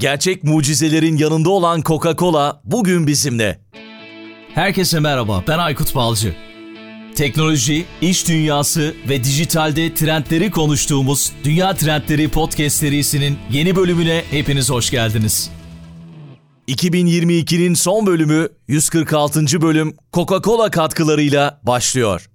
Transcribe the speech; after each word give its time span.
Gerçek 0.00 0.44
mucizelerin 0.44 1.16
yanında 1.16 1.50
olan 1.50 1.80
Coca-Cola 1.80 2.60
bugün 2.64 3.06
bizimle. 3.06 3.60
Herkese 4.54 5.00
merhaba, 5.00 5.44
ben 5.48 5.58
Aykut 5.58 5.94
Balcı. 5.94 6.34
Teknoloji, 7.14 7.84
iş 8.00 8.28
dünyası 8.28 8.94
ve 9.08 9.24
dijitalde 9.24 9.94
trendleri 9.94 10.50
konuştuğumuz 10.50 11.32
Dünya 11.44 11.74
Trendleri 11.74 12.28
Podcast 12.28 12.76
serisinin 12.76 13.38
yeni 13.50 13.76
bölümüne 13.76 14.22
hepiniz 14.30 14.70
hoş 14.70 14.90
geldiniz. 14.90 15.50
2022'nin 16.68 17.74
son 17.74 18.06
bölümü 18.06 18.48
146. 18.68 19.62
bölüm 19.62 19.96
Coca-Cola 20.12 20.70
katkılarıyla 20.70 21.60
başlıyor. 21.62 22.30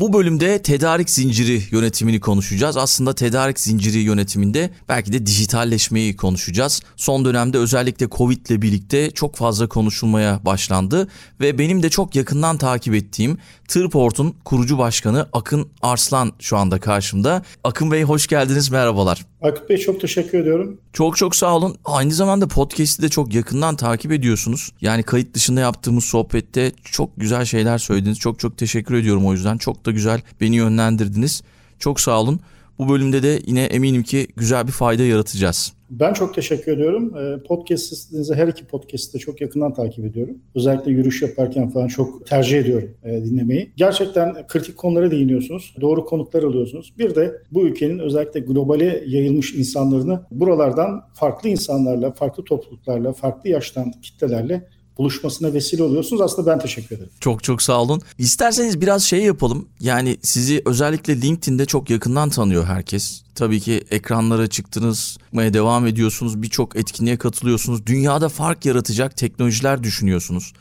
Bu 0.00 0.12
bölümde 0.12 0.62
tedarik 0.62 1.10
zinciri 1.10 1.62
yönetimini 1.70 2.20
konuşacağız. 2.20 2.76
Aslında 2.76 3.14
tedarik 3.14 3.60
zinciri 3.60 3.98
yönetiminde 3.98 4.70
belki 4.88 5.12
de 5.12 5.26
dijitalleşmeyi 5.26 6.16
konuşacağız. 6.16 6.82
Son 6.96 7.24
dönemde 7.24 7.58
özellikle 7.58 8.08
Covid 8.08 8.46
ile 8.46 8.62
birlikte 8.62 9.10
çok 9.10 9.36
fazla 9.36 9.66
konuşulmaya 9.68 10.40
başlandı 10.44 11.08
ve 11.40 11.58
benim 11.58 11.82
de 11.82 11.90
çok 11.90 12.16
yakından 12.16 12.58
takip 12.58 12.94
ettiğim 12.94 13.38
Tırport'un 13.68 14.34
kurucu 14.44 14.78
başkanı 14.78 15.28
Akın 15.32 15.68
Arslan 15.82 16.32
şu 16.38 16.56
anda 16.56 16.80
karşımda. 16.80 17.42
Akın 17.64 17.90
Bey 17.90 18.02
hoş 18.02 18.26
geldiniz, 18.26 18.70
merhabalar. 18.70 19.26
Akıp 19.42 19.70
Bey 19.70 19.78
çok 19.78 20.00
teşekkür 20.00 20.38
ediyorum. 20.38 20.80
Çok 20.92 21.16
çok 21.16 21.36
sağ 21.36 21.56
olun. 21.56 21.76
Aynı 21.84 22.12
zamanda 22.12 22.48
podcast'i 22.48 23.02
de 23.02 23.08
çok 23.08 23.34
yakından 23.34 23.76
takip 23.76 24.12
ediyorsunuz. 24.12 24.72
Yani 24.80 25.02
kayıt 25.02 25.34
dışında 25.34 25.60
yaptığımız 25.60 26.04
sohbette 26.04 26.72
çok 26.84 27.10
güzel 27.16 27.44
şeyler 27.44 27.78
söylediniz. 27.78 28.18
Çok 28.18 28.38
çok 28.38 28.58
teşekkür 28.58 28.94
ediyorum 28.94 29.26
o 29.26 29.32
yüzden. 29.32 29.58
Çok 29.58 29.75
da 29.84 29.90
güzel 29.90 30.20
beni 30.40 30.56
yönlendirdiniz. 30.56 31.42
Çok 31.78 32.00
sağ 32.00 32.20
olun. 32.20 32.40
Bu 32.78 32.88
bölümde 32.88 33.22
de 33.22 33.40
yine 33.46 33.64
eminim 33.64 34.02
ki 34.02 34.26
güzel 34.36 34.66
bir 34.66 34.72
fayda 34.72 35.02
yaratacağız. 35.02 35.72
Ben 35.90 36.12
çok 36.12 36.34
teşekkür 36.34 36.72
ediyorum. 36.72 37.16
Ee, 37.16 37.42
podcast'inizi 37.42 38.34
her 38.34 38.48
iki 38.48 38.64
podcast'ı 38.64 39.14
da 39.14 39.18
çok 39.18 39.40
yakından 39.40 39.74
takip 39.74 40.04
ediyorum. 40.04 40.38
Özellikle 40.54 40.92
yürüyüş 40.92 41.22
yaparken 41.22 41.70
falan 41.70 41.88
çok 41.88 42.26
tercih 42.26 42.58
ediyorum 42.58 42.90
e, 43.04 43.24
dinlemeyi. 43.24 43.72
Gerçekten 43.76 44.46
kritik 44.46 44.76
konulara 44.76 45.10
değiniyorsunuz. 45.10 45.74
Doğru 45.80 46.04
konuklar 46.04 46.42
alıyorsunuz. 46.42 46.92
Bir 46.98 47.14
de 47.14 47.42
bu 47.52 47.66
ülkenin 47.66 47.98
özellikle 47.98 48.40
globale 48.40 49.04
yayılmış 49.06 49.54
insanlarını 49.54 50.20
buralardan 50.30 51.02
farklı 51.14 51.48
insanlarla, 51.48 52.12
farklı 52.12 52.44
topluluklarla, 52.44 53.12
farklı 53.12 53.50
yaştan 53.50 53.92
kitlelerle 54.02 54.68
buluşmasına 54.98 55.52
vesile 55.52 55.82
oluyorsunuz. 55.82 56.22
Aslında 56.22 56.50
ben 56.52 56.58
teşekkür 56.58 56.96
ederim. 56.96 57.10
Çok 57.20 57.42
çok 57.44 57.62
sağ 57.62 57.82
olun. 57.82 58.02
İsterseniz 58.18 58.80
biraz 58.80 59.02
şey 59.02 59.20
yapalım. 59.20 59.68
Yani 59.80 60.16
sizi 60.22 60.62
özellikle 60.64 61.22
LinkedIn'de 61.22 61.66
çok 61.66 61.90
yakından 61.90 62.30
tanıyor 62.30 62.64
herkes. 62.64 63.22
Tabii 63.34 63.60
ki 63.60 63.84
ekranlara 63.90 64.46
çıktınız, 64.46 65.18
devam 65.34 65.86
ediyorsunuz. 65.86 66.42
Birçok 66.42 66.76
etkinliğe 66.76 67.16
katılıyorsunuz. 67.16 67.86
Dünyada 67.86 68.28
fark 68.28 68.66
yaratacak 68.66 69.16
teknolojiler 69.16 69.82
düşünüyorsunuz. 69.82 70.52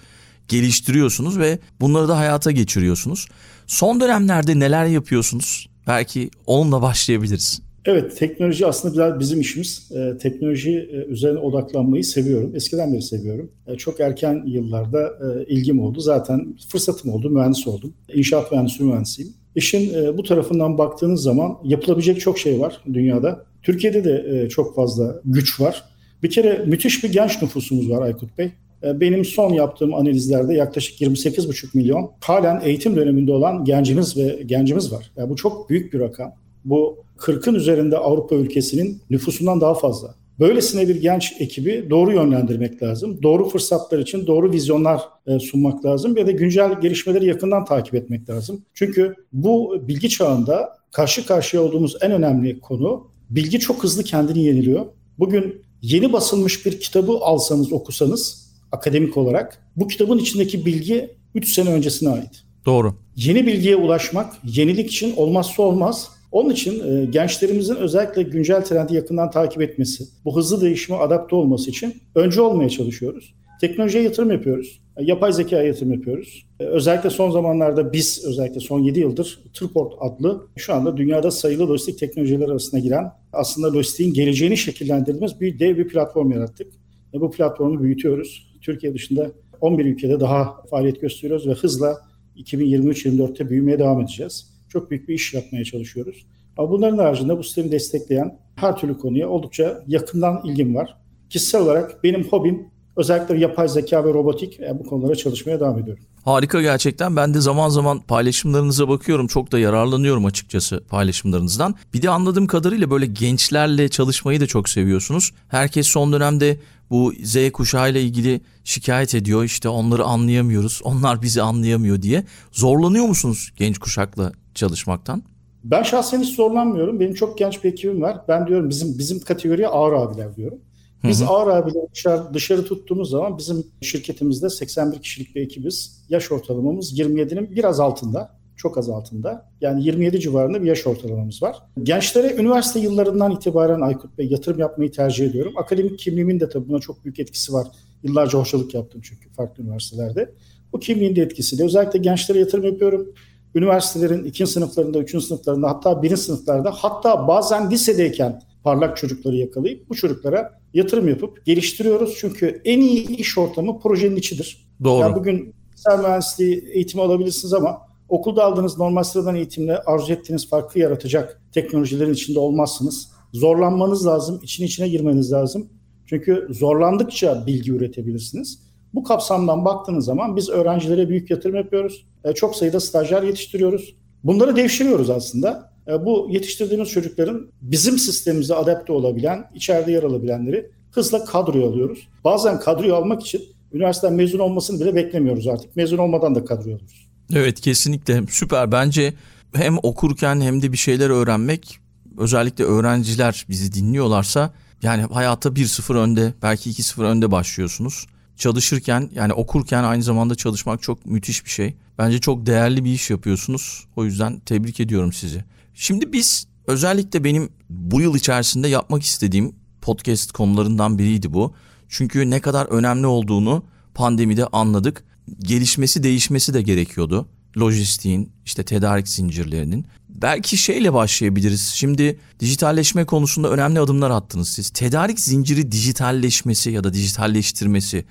Geliştiriyorsunuz 0.47 1.39
ve 1.39 1.59
bunları 1.81 2.08
da 2.08 2.17
hayata 2.17 2.52
geçiriyorsunuz. 2.52 3.27
Son 3.67 4.02
dönemlerde 4.02 4.59
neler 4.59 4.86
yapıyorsunuz? 4.86 5.70
Belki 5.88 6.30
onunla 6.45 6.81
başlayabiliriz. 6.81 7.61
Evet, 7.86 8.17
teknoloji 8.17 8.66
aslında 8.66 8.94
biraz 8.94 9.19
bizim 9.19 9.41
işimiz. 9.41 9.91
Ee, 9.95 10.17
teknoloji 10.17 10.89
e, 10.91 10.95
üzerine 10.95 11.39
odaklanmayı 11.39 12.03
seviyorum. 12.03 12.55
Eskiden 12.55 12.94
beri 12.94 13.02
seviyorum. 13.02 13.52
E, 13.67 13.75
çok 13.75 14.00
erken 14.00 14.44
yıllarda 14.45 15.02
e, 15.08 15.45
ilgim 15.45 15.80
oldu. 15.80 16.00
Zaten 16.00 16.55
fırsatım 16.69 17.11
oldu, 17.11 17.30
mühendis 17.30 17.67
oldum. 17.67 17.94
İnşaat 18.14 18.52
mühendisi 18.52 18.83
mühendisiyim. 18.83 19.33
İşin 19.55 19.93
e, 19.93 20.17
bu 20.17 20.23
tarafından 20.23 20.77
baktığınız 20.77 21.21
zaman 21.21 21.58
yapılabilecek 21.64 22.20
çok 22.20 22.39
şey 22.39 22.60
var 22.60 22.82
dünyada. 22.93 23.45
Türkiye'de 23.64 24.04
de 24.04 24.26
e, 24.30 24.49
çok 24.49 24.76
fazla 24.76 25.21
güç 25.26 25.61
var. 25.61 25.83
Bir 26.23 26.30
kere 26.30 26.64
müthiş 26.65 27.04
bir 27.04 27.11
genç 27.11 27.42
nüfusumuz 27.42 27.89
var 27.89 28.02
Aykut 28.02 28.37
Bey. 28.37 28.52
E, 28.83 28.99
benim 28.99 29.26
son 29.26 29.54
yaptığım 29.54 29.93
analizlerde 29.93 30.54
yaklaşık 30.54 31.02
28,5 31.02 31.67
milyon 31.73 32.11
halen 32.20 32.61
eğitim 32.64 32.95
döneminde 32.95 33.31
olan 33.31 33.65
gencimiz 33.65 34.17
ve 34.17 34.43
gencimiz 34.45 34.92
var. 34.92 35.11
Yani 35.17 35.30
bu 35.30 35.36
çok 35.36 35.70
büyük 35.70 35.93
bir 35.93 35.99
rakam. 35.99 36.33
Bu 36.65 37.05
40'ın 37.17 37.55
üzerinde 37.55 37.98
Avrupa 37.98 38.36
ülkesinin 38.36 39.02
nüfusundan 39.09 39.61
daha 39.61 39.73
fazla. 39.73 40.15
Böylesine 40.39 40.87
bir 40.87 40.95
genç 40.95 41.33
ekibi 41.39 41.87
doğru 41.89 42.11
yönlendirmek 42.11 42.83
lazım. 42.83 43.23
Doğru 43.23 43.49
fırsatlar 43.49 43.99
için 43.99 44.27
doğru 44.27 44.52
vizyonlar 44.52 45.02
e, 45.27 45.39
sunmak 45.39 45.86
lazım 45.86 46.17
ya 46.17 46.27
da 46.27 46.31
güncel 46.31 46.81
gelişmeleri 46.81 47.25
yakından 47.25 47.65
takip 47.65 47.95
etmek 47.95 48.30
lazım. 48.30 48.61
Çünkü 48.73 49.15
bu 49.33 49.77
bilgi 49.87 50.09
çağında 50.09 50.77
karşı 50.92 51.25
karşıya 51.25 51.64
olduğumuz 51.64 51.95
en 52.02 52.11
önemli 52.11 52.59
konu 52.59 53.08
bilgi 53.30 53.59
çok 53.59 53.83
hızlı 53.83 54.04
kendini 54.04 54.43
yeniliyor. 54.43 54.86
Bugün 55.20 55.61
yeni 55.81 56.14
basılmış 56.14 56.65
bir 56.65 56.80
kitabı 56.80 57.11
alsanız 57.11 57.73
okusanız 57.73 58.52
akademik 58.71 59.17
olarak 59.17 59.71
bu 59.75 59.87
kitabın 59.87 60.17
içindeki 60.17 60.65
bilgi 60.65 61.09
3 61.36 61.54
sene 61.54 61.70
öncesine 61.70 62.09
ait. 62.09 62.43
Doğru. 62.65 62.95
Yeni 63.15 63.48
bilgiye 63.48 63.75
ulaşmak 63.75 64.33
yenilik 64.43 64.92
için 64.92 65.15
olmazsa 65.15 65.64
olmaz 65.64 66.09
onun 66.36 66.50
için 66.50 66.84
e, 66.84 67.06
gençlerimizin 67.06 67.76
özellikle 67.76 68.23
güncel 68.23 68.66
trendi 68.66 68.96
yakından 68.96 69.32
takip 69.32 69.62
etmesi, 69.62 70.04
bu 70.26 70.38
hızlı 70.38 70.62
değişime 70.62 70.98
adapte 70.98 71.36
olması 71.36 71.70
için 71.70 71.94
önce 72.16 72.42
olmaya 72.42 72.70
çalışıyoruz. 72.70 73.34
Teknolojiye 73.62 74.04
yatırım 74.04 74.32
yapıyoruz. 74.32 74.82
E, 74.98 75.04
yapay 75.04 75.34
zeka 75.34 75.64
yatırım 75.64 75.94
yapıyoruz. 75.94 76.46
E, 76.60 76.64
özellikle 76.64 77.10
son 77.10 77.32
zamanlarda 77.32 77.94
biz 77.94 78.26
özellikle 78.26 78.60
son 78.60 78.80
7 78.80 79.00
yıldır 79.00 79.40
Tırport 79.54 79.94
adlı 80.00 80.48
şu 80.56 80.73
anda 80.73 80.98
dünyada 80.98 81.32
sayılı 81.32 81.70
lojistik 81.70 82.00
teknolojiler 82.00 82.50
arasına 82.50 82.80
giren 82.80 83.12
aslında 83.34 83.73
lojistiğin 83.73 84.14
geleceğini 84.14 84.58
şekillendirdiğimiz 84.58 85.42
bir 85.42 85.60
dev 85.60 85.78
bir 85.78 85.88
platform 85.88 86.32
yarattık. 86.32 86.67
E, 87.14 87.22
bu 87.22 87.32
platformu 87.32 87.84
büyütüyoruz. 87.84 88.56
Türkiye 88.62 88.94
dışında 88.94 89.32
11 89.62 89.86
ülkede 89.86 90.20
daha 90.20 90.56
faaliyet 90.70 91.02
gösteriyoruz 91.02 91.48
ve 91.48 91.54
hızla 91.54 91.98
2023-24'te 92.38 93.50
büyümeye 93.50 93.80
devam 93.80 94.02
edeceğiz 94.02 94.55
çok 94.75 94.91
büyük 94.91 95.09
bir 95.09 95.13
iş 95.13 95.33
yapmaya 95.33 95.65
çalışıyoruz. 95.65 96.25
Ama 96.58 96.69
bunların 96.69 96.97
haricinde 96.97 97.37
bu 97.37 97.43
sistemi 97.43 97.71
destekleyen 97.71 98.39
her 98.55 98.77
türlü 98.77 98.97
konuya 98.97 99.30
oldukça 99.30 99.83
yakından 99.87 100.41
ilgim 100.45 100.75
var. 100.75 100.97
Kişisel 101.30 101.61
olarak 101.61 102.03
benim 102.03 102.23
hobim 102.23 102.67
özellikle 102.95 103.37
yapay 103.37 103.67
zeka 103.67 104.05
ve 104.05 104.13
robotik 104.13 104.59
e, 104.59 104.80
bu 104.80 104.83
konulara 104.83 105.15
çalışmaya 105.15 105.59
devam 105.59 105.80
ediyorum. 105.80 106.03
Harika 106.23 106.61
gerçekten. 106.61 107.15
Ben 107.15 107.33
de 107.33 107.41
zaman 107.41 107.69
zaman 107.69 107.99
paylaşımlarınıza 107.99 108.89
bakıyorum. 108.89 109.27
Çok 109.27 109.52
da 109.52 109.59
yararlanıyorum 109.59 110.25
açıkçası 110.25 110.83
paylaşımlarınızdan. 110.89 111.75
Bir 111.93 112.02
de 112.02 112.09
anladığım 112.09 112.47
kadarıyla 112.47 112.92
böyle 112.92 113.05
gençlerle 113.05 113.89
çalışmayı 113.89 114.42
da 114.42 114.47
çok 114.47 114.69
seviyorsunuz. 114.69 115.31
Herkes 115.47 115.87
son 115.87 116.13
dönemde 116.13 116.57
bu 116.89 117.13
Z 117.23 117.52
kuşağı 117.52 117.92
ile 117.92 118.02
ilgili 118.02 118.42
şikayet 118.63 119.15
ediyor. 119.15 119.43
İşte 119.43 119.69
onları 119.69 120.03
anlayamıyoruz. 120.03 120.81
Onlar 120.83 121.21
bizi 121.21 121.42
anlayamıyor 121.42 122.02
diye. 122.02 122.23
Zorlanıyor 122.52 123.05
musunuz 123.05 123.52
genç 123.57 123.77
kuşakla 123.77 124.31
çalışmaktan? 124.55 125.23
Ben 125.64 125.83
şahsen 125.83 126.21
hiç 126.21 126.36
zorlanmıyorum. 126.36 126.99
Benim 126.99 127.14
çok 127.14 127.38
genç 127.38 127.64
bir 127.64 127.71
ekibim 127.71 128.01
var. 128.01 128.21
Ben 128.27 128.48
diyorum 128.48 128.69
bizim 128.69 128.98
bizim 128.98 129.19
kategoriye 129.19 129.68
ağır 129.68 129.94
abiler 129.94 130.36
diyorum. 130.36 130.60
Biz 131.04 131.21
hı 131.21 131.25
hı. 131.25 131.30
ağır 131.30 131.48
abileri 131.48 131.88
dışarı, 131.94 132.33
dışarı 132.33 132.66
tuttuğumuz 132.66 133.10
zaman 133.10 133.38
bizim 133.38 133.68
şirketimizde 133.81 134.50
81 134.50 135.01
kişilik 135.01 135.36
bir 135.36 135.42
ekibiz. 135.42 136.06
Yaş 136.10 136.31
ortalamamız 136.31 137.00
27'nin 137.00 137.51
biraz 137.51 137.80
altında. 137.80 138.36
Çok 138.57 138.77
az 138.77 138.89
altında. 138.89 139.51
Yani 139.62 139.83
27 139.83 140.19
civarında 140.19 140.62
bir 140.62 140.68
yaş 140.68 140.88
ortalamamız 140.88 141.44
var. 141.44 141.56
Gençlere 141.83 142.36
üniversite 142.36 142.80
yıllarından 142.80 143.31
itibaren 143.31 143.81
Aykut 143.81 144.18
Bey 144.18 144.27
yatırım 144.27 144.60
yapmayı 144.60 144.92
tercih 144.92 145.25
ediyorum. 145.25 145.54
Akademik 145.57 146.00
kimliğimin 146.00 146.39
de 146.39 146.50
tabii 146.50 146.69
buna 146.69 146.80
çok 146.80 147.06
büyük 147.06 147.19
etkisi 147.19 147.54
var. 147.54 147.68
Yıllarca 148.04 148.40
hocalık 148.40 148.74
yaptım 148.74 149.02
çünkü 149.04 149.30
farklı 149.30 149.63
üniversitelerde. 149.63 150.34
Bu 150.74 150.80
kimliğin 150.80 151.16
de 151.16 151.22
etkisiyle 151.22 151.66
özellikle 151.66 152.00
gençlere 152.00 152.40
yatırım 152.40 152.66
yapıyorum 152.66 153.07
üniversitelerin 153.56 154.24
ikinci 154.24 154.52
sınıflarında, 154.52 155.00
üçüncü 155.00 155.25
sınıflarında 155.25 155.69
hatta 155.69 156.04
birinci 156.04 156.22
sınıflarda 156.22 156.72
hatta 156.72 157.28
bazen 157.28 157.72
lisedeyken 157.72 158.42
parlak 158.63 158.98
çocukları 158.98 159.36
yakalayıp 159.36 159.90
bu 159.90 159.96
çocuklara 159.96 160.60
yatırım 160.74 161.07
yapıp 161.10 161.46
geliştiriyoruz. 161.46 162.16
Çünkü 162.18 162.62
en 162.66 162.80
iyi 162.80 163.18
iş 163.18 163.38
ortamı 163.38 163.80
projenin 163.80 164.16
içidir. 164.16 164.68
Doğru. 164.84 165.02
Yani 165.02 165.16
bugün 165.16 165.54
bilgisayar 165.68 166.00
mühendisliği 166.00 166.69
eğitimi 166.74 167.04
alabilirsiniz 167.04 167.54
ama 167.54 167.81
okulda 168.10 168.44
aldığınız 168.44 168.78
normal 168.78 169.04
sıradan 169.04 169.36
eğitimle 169.36 169.78
arzu 169.78 170.13
ettiğiniz 170.13 170.50
farkı 170.50 170.80
yaratacak 170.80 171.42
teknolojilerin 171.54 172.13
içinde 172.13 172.40
olmazsınız. 172.40 173.10
Zorlanmanız 173.34 174.07
lazım, 174.07 174.40
için 174.44 174.66
içine 174.66 174.88
girmeniz 174.88 175.31
lazım. 175.31 175.69
Çünkü 176.06 176.48
zorlandıkça 176.50 177.44
bilgi 177.48 177.72
üretebilirsiniz. 177.72 178.60
Bu 178.94 179.04
kapsamdan 179.04 179.66
baktığınız 179.66 180.06
zaman 180.06 180.36
biz 180.36 180.50
öğrencilere 180.50 181.10
büyük 181.10 181.30
yatırım 181.30 181.56
yapıyoruz. 181.56 182.06
E, 182.25 182.33
çok 182.33 182.56
sayıda 182.56 182.80
stajyer 182.80 183.24
yetiştiriyoruz. 183.24 183.95
Bunları 184.24 184.56
devşiriyoruz 184.56 185.10
aslında. 185.10 185.72
E, 185.88 186.06
bu 186.06 186.27
yetiştirdiğimiz 186.31 186.89
çocukların 186.89 187.48
bizim 187.62 188.00
sistemimize 188.00 188.56
adapte 188.56 188.94
olabilen, 188.94 189.45
içeride 189.56 189.92
yer 189.92 190.04
alabilenleri 190.04 190.72
hızla 190.92 191.25
kadroya 191.25 191.68
alıyoruz. 191.68 192.07
Bazen 192.24 192.60
kadroyu 192.60 192.95
almak 192.95 193.22
için 193.22 193.42
üniversiteden 193.74 194.13
mezun 194.16 194.39
olmasını 194.39 194.80
bile 194.80 194.95
beklemiyoruz 194.95 195.48
artık. 195.48 195.75
Mezun 195.75 195.98
olmadan 195.98 196.36
da 196.36 196.45
kadroya 196.45 196.75
alıyoruz. 196.75 197.07
Evet 197.33 197.62
kesinlikle 197.62 198.24
süper. 198.30 198.71
Bence 198.71 199.13
hem 199.54 199.78
okurken 199.83 200.42
hem 200.42 200.62
de 200.62 200.71
bir 200.71 200.78
şeyler 200.78 201.10
öğrenmek 201.10 201.80
özellikle 202.18 202.63
öğrenciler 202.63 203.45
bizi 203.50 203.74
dinliyorlarsa 203.74 204.54
Yani 204.83 205.01
hayata 205.01 205.50
1-0 205.50 205.98
önde, 205.98 206.33
belki 206.42 206.69
2-0 206.69 207.04
önde 207.04 207.31
başlıyorsunuz. 207.31 208.06
Çalışırken 208.38 209.10
yani 209.14 209.34
okurken 209.34 209.84
aynı 209.84 210.04
zamanda 210.04 210.36
çalışmak 210.36 210.82
çok 210.82 211.06
müthiş 211.06 211.46
bir 211.46 211.50
şey. 211.50 211.76
Bence 211.98 212.20
çok 212.20 212.46
değerli 212.46 212.86
bir 212.86 212.92
iş 212.92 213.10
yapıyorsunuz. 213.10 213.86
O 213.96 214.06
yüzden 214.06 214.40
tebrik 214.40 214.80
ediyorum 214.80 215.14
sizi. 215.14 215.44
Şimdi 215.74 216.14
biz 216.14 216.48
özellikle 216.68 217.24
benim 217.24 217.50
bu 217.70 218.02
yıl 218.02 218.16
içerisinde 218.16 218.68
yapmak 218.68 219.04
istediğim 219.04 219.56
podcast 219.82 220.32
konularından 220.32 220.98
biriydi 221.00 221.34
bu. 221.34 221.54
Çünkü 221.90 222.30
ne 222.30 222.40
kadar 222.40 222.66
önemli 222.66 223.08
olduğunu 223.08 223.64
pandemide 223.94 224.48
anladık. 224.48 225.04
Gelişmesi, 225.40 226.04
değişmesi 226.04 226.54
de 226.54 226.62
gerekiyordu. 226.62 227.28
Lojistiğin, 227.58 228.31
işte 228.46 228.64
tedarik 228.64 229.08
zincirlerinin. 229.08 229.86
Belki 230.10 230.58
şeyle 230.58 230.94
başlayabiliriz. 230.94 231.62
Şimdi 231.62 232.20
dijitalleşme 232.40 233.06
konusunda 233.06 233.50
önemli 233.50 233.80
adımlar 233.80 234.12
attınız 234.12 234.50
siz. 234.50 234.70
Tedarik 234.70 235.20
zinciri 235.20 235.72
dijitalleşmesi 235.72 236.72
ya 236.72 236.84
da 236.84 236.94
dijitalleştirmesi 236.94 238.06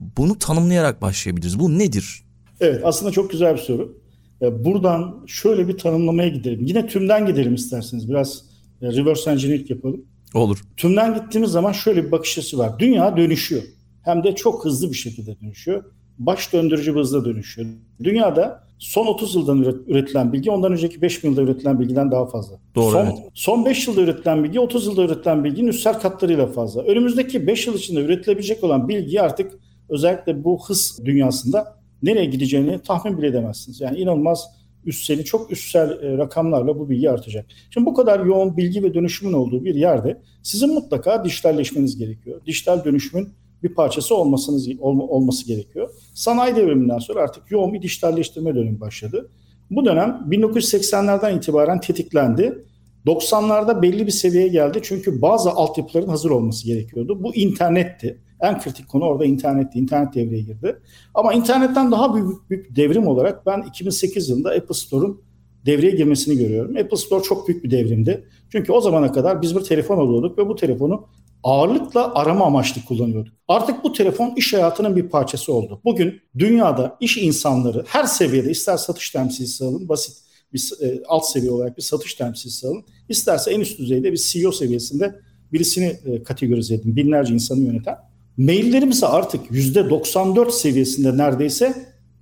bunu 0.00 0.38
tanımlayarak 0.38 1.02
başlayabiliriz. 1.02 1.58
Bu 1.58 1.78
nedir? 1.78 2.22
Evet 2.60 2.80
aslında 2.84 3.12
çok 3.12 3.30
güzel 3.30 3.54
bir 3.54 3.60
soru. 3.60 3.98
E, 4.42 4.64
buradan 4.64 5.24
şöyle 5.26 5.68
bir 5.68 5.78
tanımlamaya 5.78 6.28
gidelim. 6.28 6.66
Yine 6.66 6.86
tümden 6.86 7.26
gidelim 7.26 7.54
isterseniz. 7.54 8.08
Biraz 8.08 8.44
e, 8.82 8.86
reverse 8.86 9.30
engineering 9.30 9.70
yapalım. 9.70 10.04
Olur. 10.34 10.58
Tümden 10.76 11.14
gittiğimiz 11.14 11.50
zaman 11.50 11.72
şöyle 11.72 12.06
bir 12.06 12.12
bakış 12.12 12.38
açısı 12.38 12.58
var. 12.58 12.78
Dünya 12.78 13.16
dönüşüyor. 13.16 13.62
Hem 14.02 14.24
de 14.24 14.34
çok 14.34 14.64
hızlı 14.64 14.90
bir 14.90 14.96
şekilde 14.96 15.40
dönüşüyor. 15.40 15.84
Baş 16.18 16.52
döndürücü 16.52 16.94
bir 16.94 17.00
hızla 17.00 17.24
dönüşüyor. 17.24 17.68
Dünyada 18.04 18.64
son 18.78 19.06
30 19.06 19.34
yıldan 19.34 19.62
üretilen 19.86 20.32
bilgi 20.32 20.50
ondan 20.50 20.72
önceki 20.72 21.02
5 21.02 21.24
yılda 21.24 21.42
üretilen 21.42 21.80
bilgiden 21.80 22.10
daha 22.10 22.26
fazla. 22.26 22.56
Doğru. 22.74 22.92
Son, 22.92 23.04
evet. 23.04 23.18
son 23.34 23.64
5 23.64 23.88
yılda 23.88 24.00
üretilen 24.00 24.44
bilgi 24.44 24.60
30 24.60 24.86
yılda 24.86 25.02
üretilen 25.02 25.44
bilginin 25.44 25.68
üstel 25.68 26.00
katlarıyla 26.00 26.46
fazla. 26.46 26.82
Önümüzdeki 26.82 27.46
5 27.46 27.66
yıl 27.66 27.74
içinde 27.74 28.00
üretilebilecek 28.00 28.64
olan 28.64 28.88
bilgi 28.88 29.22
artık 29.22 29.52
özellikle 29.90 30.44
bu 30.44 30.68
hız 30.68 30.98
dünyasında 31.04 31.76
nereye 32.02 32.24
gideceğini 32.24 32.78
tahmin 32.82 33.18
bile 33.18 33.26
edemezsiniz. 33.26 33.80
Yani 33.80 33.98
inanılmaz 33.98 34.44
üstseli, 34.84 35.24
çok 35.24 35.52
üstsel 35.52 35.90
e, 35.90 36.18
rakamlarla 36.18 36.78
bu 36.78 36.90
bilgi 36.90 37.10
artacak. 37.10 37.46
Şimdi 37.70 37.86
bu 37.86 37.94
kadar 37.94 38.26
yoğun 38.26 38.56
bilgi 38.56 38.82
ve 38.82 38.94
dönüşümün 38.94 39.32
olduğu 39.32 39.64
bir 39.64 39.74
yerde 39.74 40.20
sizin 40.42 40.74
mutlaka 40.74 41.24
dijitalleşmeniz 41.24 41.98
gerekiyor. 41.98 42.40
Dijital 42.46 42.84
dönüşümün 42.84 43.28
bir 43.62 43.74
parçası 43.74 44.14
olmasınız 44.14 44.68
olması 44.80 45.46
gerekiyor. 45.46 45.90
Sanayi 46.14 46.56
devriminden 46.56 46.98
sonra 46.98 47.20
artık 47.20 47.50
yoğun 47.50 47.74
bir 47.74 47.82
dijitalleştirme 47.82 48.54
dönemi 48.54 48.80
başladı. 48.80 49.30
Bu 49.70 49.84
dönem 49.84 50.26
1980'lerden 50.30 51.36
itibaren 51.36 51.80
tetiklendi. 51.80 52.64
90'larda 53.06 53.82
belli 53.82 54.06
bir 54.06 54.12
seviyeye 54.12 54.48
geldi 54.48 54.80
çünkü 54.82 55.22
bazı 55.22 55.50
altyapıların 55.50 56.08
hazır 56.08 56.30
olması 56.30 56.66
gerekiyordu. 56.66 57.22
Bu 57.22 57.34
internetti. 57.34 58.20
En 58.40 58.60
kritik 58.60 58.88
konu 58.88 59.04
orada 59.04 59.24
internetti. 59.24 59.78
İnternet 59.78 60.14
devreye 60.14 60.42
girdi. 60.42 60.76
Ama 61.14 61.32
internetten 61.32 61.90
daha 61.90 62.14
büyük, 62.14 62.50
büyük 62.50 62.76
devrim 62.76 63.06
olarak 63.06 63.46
ben 63.46 63.62
2008 63.68 64.28
yılında 64.28 64.50
Apple 64.50 64.74
Store'un 64.74 65.22
devreye 65.66 65.90
girmesini 65.90 66.38
görüyorum. 66.38 66.76
Apple 66.76 66.96
Store 66.96 67.22
çok 67.22 67.48
büyük 67.48 67.64
bir 67.64 67.70
devrimdi. 67.70 68.28
Çünkü 68.52 68.72
o 68.72 68.80
zamana 68.80 69.12
kadar 69.12 69.42
biz 69.42 69.56
bir 69.56 69.60
telefon 69.60 69.98
alıyorduk 69.98 70.38
ve 70.38 70.48
bu 70.48 70.56
telefonu 70.56 71.06
ağırlıkla 71.42 72.14
arama 72.14 72.44
amaçlı 72.44 72.84
kullanıyorduk. 72.84 73.34
Artık 73.48 73.84
bu 73.84 73.92
telefon 73.92 74.34
iş 74.36 74.52
hayatının 74.52 74.96
bir 74.96 75.08
parçası 75.08 75.52
oldu. 75.52 75.80
Bugün 75.84 76.20
dünyada 76.38 76.96
iş 77.00 77.16
insanları 77.16 77.84
her 77.86 78.04
seviyede 78.04 78.50
ister 78.50 78.76
satış 78.76 79.10
temsilcisi 79.10 79.64
alın, 79.64 79.88
basit 79.88 80.16
bir 80.52 80.72
e, 80.82 81.02
alt 81.08 81.26
seviye 81.26 81.50
olarak 81.50 81.76
bir 81.76 81.82
satış 81.82 82.14
temsilcisi 82.14 82.66
alın, 82.66 82.84
isterse 83.08 83.50
en 83.50 83.60
üst 83.60 83.78
düzeyde 83.78 84.12
bir 84.12 84.16
CEO 84.16 84.52
seviyesinde 84.52 85.20
birisini 85.52 85.96
e, 86.04 86.22
kategorize 86.22 86.74
edin, 86.74 86.96
binlerce 86.96 87.34
insanı 87.34 87.60
yöneten. 87.60 88.09
Maillerimize 88.38 89.06
artık 89.06 89.50
%94 89.50 90.50
seviyesinde 90.50 91.16
neredeyse 91.16 91.74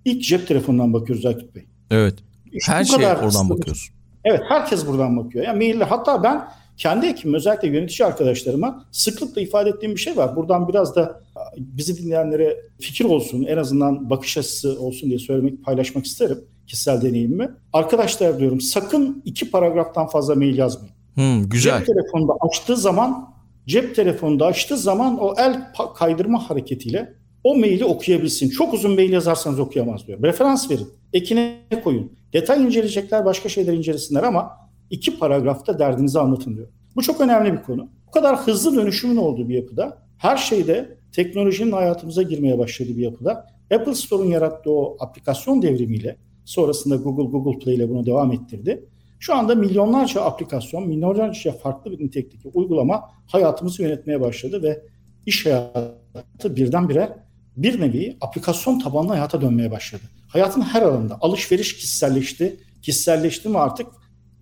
ilk 0.05 0.22
cep 0.22 0.49
telefonundan 0.49 0.93
bakıyoruz 0.93 1.26
Aykut 1.26 1.55
Bey. 1.55 1.64
Evet. 1.90 2.14
Her 2.66 2.84
şey 2.84 3.06
oradan 3.06 3.50
bakıyoruz. 3.50 3.88
Evet 4.25 4.40
herkes 4.49 4.87
buradan 4.87 5.16
bakıyor. 5.16 5.44
Yani 5.44 5.56
mailler 5.56 5.87
hatta 5.87 6.22
ben 6.22 6.49
kendi 6.76 7.06
ekibim 7.06 7.34
özellikle 7.34 7.69
yönetici 7.69 8.06
arkadaşlarıma 8.06 8.84
sıklıkla 8.93 9.40
ifade 9.40 9.70
ettiğim 9.70 9.94
bir 9.94 10.00
şey 10.00 10.16
var. 10.16 10.37
Buradan 10.37 10.69
biraz 10.69 10.96
da 10.96 11.20
bizi 11.58 12.02
dinleyenlere 12.02 12.56
fikir 12.81 13.04
olsun, 13.04 13.44
en 13.44 13.56
azından 13.56 14.11
bakış 14.11 14.38
açısı 14.38 14.81
olsun 14.81 15.08
diye 15.08 15.19
söylemek, 15.19 15.64
paylaşmak 15.64 16.06
isterim 16.06 16.38
kişisel 16.66 17.02
deneyimimi. 17.02 17.50
Arkadaşlar 17.72 18.38
diyorum 18.38 18.61
sakın 18.61 19.22
iki 19.25 19.50
paragraftan 19.50 20.06
fazla 20.06 20.34
mail 20.34 20.58
yazmayın. 20.58 20.94
Hmm, 21.14 21.49
güzel. 21.49 21.78
Cep 21.78 21.87
telefonunda 21.87 22.32
açtığı 22.40 22.76
zaman 22.76 23.38
cep 23.68 23.96
telefonunda 23.96 24.46
açtığı 24.46 24.76
zaman 24.76 25.18
o 25.18 25.34
el 25.38 25.72
kaydırma 25.96 26.50
hareketiyle 26.50 27.14
o 27.44 27.56
maili 27.56 27.84
okuyabilsin. 27.84 28.48
Çok 28.48 28.74
uzun 28.74 28.94
mail 28.94 29.12
yazarsanız 29.12 29.60
okuyamaz 29.60 30.06
diyor. 30.06 30.22
Referans 30.22 30.70
verin. 30.70 30.88
Ekine 31.12 31.58
koyun. 31.84 32.12
Detay 32.32 32.62
inceleyecekler 32.62 33.24
başka 33.24 33.48
şeyler 33.48 33.72
incelesinler 33.72 34.22
ama 34.22 34.50
iki 34.90 35.18
paragrafta 35.18 35.78
derdinizi 35.78 36.18
anlatın 36.18 36.56
diyor. 36.56 36.68
Bu 36.96 37.02
çok 37.02 37.20
önemli 37.20 37.52
bir 37.52 37.62
konu. 37.62 37.88
Bu 38.06 38.10
kadar 38.10 38.36
hızlı 38.36 38.76
dönüşümün 38.76 39.16
olduğu 39.16 39.48
bir 39.48 39.54
yapıda 39.54 39.98
her 40.18 40.36
şeyde 40.36 40.98
teknolojinin 41.12 41.72
hayatımıza 41.72 42.22
girmeye 42.22 42.58
başladığı 42.58 42.96
bir 42.96 43.02
yapıda 43.02 43.46
Apple 43.74 43.94
Store'un 43.94 44.30
yarattığı 44.30 44.70
o 44.70 44.96
aplikasyon 45.00 45.62
devrimiyle 45.62 46.16
sonrasında 46.44 46.96
Google 46.96 47.30
Google 47.30 47.58
Play 47.58 47.74
ile 47.74 47.88
bunu 47.88 48.06
devam 48.06 48.32
ettirdi. 48.32 48.84
Şu 49.18 49.34
anda 49.34 49.54
milyonlarca 49.54 50.22
aplikasyon, 50.22 50.88
milyonlarca 50.88 51.52
farklı 51.52 51.90
bir 51.90 52.04
nitelikteki 52.04 52.48
uygulama 52.48 53.10
hayatımızı 53.26 53.82
yönetmeye 53.82 54.20
başladı 54.20 54.62
ve 54.62 54.82
iş 55.26 55.46
hayatı 55.46 56.56
birdenbire 56.56 57.16
bir 57.56 57.80
nevi 57.80 58.16
aplikasyon 58.20 58.78
tabanlı 58.78 59.08
hayata 59.08 59.40
dönmeye 59.40 59.70
başladı. 59.70 60.02
Hayatın 60.28 60.60
her 60.60 60.82
alanında 60.82 61.18
alışveriş 61.20 61.76
kişiselleşti. 61.76 62.56
Kişiselleşti 62.82 63.48
mi 63.48 63.58
artık 63.58 63.86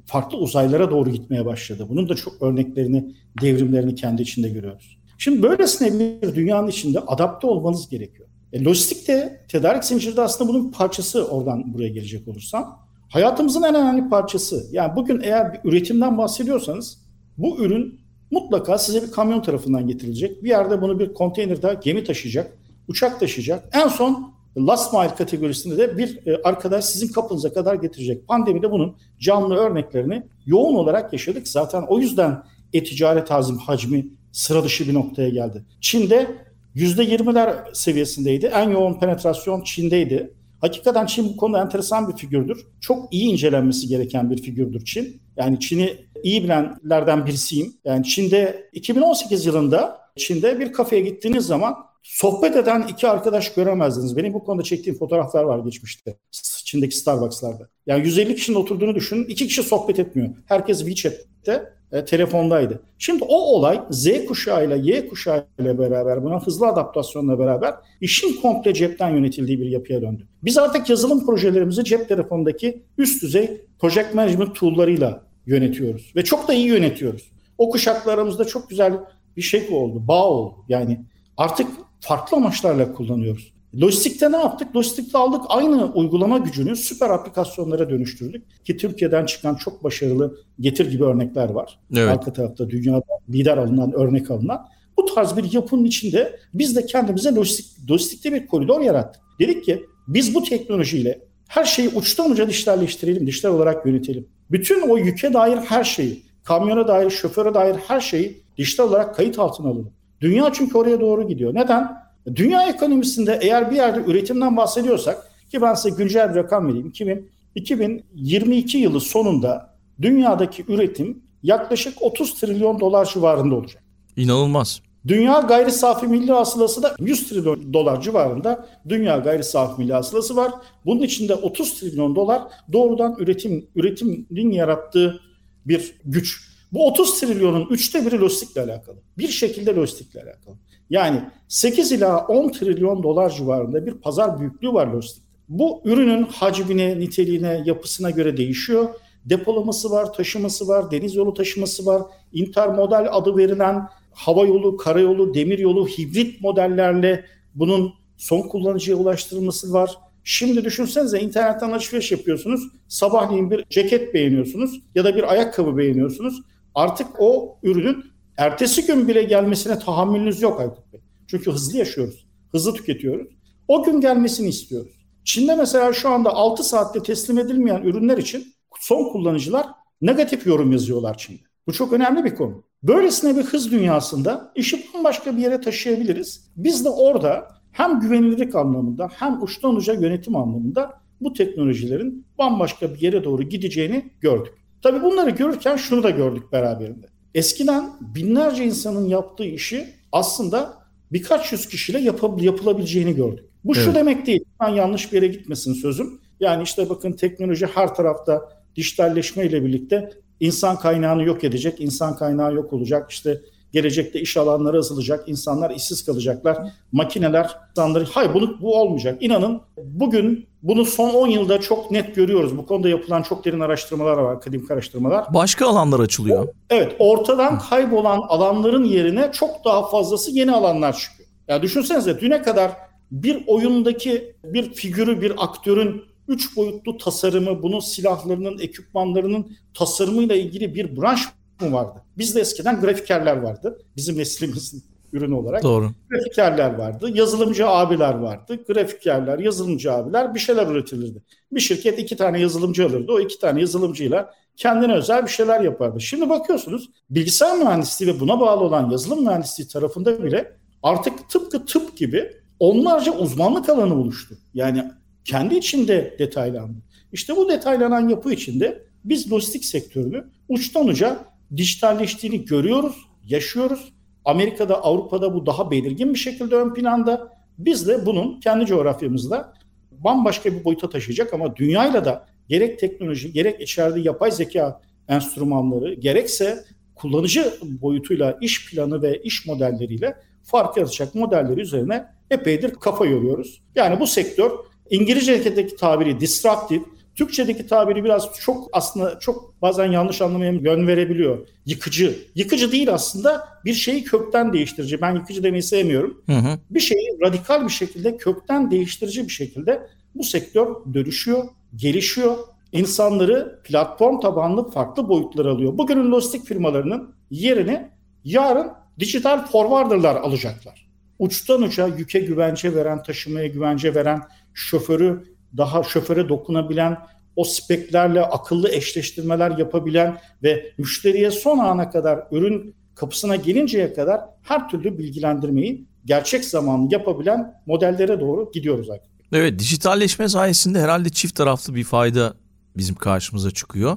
farklı 0.06 0.38
uzaylara 0.38 0.90
doğru 0.90 1.10
gitmeye 1.10 1.46
başladı. 1.46 1.86
Bunun 1.88 2.08
da 2.08 2.14
çok 2.14 2.42
örneklerini, 2.42 3.14
devrimlerini 3.42 3.94
kendi 3.94 4.22
içinde 4.22 4.48
görüyoruz. 4.48 4.98
Şimdi 5.18 5.42
böylesine 5.42 6.20
bir 6.22 6.34
dünyanın 6.34 6.68
içinde 6.68 7.00
adapte 7.00 7.46
olmanız 7.46 7.88
gerekiyor. 7.88 8.28
E, 8.52 8.64
lojistik 8.64 9.08
de 9.08 9.44
tedarik 9.48 9.84
zinciri 9.84 10.16
de 10.16 10.20
aslında 10.20 10.52
bunun 10.52 10.70
parçası 10.70 11.28
oradan 11.28 11.74
buraya 11.74 11.88
gelecek 11.88 12.28
olursam. 12.28 12.85
Hayatımızın 13.08 13.62
en 13.62 13.74
önemli 13.74 14.08
parçası. 14.08 14.66
Yani 14.72 14.96
bugün 14.96 15.20
eğer 15.20 15.52
bir 15.52 15.70
üretimden 15.70 16.18
bahsediyorsanız 16.18 16.98
bu 17.38 17.58
ürün 17.58 18.00
mutlaka 18.30 18.78
size 18.78 19.02
bir 19.02 19.10
kamyon 19.10 19.42
tarafından 19.42 19.86
getirilecek. 19.86 20.44
Bir 20.44 20.48
yerde 20.48 20.82
bunu 20.82 20.98
bir 20.98 21.14
konteynerde 21.14 21.78
gemi 21.82 22.04
taşıyacak, 22.04 22.58
uçak 22.88 23.20
taşıyacak. 23.20 23.68
En 23.72 23.88
son 23.88 24.32
last 24.56 24.92
mile 24.92 25.14
kategorisinde 25.14 25.78
de 25.78 25.98
bir 25.98 26.26
e, 26.26 26.42
arkadaş 26.42 26.84
sizin 26.84 27.08
kapınıza 27.08 27.52
kadar 27.52 27.74
getirecek. 27.74 28.28
Pandemide 28.28 28.70
bunun 28.70 28.96
canlı 29.20 29.56
örneklerini 29.56 30.22
yoğun 30.46 30.74
olarak 30.74 31.12
yaşadık. 31.12 31.48
Zaten 31.48 31.82
o 31.88 31.98
yüzden 31.98 32.42
e-ticaret 32.72 33.30
hazim 33.30 33.58
hacmi 33.58 34.06
sıra 34.32 34.64
dışı 34.64 34.88
bir 34.88 34.94
noktaya 34.94 35.28
geldi. 35.28 35.64
Çin'de 35.80 36.46
%20'ler 36.76 37.74
seviyesindeydi. 37.74 38.46
En 38.46 38.70
yoğun 38.70 39.00
penetrasyon 39.00 39.62
Çin'deydi. 39.62 40.34
Hakikaten 40.60 41.06
Çin 41.06 41.28
bu 41.28 41.36
konuda 41.36 41.62
enteresan 41.62 42.08
bir 42.08 42.16
figürdür. 42.16 42.66
Çok 42.80 43.14
iyi 43.14 43.24
incelenmesi 43.24 43.88
gereken 43.88 44.30
bir 44.30 44.42
figürdür 44.42 44.84
Çin. 44.84 45.22
Yani 45.36 45.60
Çin'i 45.60 45.96
iyi 46.22 46.44
bilenlerden 46.44 47.26
birisiyim. 47.26 47.74
Yani 47.84 48.04
Çin'de 48.04 48.68
2018 48.72 49.46
yılında 49.46 49.98
Çin'de 50.16 50.60
bir 50.60 50.72
kafeye 50.72 51.02
gittiğiniz 51.02 51.46
zaman 51.46 51.74
sohbet 52.02 52.56
eden 52.56 52.82
iki 52.82 53.08
arkadaş 53.08 53.54
göremezdiniz. 53.54 54.16
Benim 54.16 54.34
bu 54.34 54.44
konuda 54.44 54.62
çektiğim 54.62 54.98
fotoğraflar 54.98 55.44
var 55.44 55.58
geçmişte. 55.58 56.16
Çin'deki 56.64 56.96
Starbucks'larda. 56.96 57.68
Yani 57.86 58.04
150 58.04 58.36
kişinin 58.36 58.56
oturduğunu 58.56 58.94
düşünün. 58.94 59.24
iki 59.24 59.46
kişi 59.46 59.62
sohbet 59.62 59.98
etmiyor. 59.98 60.28
Herkes 60.46 60.78
WeChat'te 60.78 61.75
e, 61.92 62.04
telefondaydı. 62.04 62.82
Şimdi 62.98 63.24
o 63.24 63.36
olay 63.36 63.80
Z 63.90 64.26
kuşağıyla 64.28 64.76
Y 64.76 65.08
kuşağıyla 65.08 65.78
beraber 65.78 66.24
buna 66.24 66.46
hızlı 66.46 66.66
adaptasyonla 66.66 67.38
beraber 67.38 67.74
işin 68.00 68.40
komple 68.40 68.74
cepten 68.74 69.10
yönetildiği 69.10 69.60
bir 69.60 69.66
yapıya 69.66 70.02
döndü. 70.02 70.28
Biz 70.42 70.58
artık 70.58 70.90
yazılım 70.90 71.26
projelerimizi 71.26 71.84
cep 71.84 72.08
telefondaki 72.08 72.82
üst 72.98 73.22
düzey 73.22 73.60
project 73.78 74.14
management 74.14 74.56
tool'larıyla 74.56 75.22
yönetiyoruz 75.46 76.12
ve 76.16 76.24
çok 76.24 76.48
da 76.48 76.54
iyi 76.54 76.66
yönetiyoruz. 76.66 77.32
O 77.58 77.70
kuşakla 77.70 78.12
aramızda 78.12 78.44
çok 78.44 78.70
güzel 78.70 78.92
bir 79.36 79.42
şey 79.42 79.68
oldu, 79.70 80.08
bağ 80.08 80.26
oldu. 80.26 80.54
Yani 80.68 81.00
artık 81.36 81.66
farklı 82.00 82.36
amaçlarla 82.36 82.92
kullanıyoruz. 82.92 83.55
Lojistikte 83.80 84.32
ne 84.32 84.36
yaptık? 84.36 84.76
Lojistikte 84.76 85.18
aldık 85.18 85.42
aynı 85.48 85.92
uygulama 85.92 86.38
gücünü 86.38 86.76
süper 86.76 87.10
aplikasyonlara 87.10 87.90
dönüştürdük. 87.90 88.64
Ki 88.64 88.76
Türkiye'den 88.76 89.26
çıkan 89.26 89.54
çok 89.54 89.84
başarılı 89.84 90.38
getir 90.60 90.90
gibi 90.90 91.04
örnekler 91.04 91.50
var. 91.50 91.78
Evet. 91.96 92.08
Arka 92.08 92.32
tarafta 92.32 92.70
dünyada 92.70 93.04
lider 93.30 93.58
alınan, 93.58 93.92
örnek 93.92 94.30
alınan. 94.30 94.66
Bu 94.96 95.06
tarz 95.14 95.36
bir 95.36 95.52
yapının 95.52 95.84
içinde 95.84 96.38
biz 96.54 96.76
de 96.76 96.86
kendimize 96.86 97.34
lojistik, 97.34 97.90
lojistikte 97.90 98.32
bir 98.32 98.46
koridor 98.46 98.80
yarattık. 98.80 99.22
Dedik 99.40 99.64
ki 99.64 99.86
biz 100.08 100.34
bu 100.34 100.42
teknolojiyle 100.42 101.20
her 101.48 101.64
şeyi 101.64 101.88
uçtan 101.88 102.30
uca 102.30 102.48
dijitalleştirelim, 102.48 103.26
dijital 103.26 103.50
olarak 103.50 103.86
yönetelim. 103.86 104.28
Bütün 104.50 104.88
o 104.88 104.98
yüke 104.98 105.32
dair 105.32 105.56
her 105.56 105.84
şeyi, 105.84 106.22
kamyona 106.44 106.88
dair, 106.88 107.10
şoföre 107.10 107.54
dair 107.54 107.74
her 107.74 108.00
şeyi 108.00 108.42
dijital 108.58 108.88
olarak 108.88 109.14
kayıt 109.14 109.38
altına 109.38 109.68
alınıp 109.68 109.92
dünya 110.20 110.52
çünkü 110.52 110.78
oraya 110.78 111.00
doğru 111.00 111.28
gidiyor. 111.28 111.54
Neden? 111.54 112.05
Dünya 112.34 112.68
ekonomisinde 112.68 113.38
eğer 113.42 113.70
bir 113.70 113.76
yerde 113.76 114.10
üretimden 114.10 114.56
bahsediyorsak 114.56 115.30
ki 115.50 115.62
ben 115.62 115.74
size 115.74 115.96
güncel 115.96 116.30
bir 116.30 116.34
rakam 116.34 116.68
vereyim. 116.68 116.88
2000, 116.88 117.30
2022 117.54 118.78
yılı 118.78 119.00
sonunda 119.00 119.76
dünyadaki 120.02 120.64
üretim 120.68 121.22
yaklaşık 121.42 122.02
30 122.02 122.34
trilyon 122.34 122.80
dolar 122.80 123.04
civarında 123.04 123.54
olacak. 123.54 123.82
İnanılmaz. 124.16 124.80
Dünya 125.06 125.40
gayri 125.40 125.70
safi 125.70 126.06
milli 126.06 126.32
hasılası 126.32 126.82
da 126.82 126.96
100 126.98 127.28
trilyon 127.28 127.72
dolar 127.72 128.00
civarında 128.00 128.68
dünya 128.88 129.16
gayri 129.16 129.44
safi 129.44 129.80
milli 129.80 129.92
hasılası 129.92 130.36
var. 130.36 130.52
Bunun 130.86 131.02
içinde 131.02 131.34
30 131.34 131.80
trilyon 131.80 132.16
dolar 132.16 132.42
doğrudan 132.72 133.16
üretim 133.18 133.66
üretimin 133.74 134.50
yarattığı 134.50 135.20
bir 135.66 135.94
güç. 136.04 136.40
Bu 136.72 136.86
30 136.86 137.20
trilyonun 137.20 137.66
üçte 137.70 138.06
biri 138.06 138.20
lojistikle 138.20 138.60
alakalı. 138.60 138.96
Bir 139.18 139.28
şekilde 139.28 139.74
lojistikle 139.74 140.20
alakalı. 140.20 140.54
Yani 140.90 141.20
8 141.48 141.92
ila 141.92 142.26
10 142.26 142.48
trilyon 142.48 143.02
dolar 143.02 143.30
civarında 143.30 143.86
bir 143.86 143.92
pazar 143.92 144.40
büyüklüğü 144.40 144.72
var 144.72 144.86
lojistikte. 144.86 145.26
Bu 145.48 145.80
ürünün 145.84 146.22
hacmine, 146.22 146.98
niteliğine, 146.98 147.62
yapısına 147.64 148.10
göre 148.10 148.36
değişiyor. 148.36 148.88
Depolaması 149.24 149.90
var, 149.90 150.12
taşıması 150.12 150.68
var, 150.68 150.90
deniz 150.90 151.14
yolu 151.14 151.34
taşıması 151.34 151.86
var. 151.86 152.02
Intermodal 152.32 153.08
adı 153.10 153.36
verilen 153.36 153.88
hava 154.12 154.46
yolu, 154.46 154.76
karayolu, 154.76 155.34
demir 155.34 155.58
yolu, 155.58 155.88
hibrit 155.88 156.40
modellerle 156.40 157.24
bunun 157.54 157.92
son 158.16 158.42
kullanıcıya 158.42 158.96
ulaştırılması 158.96 159.72
var. 159.72 159.98
Şimdi 160.24 160.64
düşünsenize 160.64 161.20
internetten 161.20 161.70
alışveriş 161.70 162.12
yapıyorsunuz. 162.12 162.68
Sabahleyin 162.88 163.50
bir 163.50 163.64
ceket 163.70 164.14
beğeniyorsunuz 164.14 164.80
ya 164.94 165.04
da 165.04 165.16
bir 165.16 165.32
ayakkabı 165.32 165.76
beğeniyorsunuz. 165.76 166.42
Artık 166.74 167.06
o 167.18 167.58
ürünün 167.62 168.04
ertesi 168.36 168.86
gün 168.86 169.08
bile 169.08 169.22
gelmesine 169.22 169.78
tahammülünüz 169.78 170.42
yok 170.42 170.60
Aykut 170.60 170.92
Bey. 170.92 171.00
Çünkü 171.26 171.52
hızlı 171.52 171.78
yaşıyoruz. 171.78 172.26
Hızlı 172.52 172.74
tüketiyoruz. 172.74 173.28
O 173.68 173.84
gün 173.84 174.00
gelmesini 174.00 174.48
istiyoruz. 174.48 174.92
Çin'de 175.24 175.56
mesela 175.56 175.92
şu 175.92 176.08
anda 176.08 176.34
6 176.34 176.64
saatte 176.64 177.02
teslim 177.02 177.38
edilmeyen 177.38 177.82
ürünler 177.82 178.18
için 178.18 178.54
son 178.80 179.12
kullanıcılar 179.12 179.66
negatif 180.00 180.46
yorum 180.46 180.72
yazıyorlar 180.72 181.18
Çin'de. 181.18 181.42
Bu 181.66 181.72
çok 181.72 181.92
önemli 181.92 182.24
bir 182.24 182.34
konu. 182.34 182.64
Böylesine 182.82 183.36
bir 183.36 183.42
hız 183.42 183.70
dünyasında 183.70 184.52
işi 184.54 184.86
bambaşka 184.94 185.36
bir 185.36 185.42
yere 185.42 185.60
taşıyabiliriz. 185.60 186.50
Biz 186.56 186.84
de 186.84 186.88
orada 186.88 187.48
hem 187.72 188.00
güvenilirlik 188.00 188.54
anlamında 188.54 189.08
hem 189.12 189.42
uçtan 189.42 189.76
uca 189.76 189.94
yönetim 189.94 190.36
anlamında 190.36 191.00
bu 191.20 191.32
teknolojilerin 191.32 192.26
bambaşka 192.38 192.94
bir 192.94 193.00
yere 193.00 193.24
doğru 193.24 193.42
gideceğini 193.42 194.10
gördük. 194.20 194.54
Tabii 194.82 195.02
bunları 195.02 195.30
görürken 195.30 195.76
şunu 195.76 196.02
da 196.02 196.10
gördük 196.10 196.52
beraberinde. 196.52 197.06
Eskiden 197.36 197.92
binlerce 198.00 198.64
insanın 198.64 199.08
yaptığı 199.08 199.44
işi 199.44 199.88
aslında 200.12 200.74
birkaç 201.12 201.52
yüz 201.52 201.68
kişiyle 201.68 201.98
yapab- 201.98 202.42
yapılabileceğini 202.42 203.14
gördük. 203.14 203.44
Bu 203.64 203.72
evet. 203.76 203.84
şu 203.84 203.94
demek 203.94 204.26
değil. 204.26 204.44
Ben 204.60 204.68
yanlış 204.68 205.12
bir 205.12 205.16
yere 205.22 205.26
gitmesin 205.32 205.74
sözüm. 205.74 206.20
Yani 206.40 206.62
işte 206.62 206.88
bakın 206.88 207.12
teknoloji 207.12 207.66
her 207.66 207.94
tarafta 207.94 208.42
dijitalleşme 208.76 209.46
ile 209.46 209.64
birlikte 209.64 210.10
insan 210.40 210.78
kaynağını 210.78 211.22
yok 211.22 211.44
edecek, 211.44 211.80
insan 211.80 212.16
kaynağı 212.16 212.54
yok 212.54 212.72
olacak. 212.72 213.10
İşte 213.10 213.40
gelecekte 213.76 214.20
iş 214.20 214.36
alanları 214.36 214.78
azalacak, 214.78 215.28
insanlar 215.28 215.70
işsiz 215.70 216.04
kalacaklar, 216.04 216.58
makineler 216.92 217.56
insanları 217.70 218.04
hayır 218.04 218.34
bunu 218.34 218.60
bu 218.60 218.80
olmayacak. 218.80 219.18
İnanın 219.20 219.60
bugün 219.76 220.46
bunu 220.62 220.84
son 220.84 221.14
10 221.14 221.28
yılda 221.28 221.60
çok 221.60 221.90
net 221.90 222.14
görüyoruz. 222.14 222.58
Bu 222.58 222.66
konuda 222.66 222.88
yapılan 222.88 223.22
çok 223.22 223.44
derin 223.44 223.60
araştırmalar 223.60 224.16
var, 224.16 224.34
akademik 224.34 224.70
araştırmalar. 224.70 225.34
Başka 225.34 225.66
alanlar 225.66 226.00
açılıyor. 226.00 226.48
Evet, 226.70 226.96
ortadan 226.98 227.58
kaybolan 227.58 228.18
alanların 228.28 228.84
yerine 228.84 229.30
çok 229.32 229.64
daha 229.64 229.88
fazlası 229.88 230.30
yeni 230.30 230.52
alanlar 230.52 230.96
çıkıyor. 230.96 231.28
Ya 231.28 231.54
yani 231.54 231.62
düşünsenize 231.62 232.20
düne 232.20 232.42
kadar 232.42 232.72
bir 233.10 233.44
oyundaki 233.46 234.36
bir 234.44 234.72
figürü, 234.72 235.20
bir 235.20 235.32
aktörün 235.38 236.02
üç 236.28 236.56
boyutlu 236.56 236.96
tasarımı, 236.98 237.62
bunun 237.62 237.80
silahlarının, 237.80 238.58
ekipmanlarının 238.58 239.56
tasarımıyla 239.74 240.36
ilgili 240.36 240.74
bir 240.74 240.96
branş 240.96 241.20
mı 241.60 241.72
vardı? 241.72 242.02
Bizde 242.18 242.40
eskiden 242.40 242.80
grafikerler 242.80 243.36
vardı. 243.36 243.78
Bizim 243.96 244.18
neslimizin 244.18 244.84
ürünü 245.12 245.34
olarak. 245.34 245.62
Doğru. 245.62 245.90
Grafikerler 246.10 246.74
vardı, 246.74 247.10
yazılımcı 247.14 247.68
abiler 247.68 248.14
vardı. 248.14 248.58
Grafikerler, 248.68 249.38
yazılımcı 249.38 249.92
abiler 249.92 250.34
bir 250.34 250.40
şeyler 250.40 250.66
üretilirdi. 250.66 251.22
Bir 251.52 251.60
şirket 251.60 251.98
iki 251.98 252.16
tane 252.16 252.40
yazılımcı 252.40 252.86
alırdı. 252.86 253.12
O 253.12 253.20
iki 253.20 253.38
tane 253.38 253.60
yazılımcıyla 253.60 254.34
kendine 254.56 254.94
özel 254.94 255.22
bir 255.22 255.30
şeyler 255.30 255.60
yapardı. 255.60 256.00
Şimdi 256.00 256.28
bakıyorsunuz 256.28 256.90
bilgisayar 257.10 257.58
mühendisliği 257.58 258.14
ve 258.14 258.20
buna 258.20 258.40
bağlı 258.40 258.60
olan 258.60 258.90
yazılım 258.90 259.24
mühendisliği 259.24 259.68
tarafında 259.68 260.24
bile 260.24 260.52
artık 260.82 261.30
tıpkı 261.30 261.66
tıp 261.66 261.96
gibi 261.96 262.32
onlarca 262.60 263.12
uzmanlık 263.12 263.68
alanı 263.68 263.94
oluştu. 264.00 264.38
Yani 264.54 264.84
kendi 265.24 265.54
içinde 265.54 266.16
detaylandı. 266.18 266.78
İşte 267.12 267.36
bu 267.36 267.48
detaylanan 267.48 268.08
yapı 268.08 268.32
içinde 268.32 268.82
biz 269.04 269.32
lojistik 269.32 269.64
sektörünü 269.64 270.24
uçtan 270.48 270.88
uca 270.88 271.24
dijitalleştiğini 271.56 272.44
görüyoruz, 272.44 272.96
yaşıyoruz. 273.26 273.92
Amerika'da, 274.24 274.82
Avrupa'da 274.84 275.34
bu 275.34 275.46
daha 275.46 275.70
belirgin 275.70 276.14
bir 276.14 276.18
şekilde 276.18 276.56
ön 276.56 276.74
planda. 276.74 277.32
Biz 277.58 277.88
de 277.88 278.06
bunun 278.06 278.40
kendi 278.40 278.66
coğrafyamızda 278.66 279.52
bambaşka 279.90 280.52
bir 280.52 280.64
boyuta 280.64 280.88
taşıyacak 280.88 281.34
ama 281.34 281.56
dünyayla 281.56 282.04
da 282.04 282.26
gerek 282.48 282.78
teknoloji, 282.78 283.32
gerek 283.32 283.60
içeride 283.60 284.00
yapay 284.00 284.30
zeka 284.30 284.80
enstrümanları, 285.08 285.94
gerekse 285.94 286.64
kullanıcı 286.94 287.54
boyutuyla 287.62 288.38
iş 288.40 288.70
planı 288.70 289.02
ve 289.02 289.22
iş 289.22 289.46
modelleriyle 289.46 290.16
fark 290.44 290.76
yaratacak 290.76 291.14
modelleri 291.14 291.60
üzerine 291.60 292.06
epeydir 292.30 292.70
kafa 292.70 293.06
yoruyoruz. 293.06 293.62
Yani 293.74 294.00
bu 294.00 294.06
sektör 294.06 294.50
İngilizce'deki 294.90 295.76
tabiri 295.76 296.20
disruptive, 296.20 296.84
Türkçedeki 297.16 297.66
tabiri 297.66 298.04
biraz 298.04 298.28
çok 298.40 298.68
aslında 298.72 299.18
çok 299.18 299.62
bazen 299.62 299.92
yanlış 299.92 300.22
anlamaya 300.22 300.52
yön 300.52 300.86
verebiliyor. 300.86 301.48
Yıkıcı. 301.66 302.18
Yıkıcı 302.34 302.72
değil 302.72 302.94
aslında 302.94 303.48
bir 303.64 303.74
şeyi 303.74 304.04
kökten 304.04 304.52
değiştirici. 304.52 305.00
Ben 305.00 305.14
yıkıcı 305.14 305.42
demeyi 305.42 305.62
sevmiyorum. 305.62 306.22
Hı 306.26 306.36
hı. 306.36 306.58
Bir 306.70 306.80
şeyi 306.80 307.18
radikal 307.22 307.64
bir 307.64 307.72
şekilde 307.72 308.16
kökten 308.16 308.70
değiştirici 308.70 309.24
bir 309.24 309.32
şekilde 309.32 309.88
bu 310.14 310.24
sektör 310.24 310.66
dönüşüyor, 310.94 311.44
gelişiyor. 311.76 312.36
İnsanları 312.72 313.60
platform 313.64 314.20
tabanlı 314.20 314.70
farklı 314.70 315.08
boyutlar 315.08 315.46
alıyor. 315.46 315.78
Bugünün 315.78 316.12
lojistik 316.12 316.44
firmalarının 316.44 317.14
yerini 317.30 317.90
yarın 318.24 318.72
dijital 318.98 319.46
forwarderlar 319.46 320.16
alacaklar. 320.16 320.86
Uçtan 321.18 321.62
uca 321.62 321.86
yüke 321.86 322.20
güvence 322.20 322.74
veren, 322.74 323.02
taşımaya 323.02 323.46
güvence 323.46 323.94
veren, 323.94 324.22
şoförü 324.54 325.35
daha 325.56 325.82
şoföre 325.82 326.28
dokunabilen, 326.28 326.98
o 327.36 327.44
speklerle 327.44 328.22
akıllı 328.22 328.68
eşleştirmeler 328.68 329.58
yapabilen 329.58 330.18
ve 330.42 330.72
müşteriye 330.78 331.30
son 331.30 331.58
ana 331.58 331.90
kadar 331.90 332.20
ürün 332.30 332.74
kapısına 332.94 333.36
gelinceye 333.36 333.94
kadar 333.94 334.20
her 334.42 334.68
türlü 334.68 334.98
bilgilendirmeyi 334.98 335.86
gerçek 336.04 336.44
zamanlı 336.44 336.94
yapabilen 336.94 337.54
modellere 337.66 338.20
doğru 338.20 338.50
gidiyoruz 338.52 338.90
artık. 338.90 339.10
Evet 339.32 339.58
dijitalleşme 339.58 340.28
sayesinde 340.28 340.80
herhalde 340.80 341.08
çift 341.08 341.36
taraflı 341.36 341.74
bir 341.74 341.84
fayda 341.84 342.34
bizim 342.76 342.94
karşımıza 342.94 343.50
çıkıyor. 343.50 343.96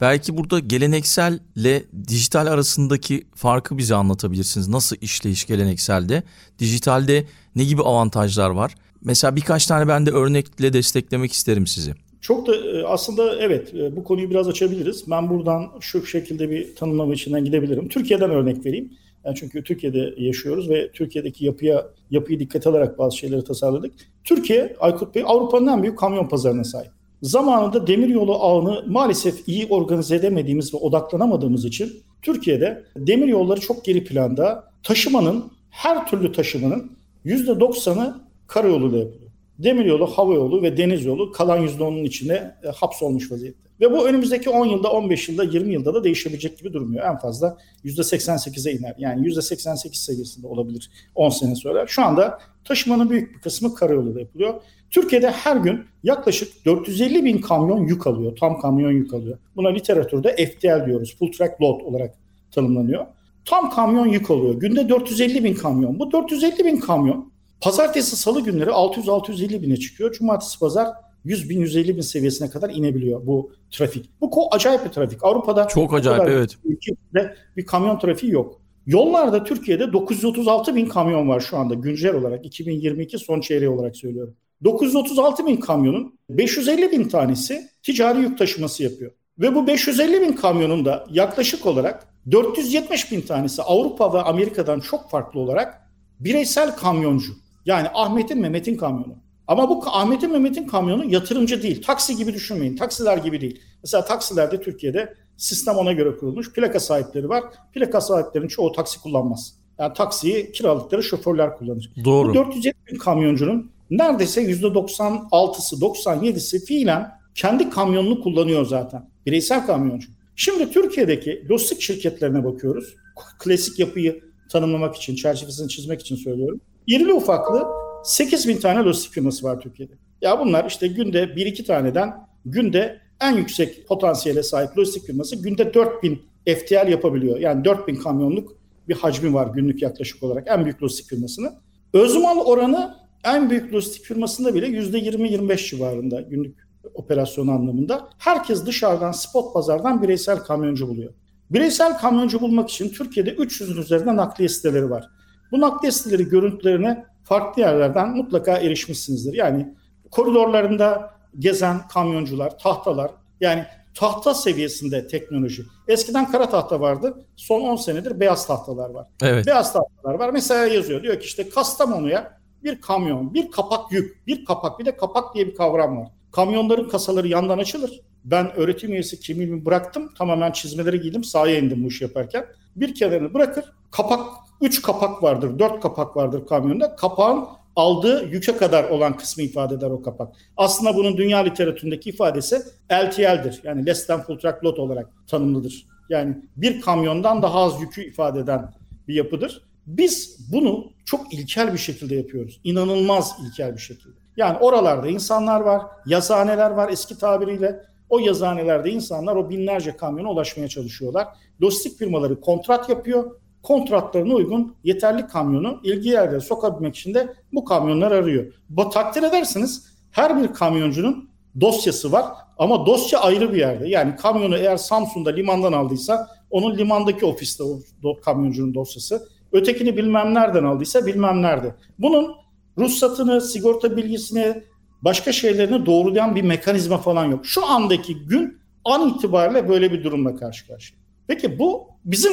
Belki 0.00 0.36
burada 0.36 0.58
gelenekselle 0.58 1.84
dijital 2.08 2.46
arasındaki 2.46 3.26
farkı 3.34 3.78
bize 3.78 3.94
anlatabilirsiniz. 3.94 4.68
Nasıl 4.68 4.96
işleyiş 5.00 5.46
gelenekselde? 5.46 6.22
Dijitalde 6.58 7.24
ne 7.56 7.64
gibi 7.64 7.82
avantajlar 7.82 8.50
var? 8.50 8.74
Mesela 9.04 9.36
birkaç 9.36 9.66
tane 9.66 9.88
ben 9.88 10.06
de 10.06 10.10
örnekle 10.10 10.72
desteklemek 10.72 11.32
isterim 11.32 11.66
sizi. 11.66 11.94
Çok 12.20 12.46
da 12.46 12.56
e, 12.56 12.84
aslında 12.84 13.36
evet 13.36 13.74
e, 13.74 13.96
bu 13.96 14.04
konuyu 14.04 14.30
biraz 14.30 14.48
açabiliriz. 14.48 15.04
Ben 15.10 15.30
buradan 15.30 15.66
şu 15.80 16.06
şekilde 16.06 16.50
bir 16.50 16.76
tanımlama 16.76 17.14
içinden 17.14 17.44
gidebilirim. 17.44 17.88
Türkiye'den 17.88 18.30
örnek 18.30 18.66
vereyim. 18.66 18.92
Yani 19.24 19.36
çünkü 19.36 19.64
Türkiye'de 19.64 20.14
yaşıyoruz 20.16 20.70
ve 20.70 20.90
Türkiye'deki 20.92 21.44
yapıya 21.44 21.86
yapıyı 22.10 22.40
dikkat 22.40 22.66
alarak 22.66 22.98
bazı 22.98 23.16
şeyleri 23.16 23.44
tasarladık. 23.44 23.92
Türkiye, 24.24 24.76
Aykut 24.80 25.14
Bey 25.14 25.22
Avrupa'nın 25.26 25.66
en 25.66 25.82
büyük 25.82 25.98
kamyon 25.98 26.28
pazarına 26.28 26.64
sahip. 26.64 26.90
Zamanında 27.22 27.86
demiryolu 27.86 28.34
ağını 28.34 28.84
maalesef 28.86 29.48
iyi 29.48 29.66
organize 29.66 30.16
edemediğimiz 30.16 30.74
ve 30.74 30.78
odaklanamadığımız 30.78 31.64
için 31.64 31.92
Türkiye'de 32.22 32.84
demiryolları 32.96 33.60
çok 33.60 33.84
geri 33.84 34.04
planda. 34.04 34.70
Taşımanın, 34.82 35.44
her 35.70 36.06
türlü 36.06 36.32
taşımanın 36.32 36.92
%90'ı 37.24 38.29
karayoluyla 38.50 38.98
yapılıyor. 38.98 39.30
Demiryolu, 39.58 40.06
hava 40.06 40.34
yolu 40.34 40.62
ve 40.62 40.76
deniz 40.76 41.04
yolu 41.04 41.32
kalan 41.32 41.66
%10'un 41.66 42.04
içine 42.04 42.54
e, 42.64 42.68
hapsolmuş 42.68 43.32
vaziyette. 43.32 43.70
Ve 43.80 43.92
bu 43.92 44.08
önümüzdeki 44.08 44.50
10 44.50 44.66
yılda, 44.66 44.92
15 44.92 45.28
yılda, 45.28 45.44
20 45.44 45.72
yılda 45.72 45.94
da 45.94 46.04
değişebilecek 46.04 46.58
gibi 46.58 46.72
durmuyor. 46.72 47.04
En 47.04 47.18
fazla 47.18 47.58
%88'e 47.84 48.72
iner. 48.72 48.94
Yani 48.98 49.26
%88 49.26 49.94
seviyesinde 49.94 50.46
olabilir 50.46 50.90
10 51.14 51.28
sene 51.28 51.54
sonra. 51.54 51.86
Şu 51.86 52.02
anda 52.02 52.38
taşımanın 52.64 53.10
büyük 53.10 53.34
bir 53.34 53.40
kısmı 53.40 53.74
karayoluyla 53.74 54.20
yapılıyor. 54.20 54.54
Türkiye'de 54.90 55.30
her 55.30 55.56
gün 55.56 55.84
yaklaşık 56.02 56.64
450 56.66 57.24
bin 57.24 57.40
kamyon 57.40 57.86
yük 57.86 58.06
alıyor. 58.06 58.36
Tam 58.36 58.60
kamyon 58.60 58.90
yük 58.90 59.14
alıyor. 59.14 59.38
Buna 59.56 59.68
literatürde 59.68 60.36
FTL 60.46 60.86
diyoruz. 60.86 61.16
Full 61.18 61.32
Track 61.32 61.60
Load 61.62 61.80
olarak 61.80 62.14
tanımlanıyor. 62.50 63.06
tam 63.44 63.70
kamyon 63.70 64.06
yük 64.06 64.30
oluyor. 64.30 64.54
Günde 64.54 64.88
450 64.88 65.44
bin 65.44 65.54
kamyon. 65.54 65.98
Bu 65.98 66.12
450 66.12 66.64
bin 66.64 66.76
kamyon 66.76 67.29
pazartesi 67.60 68.16
salı 68.16 68.40
günleri 68.40 68.70
600-650 68.70 69.62
bine 69.62 69.76
çıkıyor. 69.76 70.12
Cumartesi 70.12 70.58
pazar 70.58 70.88
100 71.24 71.50
bin 71.50 71.60
150 71.60 71.96
bin 71.96 72.00
seviyesine 72.00 72.50
kadar 72.50 72.70
inebiliyor 72.70 73.26
bu 73.26 73.52
trafik. 73.70 74.10
Bu 74.20 74.26
ko- 74.26 74.48
acayip 74.50 74.84
bir 74.84 74.90
trafik. 74.90 75.24
Avrupa'da 75.24 75.68
Çok 75.68 75.94
acayip, 75.94 76.28
evet. 76.28 76.56
ülkede 76.64 77.34
bir 77.56 77.66
kamyon 77.66 77.98
trafiği 77.98 78.32
yok. 78.32 78.60
Yollarda 78.86 79.44
Türkiye'de 79.44 79.92
936 79.92 80.74
bin 80.74 80.86
kamyon 80.86 81.28
var 81.28 81.40
şu 81.40 81.56
anda 81.56 81.74
güncel 81.74 82.14
olarak 82.14 82.46
2022 82.46 83.18
son 83.18 83.40
çeyreği 83.40 83.70
olarak 83.70 83.96
söylüyorum. 83.96 84.34
936 84.64 85.46
bin 85.46 85.56
kamyonun 85.56 86.18
550 86.30 86.92
bin 86.92 87.08
tanesi 87.08 87.68
ticari 87.82 88.18
yük 88.20 88.38
taşıması 88.38 88.82
yapıyor. 88.82 89.12
Ve 89.38 89.54
bu 89.54 89.66
550 89.66 90.20
bin 90.20 90.32
kamyonun 90.32 90.84
da 90.84 91.06
yaklaşık 91.10 91.66
olarak 91.66 92.06
470 92.30 93.12
bin 93.12 93.20
tanesi 93.20 93.62
Avrupa 93.62 94.14
ve 94.14 94.22
Amerika'dan 94.22 94.80
çok 94.80 95.10
farklı 95.10 95.40
olarak 95.40 95.80
bireysel 96.20 96.76
kamyoncu. 96.76 97.32
Yani 97.66 97.88
Ahmet'in 97.94 98.40
Mehmet'in 98.40 98.76
kamyonu. 98.76 99.14
Ama 99.46 99.68
bu 99.68 99.82
Ahmet'in 99.86 100.32
Mehmet'in 100.32 100.66
kamyonu 100.66 101.04
yatırımcı 101.04 101.62
değil. 101.62 101.82
Taksi 101.82 102.16
gibi 102.16 102.34
düşünmeyin. 102.34 102.76
Taksiler 102.76 103.16
gibi 103.16 103.40
değil. 103.40 103.60
Mesela 103.82 104.04
taksilerde 104.04 104.60
Türkiye'de 104.60 105.14
sistem 105.36 105.76
ona 105.76 105.92
göre 105.92 106.16
kurulmuş. 106.16 106.52
Plaka 106.52 106.80
sahipleri 106.80 107.28
var. 107.28 107.44
Plaka 107.72 108.00
sahiplerinin 108.00 108.48
çoğu 108.48 108.72
taksi 108.72 109.00
kullanmaz. 109.00 109.54
Yani 109.78 109.94
taksiyi 109.94 110.52
kiralıkları 110.52 111.02
şoförler 111.02 111.58
kullanır. 111.58 111.92
Doğru. 112.04 112.28
Bu 112.28 112.34
470 112.34 112.92
bin 112.92 112.98
kamyoncunun 112.98 113.70
neredeyse 113.90 114.42
%96'sı 114.42 115.76
97'si 115.76 116.64
fiilen 116.64 117.10
kendi 117.34 117.70
kamyonunu 117.70 118.20
kullanıyor 118.20 118.66
zaten. 118.66 119.10
Bireysel 119.26 119.66
kamyoncu. 119.66 120.08
Şimdi 120.36 120.70
Türkiye'deki 120.70 121.46
lojistik 121.50 121.80
şirketlerine 121.80 122.44
bakıyoruz. 122.44 122.94
Klasik 123.38 123.78
yapıyı 123.78 124.20
tanımlamak 124.50 124.96
için, 124.96 125.14
çerçevesini 125.14 125.68
çizmek 125.68 126.00
için 126.00 126.16
söylüyorum. 126.16 126.60
İrili 126.90 127.12
ufaklı 127.12 127.66
8 128.04 128.48
bin 128.48 128.56
tane 128.56 128.80
lojistik 128.80 129.12
firması 129.12 129.46
var 129.46 129.60
Türkiye'de. 129.60 129.92
Ya 130.22 130.40
bunlar 130.40 130.64
işte 130.64 130.86
günde 130.86 131.22
1-2 131.22 131.64
taneden 131.64 132.12
günde 132.44 133.00
en 133.20 133.36
yüksek 133.36 133.88
potansiyele 133.88 134.42
sahip 134.42 134.78
lojistik 134.78 135.06
firması 135.06 135.36
günde 135.36 135.74
4 135.74 136.02
bin 136.02 136.22
FTL 136.46 136.88
yapabiliyor. 136.88 137.38
Yani 137.38 137.64
4 137.64 137.88
bin 137.88 137.94
kamyonluk 137.96 138.56
bir 138.88 138.94
hacmi 138.94 139.34
var 139.34 139.46
günlük 139.54 139.82
yaklaşık 139.82 140.22
olarak 140.22 140.46
en 140.48 140.64
büyük 140.64 140.82
lojistik 140.82 141.06
firmasının. 141.06 141.52
Özmal 141.92 142.38
oranı 142.38 142.94
en 143.24 143.50
büyük 143.50 143.74
lojistik 143.74 144.04
firmasında 144.04 144.54
bile 144.54 144.66
%20-25 144.66 145.70
civarında 145.70 146.20
günlük 146.20 146.56
operasyon 146.94 147.48
anlamında. 147.48 148.08
Herkes 148.18 148.66
dışarıdan 148.66 149.12
spot 149.12 149.54
pazardan 149.54 150.02
bireysel 150.02 150.38
kamyoncu 150.38 150.88
buluyor. 150.88 151.12
Bireysel 151.50 151.98
kamyoncu 151.98 152.40
bulmak 152.40 152.70
için 152.70 152.88
Türkiye'de 152.88 153.34
300'ün 153.34 153.76
üzerinde 153.82 154.16
nakliye 154.16 154.48
siteleri 154.48 154.90
var. 154.90 155.19
Bu 155.52 155.60
nakliye 155.60 155.92
siteleri 155.92 156.28
görüntülerine 156.28 157.04
farklı 157.24 157.62
yerlerden 157.62 158.16
mutlaka 158.16 158.56
erişmişsinizdir. 158.56 159.34
Yani 159.34 159.74
koridorlarında 160.10 161.14
gezen 161.38 161.88
kamyoncular, 161.88 162.58
tahtalar 162.58 163.10
yani 163.40 163.64
tahta 163.94 164.34
seviyesinde 164.34 165.06
teknoloji. 165.06 165.62
Eskiden 165.88 166.30
kara 166.30 166.48
tahta 166.48 166.80
vardı. 166.80 167.24
Son 167.36 167.60
10 167.60 167.76
senedir 167.76 168.20
beyaz 168.20 168.46
tahtalar 168.46 168.90
var. 168.90 169.06
Evet. 169.22 169.46
Beyaz 169.46 169.72
tahtalar 169.72 170.14
var. 170.14 170.30
Mesela 170.30 170.66
yazıyor. 170.66 171.02
Diyor 171.02 171.20
ki 171.20 171.24
işte 171.24 171.48
Kastamonu'ya 171.48 172.40
bir 172.64 172.80
kamyon, 172.80 173.34
bir 173.34 173.50
kapak 173.50 173.92
yük, 173.92 174.26
bir 174.26 174.44
kapak 174.44 174.78
bir 174.78 174.84
de 174.84 174.96
kapak 174.96 175.34
diye 175.34 175.46
bir 175.46 175.54
kavram 175.54 175.98
var. 175.98 176.08
Kamyonların 176.32 176.88
kasaları 176.88 177.28
yandan 177.28 177.58
açılır. 177.58 178.00
Ben 178.24 178.52
öğretim 178.56 178.92
üyesi 178.92 179.20
kimliğimi 179.20 179.64
bıraktım. 179.64 180.14
Tamamen 180.18 180.52
çizmeleri 180.52 181.00
giydim. 181.00 181.24
Sahaya 181.24 181.58
indim 181.58 181.84
bu 181.84 181.88
işi 181.88 182.04
yaparken. 182.04 182.46
Bir 182.76 182.94
kenarını 182.94 183.34
bırakır. 183.34 183.64
Kapak, 183.90 184.20
üç 184.60 184.82
kapak 184.82 185.22
vardır, 185.22 185.58
dört 185.58 185.80
kapak 185.80 186.16
vardır 186.16 186.46
kamyonda. 186.46 186.96
Kapağın 186.96 187.44
aldığı 187.76 188.24
yüke 188.24 188.56
kadar 188.56 188.84
olan 188.84 189.16
kısmı 189.16 189.42
ifade 189.42 189.74
eder 189.74 189.90
o 189.90 190.02
kapak. 190.02 190.34
Aslında 190.56 190.96
bunun 190.96 191.16
dünya 191.16 191.38
literatüründeki 191.38 192.10
ifadesi 192.10 192.62
LTL'dir. 192.92 193.60
Yani 193.64 193.86
less 193.86 194.06
than 194.06 194.22
full 194.22 194.38
truck 194.38 194.64
load 194.64 194.76
olarak 194.76 195.10
tanımlıdır. 195.26 195.86
Yani 196.08 196.36
bir 196.56 196.80
kamyondan 196.80 197.42
daha 197.42 197.60
az 197.60 197.80
yükü 197.80 198.04
ifade 198.04 198.38
eden 198.40 198.72
bir 199.08 199.14
yapıdır. 199.14 199.64
Biz 199.86 200.38
bunu 200.52 200.92
çok 201.04 201.34
ilkel 201.34 201.72
bir 201.72 201.78
şekilde 201.78 202.14
yapıyoruz. 202.14 202.60
İnanılmaz 202.64 203.36
ilkel 203.46 203.74
bir 203.74 203.80
şekilde. 203.80 204.18
Yani 204.36 204.58
oralarda 204.58 205.08
insanlar 205.08 205.60
var, 205.60 205.82
yazıhaneler 206.06 206.70
var 206.70 206.88
eski 206.88 207.18
tabiriyle. 207.18 207.80
O 208.08 208.18
yazıhanelerde 208.18 208.90
insanlar 208.90 209.36
o 209.36 209.50
binlerce 209.50 209.96
kamyona 209.96 210.30
ulaşmaya 210.30 210.68
çalışıyorlar. 210.68 211.28
Lojistik 211.62 211.98
firmaları 211.98 212.40
kontrat 212.40 212.88
yapıyor. 212.88 213.39
Kontratlarına 213.62 214.34
uygun 214.34 214.74
yeterli 214.84 215.26
kamyonu 215.26 215.80
ilgi 215.84 216.08
yerlere 216.08 216.40
sokabilmek 216.40 216.96
için 216.96 217.14
de 217.14 217.34
bu 217.52 217.64
kamyonlar 217.64 218.12
arıyor. 218.12 218.52
Bu 218.68 218.90
takdir 218.90 219.22
edersiniz 219.22 219.86
her 220.10 220.42
bir 220.42 220.48
kamyoncunun 220.48 221.30
dosyası 221.60 222.12
var 222.12 222.26
ama 222.58 222.86
dosya 222.86 223.20
ayrı 223.20 223.52
bir 223.52 223.58
yerde. 223.58 223.88
Yani 223.88 224.16
kamyonu 224.16 224.56
eğer 224.56 224.76
Samsun'da 224.76 225.30
limandan 225.30 225.72
aldıysa 225.72 226.28
onun 226.50 226.78
limandaki 226.78 227.26
ofiste 227.26 227.64
o 228.04 228.20
kamyoncunun 228.24 228.74
dosyası. 228.74 229.28
Ötekini 229.52 229.96
bilmem 229.96 230.34
nereden 230.34 230.64
aldıysa 230.64 231.06
bilmem 231.06 231.42
nerede. 231.42 231.74
Bunun 231.98 232.36
ruhsatını, 232.78 233.40
sigorta 233.40 233.96
bilgisini, 233.96 234.62
başka 235.02 235.32
şeylerini 235.32 235.86
doğrulayan 235.86 236.34
bir 236.34 236.42
mekanizma 236.42 236.98
falan 236.98 237.24
yok. 237.24 237.46
Şu 237.46 237.66
andaki 237.66 238.26
gün 238.26 238.60
an 238.84 239.08
itibariyle 239.08 239.68
böyle 239.68 239.92
bir 239.92 240.04
durumla 240.04 240.36
karşı 240.36 240.66
karşıya. 240.66 241.00
Peki 241.26 241.58
bu 241.58 241.88
bizim 242.04 242.32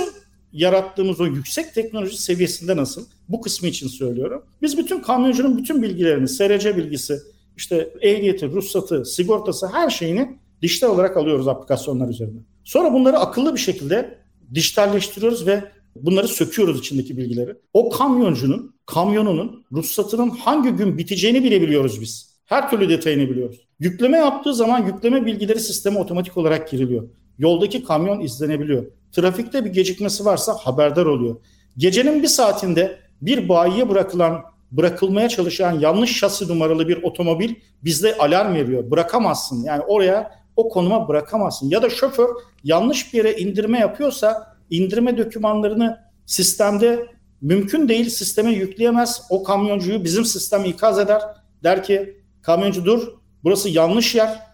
yarattığımız 0.58 1.22
o 1.22 1.26
yüksek 1.26 1.74
teknoloji 1.74 2.18
seviyesinde 2.18 2.78
nasıl? 2.78 3.06
Bu 3.30 3.42
kısmı 3.42 3.68
için 3.68 3.88
söylüyorum. 3.88 4.44
Biz 4.62 4.78
bütün 4.78 5.00
kamyoncunun 5.00 5.58
bütün 5.58 5.82
bilgilerini, 5.82 6.28
SRC 6.28 6.78
bilgisi, 6.78 7.20
işte 7.58 7.94
ehliyeti, 8.02 8.52
ruhsatı, 8.52 9.06
sigortası 9.06 9.68
her 9.68 9.90
şeyini 9.90 10.38
dijital 10.62 10.90
olarak 10.90 11.18
alıyoruz 11.18 11.48
aplikasyonlar 11.48 12.10
üzerinden. 12.10 12.44
Sonra 12.64 12.94
bunları 12.94 13.18
akıllı 13.18 13.54
bir 13.54 13.60
şekilde 13.60 14.18
dijitalleştiriyoruz 14.54 15.48
ve 15.48 15.64
bunları 15.96 16.28
söküyoruz 16.28 16.80
içindeki 16.80 17.18
bilgileri. 17.18 17.56
O 17.74 17.90
kamyoncunun, 17.90 18.76
kamyonunun, 18.86 19.66
ruhsatının 19.72 20.30
hangi 20.30 20.70
gün 20.70 20.98
biteceğini 20.98 21.44
bile 21.44 21.62
biliyoruz 21.62 22.02
biz. 22.02 22.38
Her 22.46 22.70
türlü 22.70 22.90
detayını 22.90 23.30
biliyoruz. 23.30 23.68
Yükleme 23.80 24.18
yaptığı 24.18 24.54
zaman 24.54 24.86
yükleme 24.86 25.26
bilgileri 25.26 25.60
sisteme 25.60 26.00
otomatik 26.00 26.38
olarak 26.38 26.72
giriliyor. 26.72 27.10
Yoldaki 27.40 27.84
kamyon 27.84 28.20
izlenebiliyor. 28.20 28.86
Trafikte 29.12 29.66
bir 29.66 29.70
gecikmesi 29.70 30.26
varsa 30.26 30.54
haberdar 30.54 31.06
oluyor. 31.06 31.36
Gecenin 31.78 32.24
bir 32.24 32.28
saatinde 32.28 33.00
bir 33.22 33.50
bayiye 33.50 33.90
bırakılan, 33.90 34.42
bırakılmaya 34.72 35.30
çalışan 35.30 35.80
yanlış 35.80 36.18
şasi 36.18 36.48
numaralı 36.48 36.88
bir 36.88 37.04
otomobil 37.04 37.56
bizde 37.84 38.18
alarm 38.18 38.54
veriyor. 38.54 38.92
Bırakamazsın. 38.92 39.64
Yani 39.64 39.84
oraya 39.84 40.32
o 40.56 40.70
konuma 40.70 41.08
bırakamazsın. 41.08 41.70
Ya 41.70 41.82
da 41.82 41.90
şoför 41.90 42.30
yanlış 42.64 43.14
bir 43.14 43.18
yere 43.18 43.34
indirme 43.34 43.80
yapıyorsa 43.80 44.58
indirme 44.70 45.18
dokümanlarını 45.18 46.00
sistemde 46.26 47.08
mümkün 47.42 47.90
değil 47.90 48.10
sisteme 48.10 48.52
yükleyemez. 48.52 49.22
O 49.30 49.44
kamyoncuyu 49.44 50.04
bizim 50.04 50.26
sistem 50.26 50.66
ikaz 50.66 51.00
eder. 51.00 51.22
Der 51.64 51.84
ki 51.84 52.22
kamyoncu 52.42 52.86
dur 52.86 53.08
burası 53.44 53.70
yanlış 53.70 54.16
yer. 54.16 54.47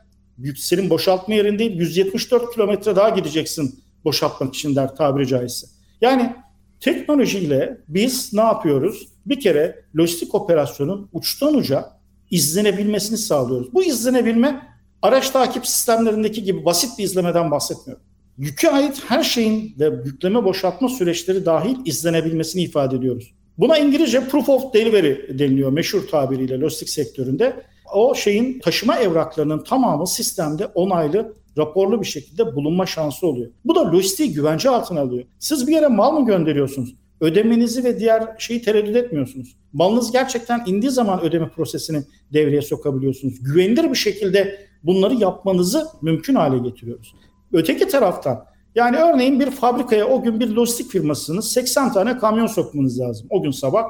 Senin 0.58 0.90
boşaltma 0.90 1.34
yerin 1.34 1.60
değil 1.60 1.80
174 1.80 2.54
kilometre 2.54 2.96
daha 2.96 3.10
gideceksin 3.10 3.84
boşaltmak 4.06 4.56
için 4.56 4.76
der 4.76 4.96
tabiri 4.96 5.28
caizse. 5.28 5.68
Yani 6.02 6.36
teknolojiyle 6.80 7.78
biz 7.88 8.34
ne 8.34 8.42
yapıyoruz? 8.42 9.08
Bir 9.26 9.40
kere 9.40 9.86
lojistik 9.98 10.36
operasyonun 10.36 11.10
uçtan 11.14 11.56
uca 11.56 11.90
izlenebilmesini 12.32 13.18
sağlıyoruz. 13.18 13.74
Bu 13.74 13.84
izlenebilme 13.84 14.62
araç 15.02 15.30
takip 15.30 15.68
sistemlerindeki 15.68 16.44
gibi 16.44 16.66
basit 16.66 17.00
bir 17.00 17.04
izlemeden 17.04 17.52
bahsetmiyorum. 17.52 18.06
Yüke 18.38 18.70
ait 18.70 19.02
her 19.08 19.24
şeyin 19.24 19.76
ve 19.80 19.90
yükleme 20.06 20.44
boşaltma 20.44 20.90
süreçleri 20.90 21.46
dahil 21.46 21.76
izlenebilmesini 21.86 22.62
ifade 22.62 22.96
ediyoruz. 22.96 23.34
Buna 23.58 23.78
İngilizce 23.78 24.28
proof 24.28 24.50
of 24.50 24.74
delivery 24.74 25.40
deniliyor 25.40 25.72
meşhur 25.72 26.08
tabiriyle 26.08 26.60
lojistik 26.60 26.90
sektöründe. 26.90 27.64
O 27.94 28.16
şeyin 28.16 28.60
taşıma 28.60 28.98
evraklarının 29.00 29.64
tamamı 29.64 30.08
sistemde 30.08 30.66
onaylı, 30.66 31.34
raporlu 31.58 32.02
bir 32.02 32.08
şekilde 32.08 32.56
bulunma 32.56 32.86
şansı 32.86 33.28
oluyor. 33.28 33.52
Bu 33.66 33.76
da 33.76 33.92
lojistiği 33.92 34.34
güvence 34.34 34.70
altına 34.70 35.02
alıyor. 35.02 35.24
Siz 35.40 35.68
bir 35.68 35.72
yere 35.72 35.88
mal 35.88 36.20
mı 36.20 36.26
gönderiyorsunuz? 36.26 36.96
Ödemenizi 37.22 37.84
ve 37.84 38.00
diğer 38.00 38.24
şeyi 38.38 38.62
tereddüt 38.62 38.96
etmiyorsunuz. 38.96 39.56
Malınız 39.74 40.12
gerçekten 40.12 40.64
indiği 40.66 40.92
zaman 40.92 41.22
ödeme 41.22 41.50
prosesini 41.50 42.04
devreye 42.34 42.62
sokabiliyorsunuz. 42.62 43.44
Güvenilir 43.44 43.90
bir 43.90 43.96
şekilde 43.96 44.60
bunları 44.84 45.14
yapmanızı 45.14 45.88
mümkün 46.02 46.36
hale 46.36 46.58
getiriyoruz. 46.58 47.16
Öteki 47.54 47.88
taraftan 47.88 48.46
yani 48.76 48.98
örneğin 48.98 49.40
bir 49.40 49.52
fabrikaya 49.52 50.08
o 50.08 50.24
gün 50.24 50.40
bir 50.40 50.50
lojistik 50.50 50.92
firmasınız 50.92 51.52
80 51.52 51.94
tane 51.94 52.18
kamyon 52.18 52.48
sokmanız 52.48 53.00
lazım 53.00 53.28
o 53.30 53.42
gün 53.42 53.52
sabah. 53.52 53.84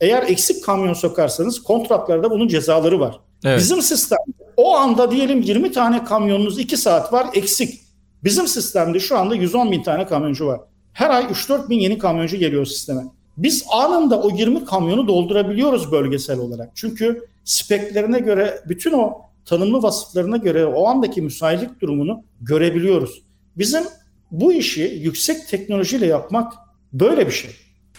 Eğer 0.00 0.22
eksik 0.22 0.64
kamyon 0.64 0.92
sokarsanız 0.92 1.62
kontratlarda 1.62 2.30
bunun 2.30 2.48
cezaları 2.48 3.00
var. 3.00 3.20
Evet. 3.44 3.58
Bizim 3.58 3.82
sistem 3.82 4.18
o 4.56 4.76
anda 4.76 5.10
diyelim 5.10 5.42
20 5.42 5.72
tane 5.72 6.04
kamyonunuz 6.04 6.58
2 6.58 6.76
saat 6.76 7.12
var 7.12 7.26
eksik. 7.34 7.80
Bizim 8.24 8.48
sistemde 8.48 9.00
şu 9.00 9.18
anda 9.18 9.34
110 9.34 9.72
bin 9.72 9.82
tane 9.82 10.06
kamyoncu 10.06 10.46
var. 10.46 10.60
Her 10.92 11.10
ay 11.10 11.24
3-4 11.24 11.68
bin 11.68 11.78
yeni 11.78 11.98
kamyoncu 11.98 12.36
geliyor 12.36 12.66
sisteme. 12.66 13.02
Biz 13.36 13.64
anında 13.72 14.22
o 14.22 14.30
20 14.30 14.64
kamyonu 14.64 15.08
doldurabiliyoruz 15.08 15.92
bölgesel 15.92 16.38
olarak. 16.38 16.70
Çünkü 16.74 17.26
speklerine 17.44 18.18
göre 18.18 18.62
bütün 18.68 18.92
o 18.92 19.20
tanımlı 19.44 19.82
vasıflarına 19.82 20.36
göre 20.36 20.66
o 20.66 20.86
andaki 20.86 21.22
müsaitlik 21.22 21.80
durumunu 21.80 22.22
görebiliyoruz. 22.40 23.22
Bizim 23.56 23.82
bu 24.30 24.52
işi 24.52 25.00
yüksek 25.02 25.48
teknolojiyle 25.48 26.06
yapmak 26.06 26.52
böyle 26.92 27.26
bir 27.26 27.32
şey. 27.32 27.50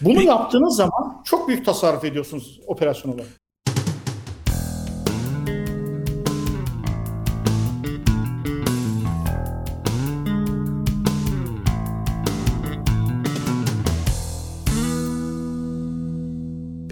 Bunu 0.01 0.15
Peki. 0.15 0.27
yaptığınız 0.27 0.75
zaman 0.75 1.21
çok 1.25 1.47
büyük 1.47 1.65
tasarruf 1.65 2.03
ediyorsunuz 2.03 2.59
operasyon 2.67 3.13
olarak. 3.13 3.44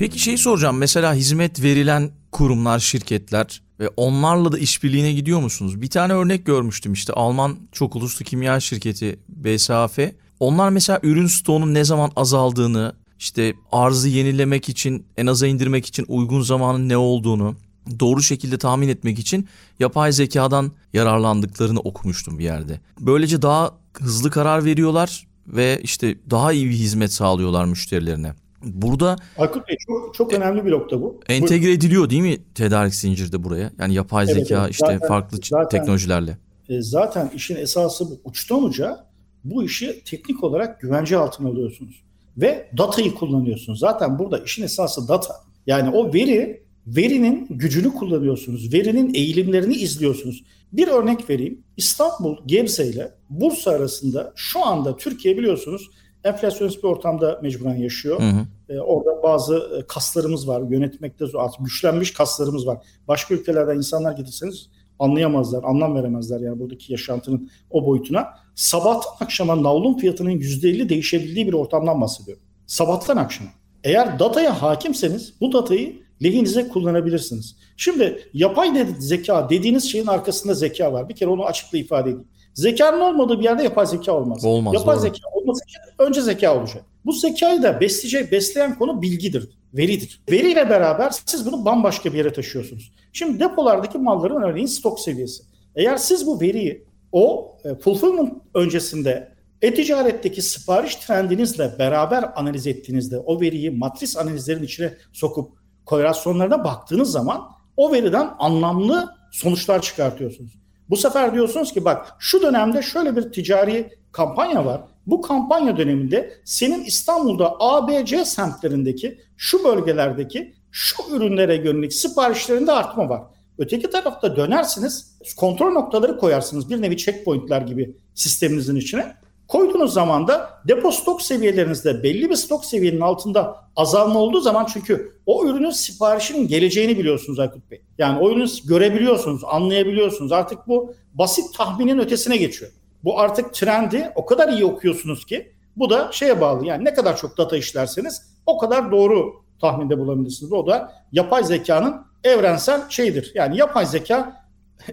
Peki 0.04 0.20
şey 0.20 0.38
soracağım. 0.38 0.78
Mesela 0.78 1.14
hizmet 1.14 1.64
verilen 1.64 2.12
kurumlar, 2.32 2.80
şirketler 2.80 3.62
ve 3.80 3.90
onlarla 3.98 4.52
da 4.52 4.58
işbirliğine 4.60 5.14
gidiyor 5.14 5.40
musunuz? 5.40 5.82
Bir 5.82 5.90
tane 5.90 6.14
örnek 6.14 6.46
görmüştüm 6.46 6.94
işte 6.94 7.14
Alman 7.14 7.58
çok 7.72 7.96
uluslu 7.96 8.26
kimya 8.26 8.60
şirketi 8.60 9.20
BSAF. 9.30 10.00
Onlar 10.40 10.70
mesela 10.70 11.00
ürün 11.04 11.28
stoğunun 11.28 11.74
ne 11.74 11.84
zaman 11.84 12.12
azaldığını, 12.16 12.96
işte 13.20 13.54
arzı 13.72 14.10
yenilemek 14.10 14.70
için, 14.70 15.06
en 15.18 15.28
aza 15.28 15.48
indirmek 15.48 15.86
için 15.86 16.06
uygun 16.08 16.42
zamanın 16.42 16.90
ne 16.90 16.98
olduğunu 16.98 17.56
doğru 18.00 18.22
şekilde 18.22 18.58
tahmin 18.58 18.90
etmek 18.90 19.20
için 19.20 19.48
yapay 19.80 20.12
zekadan 20.12 20.72
yararlandıklarını 20.94 21.80
okumuştum 21.80 22.40
bir 22.40 22.44
yerde. 22.44 22.80
Böylece 23.00 23.42
daha 23.42 23.72
hızlı 23.94 24.32
karar 24.32 24.66
veriyorlar 24.66 25.28
ve 25.48 25.80
işte 25.84 26.18
daha 26.30 26.54
iyi 26.54 26.70
bir 26.70 26.76
hizmet 26.76 27.14
sağlıyorlar 27.14 27.66
müşterilerine. 27.66 28.34
Burada 28.64 29.16
Aykut 29.38 29.68
Bey 29.68 29.78
çok, 29.88 30.14
çok 30.16 30.34
önemli 30.34 30.66
bir 30.66 30.72
nokta 30.72 31.02
bu. 31.02 31.20
entegre 31.30 31.72
ediliyor 31.72 32.10
değil 32.10 32.22
mi 32.22 32.38
tedarik 32.56 32.96
zincirde 32.96 33.44
buraya? 33.44 33.72
Yani 33.80 33.94
yapay 33.94 34.26
Evet, 34.26 34.36
zeka 34.48 34.62
evet. 34.64 34.72
işte 34.72 34.86
Zaten- 34.86 35.08
farklı 35.08 35.38
ç- 35.38 35.48
zaten- 35.50 35.80
teknolojilerle. 35.80 36.38
E, 36.70 36.82
zaten 36.82 37.32
işin 37.36 37.56
esası 37.56 38.10
bu. 38.10 38.22
Uçtan 38.24 38.64
uca 38.64 39.06
bu 39.44 39.64
işi 39.64 40.04
teknik 40.04 40.44
olarak 40.44 40.82
güvence 40.82 41.18
altına 41.18 41.50
alıyorsunuz. 41.50 42.04
Ve 42.38 42.70
datayı 42.78 43.14
kullanıyorsunuz. 43.14 43.80
Zaten 43.80 44.20
burada 44.20 44.38
işin 44.40 44.64
esası 44.64 45.08
data. 45.08 45.34
Yani 45.68 45.90
o 45.90 46.14
veri, 46.14 46.64
verinin 46.88 47.48
gücünü 47.50 47.94
kullanıyorsunuz. 47.94 48.74
Verinin 48.74 49.14
eğilimlerini 49.14 49.74
izliyorsunuz. 49.76 50.44
Bir 50.74 50.88
örnek 50.88 51.30
vereyim. 51.30 51.64
İstanbul, 51.78 52.38
Gebze 52.46 52.88
ile 52.88 53.12
Bursa 53.30 53.72
arasında 53.72 54.34
şu 54.36 54.66
anda 54.66 54.98
Türkiye 54.98 55.38
biliyorsunuz 55.38 55.90
enflasyonist 56.24 56.84
bir 56.84 56.88
ortamda 56.88 57.40
mecburen 57.42 57.76
yaşıyor. 57.76 58.20
Hı 58.20 58.24
hı. 58.24 58.46
E, 58.70 58.80
orada 58.80 59.24
bazı 59.24 59.56
e, 59.56 59.88
kaslarımız 59.88 60.48
var. 60.48 60.62
Yönetmekte. 60.70 61.26
Artık 61.38 61.66
güçlenmiş 61.66 62.14
kaslarımız 62.14 62.68
var. 62.68 62.78
Başka 63.08 63.34
ülkelerden 63.34 63.78
insanlar 63.78 64.12
getirseniz 64.12 64.70
anlayamazlar, 65.00 65.64
anlam 65.64 65.96
veremezler 65.96 66.40
yani 66.40 66.60
buradaki 66.60 66.92
yaşantının 66.92 67.50
o 67.70 67.86
boyutuna. 67.86 68.28
Sabahtan 68.56 69.26
akşama 69.26 69.64
navlun 69.64 69.98
fiyatının 69.98 70.32
%50 70.32 70.90
değişebildiği 70.90 71.48
bir 71.48 71.54
ortamdan 71.54 72.02
bahsediyorum. 72.02 72.44
Sabahtan 72.68 73.18
akşama. 73.18 73.50
Eğer 73.84 74.20
dataya 74.20 74.62
hakimseniz 74.62 75.34
bu 75.42 75.54
datayı 75.54 76.04
lehinize 76.24 76.68
kullanabilirsiniz. 76.68 77.56
Şimdi 77.78 78.30
yapay 78.34 78.88
zeka 79.00 79.50
dediğiniz 79.50 79.92
şeyin 79.92 80.08
arkasında 80.08 80.54
zeka 80.54 80.94
var. 80.94 81.10
Bir 81.10 81.16
kere 81.16 81.30
onu 81.30 81.46
açıkla 81.46 81.78
ifade 81.78 82.10
edeyim. 82.10 82.28
Zekanın 82.54 83.00
olmadığı 83.00 83.40
bir 83.40 83.44
yerde 83.44 83.64
yapay 83.64 83.86
zeka 83.86 84.12
olmaz. 84.12 84.46
Olmaz, 84.46 84.74
yapay 84.74 84.96
doğru. 84.96 85.02
zeka 85.02 85.30
olması 85.34 85.64
için 85.66 85.80
önce 86.00 86.22
zeka 86.22 86.60
olacak. 86.60 86.86
Bu 87.06 87.12
zekayı 87.12 87.64
da 87.64 87.82
besleyecek, 87.82 88.32
besleyen 88.32 88.78
konu 88.80 89.02
bilgidir, 89.02 89.50
veridir. 89.74 90.22
Veriyle 90.32 90.70
beraber 90.70 91.12
siz 91.26 91.46
bunu 91.46 91.66
bambaşka 91.66 92.14
bir 92.14 92.18
yere 92.18 92.34
taşıyorsunuz. 92.34 92.92
Şimdi 93.14 93.40
depolardaki 93.40 93.98
malların 93.98 94.42
örneğin 94.42 94.66
stok 94.66 95.00
seviyesi. 95.00 95.44
Eğer 95.76 95.98
siz 95.98 96.28
bu 96.28 96.42
veriyi 96.42 96.86
o 97.12 97.56
e, 97.66 97.76
fulfillment 97.76 98.34
öncesinde 98.56 99.34
e-ticaretteki 99.62 100.42
sipariş 100.42 100.96
trendinizle 100.96 101.72
beraber 101.80 102.32
analiz 102.36 102.68
ettiğinizde 102.68 103.18
o 103.18 103.42
veriyi 103.42 103.72
matris 103.72 104.18
analizlerin 104.18 104.64
içine 104.64 104.94
sokup 105.14 105.52
korelasyonlarına 105.86 106.64
baktığınız 106.64 107.12
zaman 107.12 107.42
o 107.78 107.92
veriden 107.92 108.30
anlamlı 108.40 109.16
sonuçlar 109.32 109.82
çıkartıyorsunuz. 109.82 110.63
Bu 110.90 110.98
sefer 110.98 111.34
diyorsunuz 111.34 111.74
ki 111.74 111.86
bak 111.86 112.16
şu 112.20 112.42
dönemde 112.42 112.82
şöyle 112.82 113.16
bir 113.16 113.32
ticari 113.32 113.90
kampanya 114.12 114.66
var. 114.66 114.82
Bu 115.08 115.22
kampanya 115.22 115.78
döneminde 115.78 116.34
senin 116.46 116.84
İstanbul'da 116.84 117.56
A, 117.60 117.88
B, 117.88 118.06
C 118.06 118.26
semtlerindeki 118.26 119.20
şu 119.38 119.64
bölgelerdeki 119.64 120.54
şu 120.72 121.04
ürünlere 121.16 121.56
yönelik 121.56 121.94
siparişlerinde 121.94 122.72
artma 122.72 123.10
var. 123.10 123.22
Öteki 123.58 123.90
tarafta 123.90 124.36
dönersiniz 124.36 125.18
kontrol 125.38 125.72
noktaları 125.72 126.18
koyarsınız 126.18 126.70
bir 126.70 126.82
nevi 126.82 126.98
checkpointler 126.98 127.62
gibi 127.62 127.98
sisteminizin 128.14 128.76
içine. 128.76 129.16
Koyduğunuz 129.54 129.94
zaman 129.94 130.28
da 130.28 130.50
depo 130.68 130.92
stok 130.92 131.22
seviyelerinizde 131.22 132.04
belli 132.04 132.30
bir 132.30 132.36
stok 132.36 132.66
seviyenin 132.66 133.02
altında 133.02 133.56
azalma 133.76 134.20
olduğu 134.20 134.42
zaman 134.42 134.66
çünkü 134.74 135.12
o 135.26 135.46
ürünün 135.46 135.70
siparişinin 135.70 136.48
geleceğini 136.48 136.98
biliyorsunuz 136.98 137.40
Aykut 137.40 137.72
Bey. 137.72 137.82
Yani 137.98 138.20
o 138.20 138.32
ürünü 138.32 138.46
görebiliyorsunuz, 138.66 139.42
anlayabiliyorsunuz. 139.46 140.32
Artık 140.32 140.68
bu 140.68 140.94
basit 141.14 141.58
tahminin 141.58 142.00
ötesine 142.00 142.38
geçiyor. 142.38 142.72
Bu 143.04 143.20
artık 143.20 143.54
trendi 143.54 144.12
o 144.16 144.26
kadar 144.26 144.50
iyi 144.50 144.66
okuyorsunuz 144.66 145.26
ki 145.26 145.52
bu 145.76 145.90
da 145.90 146.10
şeye 146.12 146.42
bağlı. 146.42 146.66
Yani 146.66 146.86
ne 146.86 146.94
kadar 146.94 147.18
çok 147.18 147.38
data 147.38 147.58
işlerseniz 147.58 148.22
o 148.46 148.58
kadar 148.58 148.92
doğru 148.92 149.34
tahminde 149.62 150.00
bulabilirsiniz. 150.00 150.54
O 150.54 150.68
da 150.68 150.94
yapay 151.12 151.44
zekanın 151.44 152.02
evrensel 152.24 152.82
şeyidir. 152.90 153.32
Yani 153.36 153.58
yapay 153.58 153.86
zeka 153.86 154.46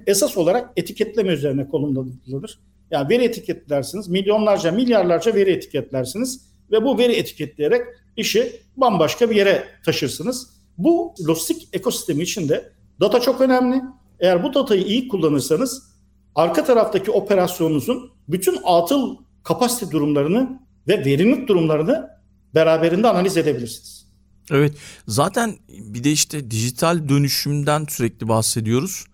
esas 0.07 0.37
olarak 0.37 0.71
etiketleme 0.77 1.33
üzerine 1.33 1.69
konumlanır. 1.69 2.59
Yani 2.91 3.09
veri 3.09 3.25
etiketlersiniz, 3.25 4.09
milyonlarca, 4.09 4.73
milyarlarca 4.73 5.35
veri 5.35 5.51
etiketlersiniz 5.51 6.41
ve 6.71 6.85
bu 6.85 6.99
veri 6.99 7.13
etiketleyerek 7.13 7.83
işi 8.17 8.61
bambaşka 8.77 9.31
bir 9.31 9.37
yere 9.37 9.65
taşırsınız. 9.85 10.51
Bu 10.79 11.15
lojistik 11.29 11.69
ekosistemi 11.73 12.23
içinde 12.23 12.73
data 13.01 13.21
çok 13.21 13.41
önemli. 13.41 13.83
Eğer 14.21 14.43
bu 14.43 14.55
datayı 14.55 14.83
iyi 14.83 15.09
kullanırsanız 15.09 15.83
arka 16.35 16.65
taraftaki 16.65 17.11
operasyonunuzun 17.11 18.11
bütün 18.29 18.59
atıl 18.65 19.17
kapasite 19.43 19.91
durumlarını 19.91 20.61
ve 20.89 21.05
verimlilik 21.05 21.49
durumlarını 21.49 22.11
beraberinde 22.55 23.09
analiz 23.09 23.37
edebilirsiniz. 23.37 24.07
Evet. 24.51 24.73
Zaten 25.07 25.57
bir 25.69 26.05
de 26.05 26.13
işte 26.13 26.51
dijital 26.51 27.09
dönüşümden 27.09 27.87
sürekli 27.89 28.29
bahsediyoruz. 28.29 29.05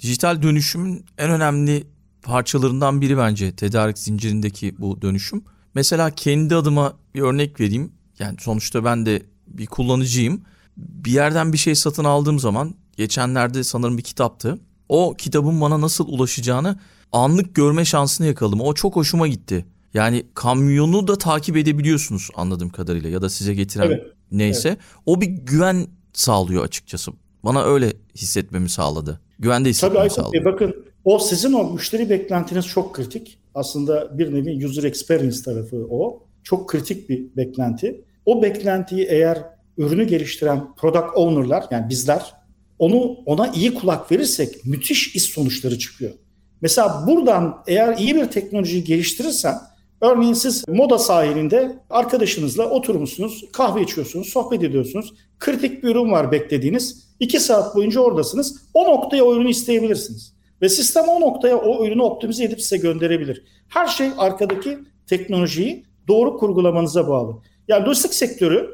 Dijital 0.00 0.42
dönüşümün 0.42 1.04
en 1.18 1.30
önemli 1.30 1.86
parçalarından 2.30 3.00
biri 3.00 3.18
bence 3.18 3.52
tedarik 3.52 3.98
zincirindeki 3.98 4.74
bu 4.78 5.02
dönüşüm. 5.02 5.42
Mesela 5.74 6.10
kendi 6.10 6.56
adıma 6.56 6.92
bir 7.14 7.20
örnek 7.20 7.60
vereyim. 7.60 7.92
Yani 8.18 8.36
sonuçta 8.40 8.84
ben 8.84 9.06
de 9.06 9.22
bir 9.46 9.66
kullanıcıyım. 9.66 10.42
Bir 10.76 11.10
yerden 11.10 11.52
bir 11.52 11.58
şey 11.58 11.74
satın 11.74 12.04
aldığım 12.04 12.38
zaman 12.38 12.74
geçenlerde 12.96 13.64
sanırım 13.64 13.98
bir 13.98 14.02
kitaptı. 14.02 14.58
O 14.88 15.14
kitabın 15.18 15.60
bana 15.60 15.80
nasıl 15.80 16.08
ulaşacağını 16.08 16.78
anlık 17.12 17.54
görme 17.54 17.84
şansını 17.84 18.26
yakaladım. 18.26 18.60
O 18.60 18.74
çok 18.74 18.96
hoşuma 18.96 19.28
gitti. 19.28 19.66
Yani 19.94 20.26
kamyonu 20.34 21.08
da 21.08 21.18
takip 21.18 21.56
edebiliyorsunuz 21.56 22.28
anladığım 22.34 22.68
kadarıyla 22.70 23.08
ya 23.10 23.22
da 23.22 23.30
size 23.30 23.54
getiren 23.54 23.86
Evet. 23.86 24.02
neyse. 24.32 24.76
O 25.06 25.20
bir 25.20 25.26
güven 25.26 25.86
sağlıyor 26.12 26.64
açıkçası. 26.64 27.12
Bana 27.44 27.62
öyle 27.62 27.92
hissetmemi 28.14 28.68
sağladı. 28.68 29.20
Güvende 29.38 29.62
Tabii 29.62 29.70
hissetmemi 29.70 30.00
Aykut 30.00 30.16
sağladı. 30.16 30.32
Bey 30.32 30.44
bakın 30.44 30.89
o 31.10 31.18
sizin 31.18 31.52
o 31.52 31.64
müşteri 31.64 32.10
beklentiniz 32.10 32.66
çok 32.66 32.94
kritik. 32.94 33.38
Aslında 33.54 34.18
bir 34.18 34.34
nevi 34.34 34.66
user 34.66 34.82
experience 34.82 35.42
tarafı 35.42 35.86
o. 35.90 36.22
Çok 36.42 36.68
kritik 36.68 37.08
bir 37.08 37.36
beklenti. 37.36 38.04
O 38.26 38.42
beklentiyi 38.42 39.06
eğer 39.10 39.38
ürünü 39.78 40.04
geliştiren 40.04 40.74
product 40.74 41.16
owner'lar 41.16 41.64
yani 41.70 41.88
bizler 41.88 42.34
onu 42.78 43.16
ona 43.26 43.48
iyi 43.48 43.74
kulak 43.74 44.12
verirsek 44.12 44.66
müthiş 44.66 45.16
iş 45.16 45.22
sonuçları 45.22 45.78
çıkıyor. 45.78 46.12
Mesela 46.60 47.04
buradan 47.06 47.62
eğer 47.66 47.98
iyi 47.98 48.16
bir 48.16 48.26
teknolojiyi 48.26 48.84
geliştirirsen 48.84 49.54
örneğin 50.00 50.34
siz 50.34 50.68
moda 50.68 50.98
sahilinde 50.98 51.78
arkadaşınızla 51.90 52.70
oturmuşsunuz, 52.70 53.44
kahve 53.52 53.82
içiyorsunuz, 53.82 54.28
sohbet 54.28 54.62
ediyorsunuz. 54.62 55.14
Kritik 55.38 55.82
bir 55.82 55.88
ürün 55.88 56.10
var 56.10 56.32
beklediğiniz. 56.32 57.10
2 57.20 57.40
saat 57.40 57.76
boyunca 57.76 58.00
oradasınız. 58.00 58.56
O 58.74 58.84
noktaya 58.84 59.24
o 59.24 59.34
ürünü 59.34 59.50
isteyebilirsiniz. 59.50 60.39
Ve 60.62 60.68
sistem 60.68 61.08
o 61.08 61.20
noktaya 61.20 61.56
o 61.56 61.86
ürünü 61.86 62.02
optimize 62.02 62.44
edip 62.44 62.60
size 62.60 62.76
gönderebilir. 62.76 63.44
Her 63.68 63.86
şey 63.86 64.08
arkadaki 64.18 64.78
teknolojiyi 65.06 65.84
doğru 66.08 66.36
kurgulamanıza 66.36 67.08
bağlı. 67.08 67.36
Yani 67.68 67.86
lojistik 67.86 68.14
sektörü 68.14 68.70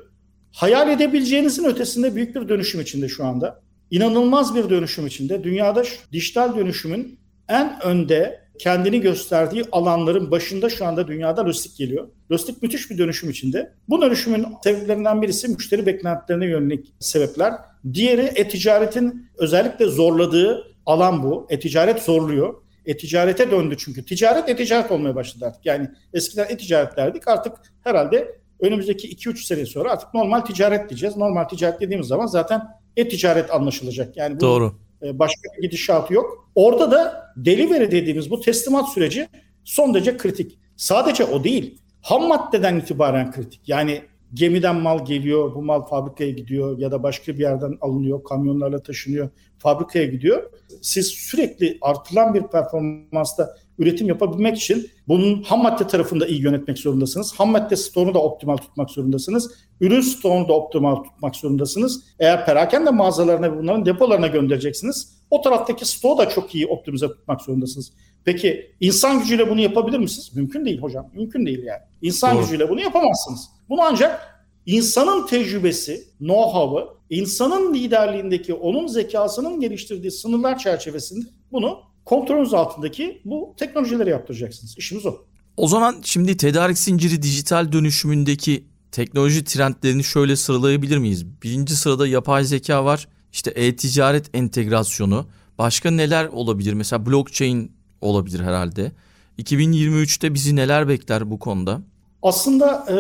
hayal 0.53 0.91
edebileceğinizin 0.91 1.65
ötesinde 1.65 2.15
büyük 2.15 2.35
bir 2.35 2.49
dönüşüm 2.49 2.81
içinde 2.81 3.09
şu 3.09 3.25
anda. 3.25 3.61
İnanılmaz 3.91 4.55
bir 4.55 4.71
dönüşüm 4.71 5.07
içinde. 5.07 5.45
Dünyada 5.45 5.83
dijital 6.13 6.57
dönüşümün 6.57 7.19
en 7.49 7.83
önde 7.83 8.47
kendini 8.59 9.01
gösterdiği 9.01 9.65
alanların 9.73 10.31
başında 10.31 10.69
şu 10.69 10.87
anda 10.87 11.09
dünyada 11.09 11.45
lojistik 11.45 11.77
geliyor. 11.77 12.09
Lojistik 12.33 12.63
müthiş 12.63 12.91
bir 12.91 12.99
dönüşüm 12.99 13.31
içinde. 13.31 13.73
Bu 13.89 14.03
dönüşümün 14.03 14.47
sebeplerinden 14.65 15.23
birisi 15.23 15.49
müşteri 15.49 15.87
beklentilerine 15.87 16.47
yönelik 16.47 16.95
sebepler. 17.01 17.53
Diğeri 17.95 18.23
e-ticaretin 18.23 19.29
özellikle 19.39 19.87
zorladığı 19.87 20.76
alan 20.87 21.23
bu. 21.23 21.47
E-ticaret 21.51 22.03
zorluyor. 22.03 22.55
E-ticarete 22.87 23.51
döndü 23.51 23.77
çünkü. 23.79 24.05
Ticaret 24.05 24.49
e-ticaret 24.49 24.91
olmaya 24.91 25.15
başladı 25.15 25.47
artık. 25.47 25.67
Yani 25.67 25.89
eskiden 26.13 26.47
e-ticaret 26.49 26.97
derdik 26.97 27.29
artık 27.29 27.53
herhalde 27.85 28.39
önümüzdeki 28.61 29.09
2-3 29.09 29.37
sene 29.47 29.67
sonra 29.67 29.93
artık 29.93 30.15
normal 30.15 30.41
ticaret 30.41 30.91
diyeceğiz. 30.91 31.17
Normal 31.17 31.45
ticaret 31.45 31.81
dediğimiz 31.81 32.07
zaman 32.07 32.27
zaten 32.27 32.63
e-ticaret 32.97 33.51
anlaşılacak. 33.51 34.17
Yani 34.17 34.37
bu 34.37 34.41
Doğru. 34.41 34.75
e, 35.03 35.19
başka 35.19 35.41
bir 35.57 35.63
gidişatı 35.63 36.15
yok. 36.15 36.51
Orada 36.55 36.91
da 36.91 37.33
delivery 37.37 37.91
dediğimiz 37.91 38.31
bu 38.31 38.41
teslimat 38.41 38.89
süreci 38.89 39.29
son 39.65 39.95
derece 39.95 40.17
kritik. 40.17 40.59
Sadece 40.77 41.25
o 41.25 41.45
değil. 41.45 41.79
Ham 42.03 42.29
maddeden 42.29 42.77
itibaren 42.77 43.33
kritik. 43.33 43.61
Yani 43.67 44.03
gemiden 44.35 44.77
mal 44.77 45.05
geliyor, 45.05 45.55
bu 45.55 45.63
mal 45.63 45.83
fabrikaya 45.83 46.31
gidiyor 46.31 46.79
ya 46.79 46.91
da 46.93 47.03
başka 47.03 47.35
bir 47.35 47.39
yerden 47.39 47.79
alınıyor, 47.81 48.25
kamyonlarla 48.25 48.83
taşınıyor, 48.83 49.29
fabrikaya 49.59 50.05
gidiyor. 50.05 50.51
Siz 50.83 51.07
sürekli 51.07 51.79
artılan 51.81 52.35
bir 52.35 52.43
performansta 52.43 53.57
üretim 53.79 54.09
yapabilmek 54.09 54.57
için 54.57 54.91
bunun 55.09 55.43
ham 55.43 55.63
madde 55.63 55.87
tarafında 55.87 56.27
iyi 56.27 56.43
yönetmek 56.43 56.79
zorundasınız. 56.79 57.35
Ham 57.41 57.51
madde 57.51 57.77
stoğunu 57.77 58.15
da 58.15 58.19
optimal 58.19 58.57
tutmak 58.57 58.91
zorundasınız. 58.91 59.51
Ürün 59.81 60.01
stoğunu 60.01 60.49
da 60.49 60.53
optimal 60.53 60.97
tutmak 60.97 61.37
zorundasınız. 61.37 62.05
Eğer 62.19 62.47
perakende 62.47 62.91
mağazalarına 62.91 63.59
bunların 63.59 63.87
depolarına 63.87 64.27
göndereceksiniz. 64.27 65.17
O 65.31 65.41
taraftaki 65.41 65.85
stoğu 65.89 66.19
da 66.19 66.29
çok 66.29 66.55
iyi 66.55 66.67
optimize 66.67 67.09
tutmak 67.09 67.43
zorundasınız. 67.43 67.93
Peki 68.25 68.73
insan 68.81 69.19
gücüyle 69.19 69.51
bunu 69.51 69.61
yapabilir 69.61 69.99
misiniz? 69.99 70.31
Mümkün 70.35 70.65
değil 70.65 70.79
hocam. 70.79 71.11
Mümkün 71.15 71.47
değil 71.47 71.63
yani. 71.65 71.83
İnsan 72.03 72.35
Doğru. 72.35 72.43
gücüyle 72.43 72.69
bunu 72.69 72.81
yapamazsınız. 72.81 73.56
Bunu 73.69 73.83
ancak 73.83 74.45
insanın 74.67 75.27
tecrübesi, 75.27 76.05
know-how'ı, 76.21 76.89
insanın 77.11 77.75
liderliğindeki, 77.75 78.55
onun 78.55 78.87
zekasının 78.87 79.61
geliştirdiği 79.61 80.11
sınırlar 80.11 80.59
çerçevesinde 80.59 81.27
bunu 81.53 81.79
kontrolünüz 82.05 82.55
altındaki 82.55 83.23
bu 83.25 83.55
teknolojileri 83.59 84.11
yaptıracaksınız. 84.11 84.75
İşimiz 84.79 85.07
o. 85.07 85.17
O 85.57 85.69
zaman 85.69 85.97
şimdi 86.03 86.37
tedarik 86.37 86.79
zinciri 86.79 87.23
dijital 87.23 87.73
dönüşümündeki 87.73 88.65
teknoloji 88.93 89.45
trendlerini 89.45 90.05
şöyle 90.05 90.37
sıralayabilir 90.37 90.99
miyiz? 90.99 91.27
Birinci 91.43 91.77
sırada 91.77 92.07
yapay 92.07 92.45
zeka 92.45 92.85
var. 92.85 93.09
İşte 93.33 93.51
e-ticaret 93.51 94.31
entegrasyonu. 94.35 95.27
Başka 95.59 95.91
neler 95.91 96.25
olabilir? 96.25 96.73
Mesela 96.73 97.07
blockchain 97.07 97.73
olabilir 98.01 98.41
herhalde. 98.41 98.93
2023'te 99.39 100.35
bizi 100.35 100.57
neler 100.57 100.89
bekler 100.89 101.31
bu 101.31 101.39
konuda? 101.39 101.83
Aslında 102.23 102.87
e, 102.91 102.97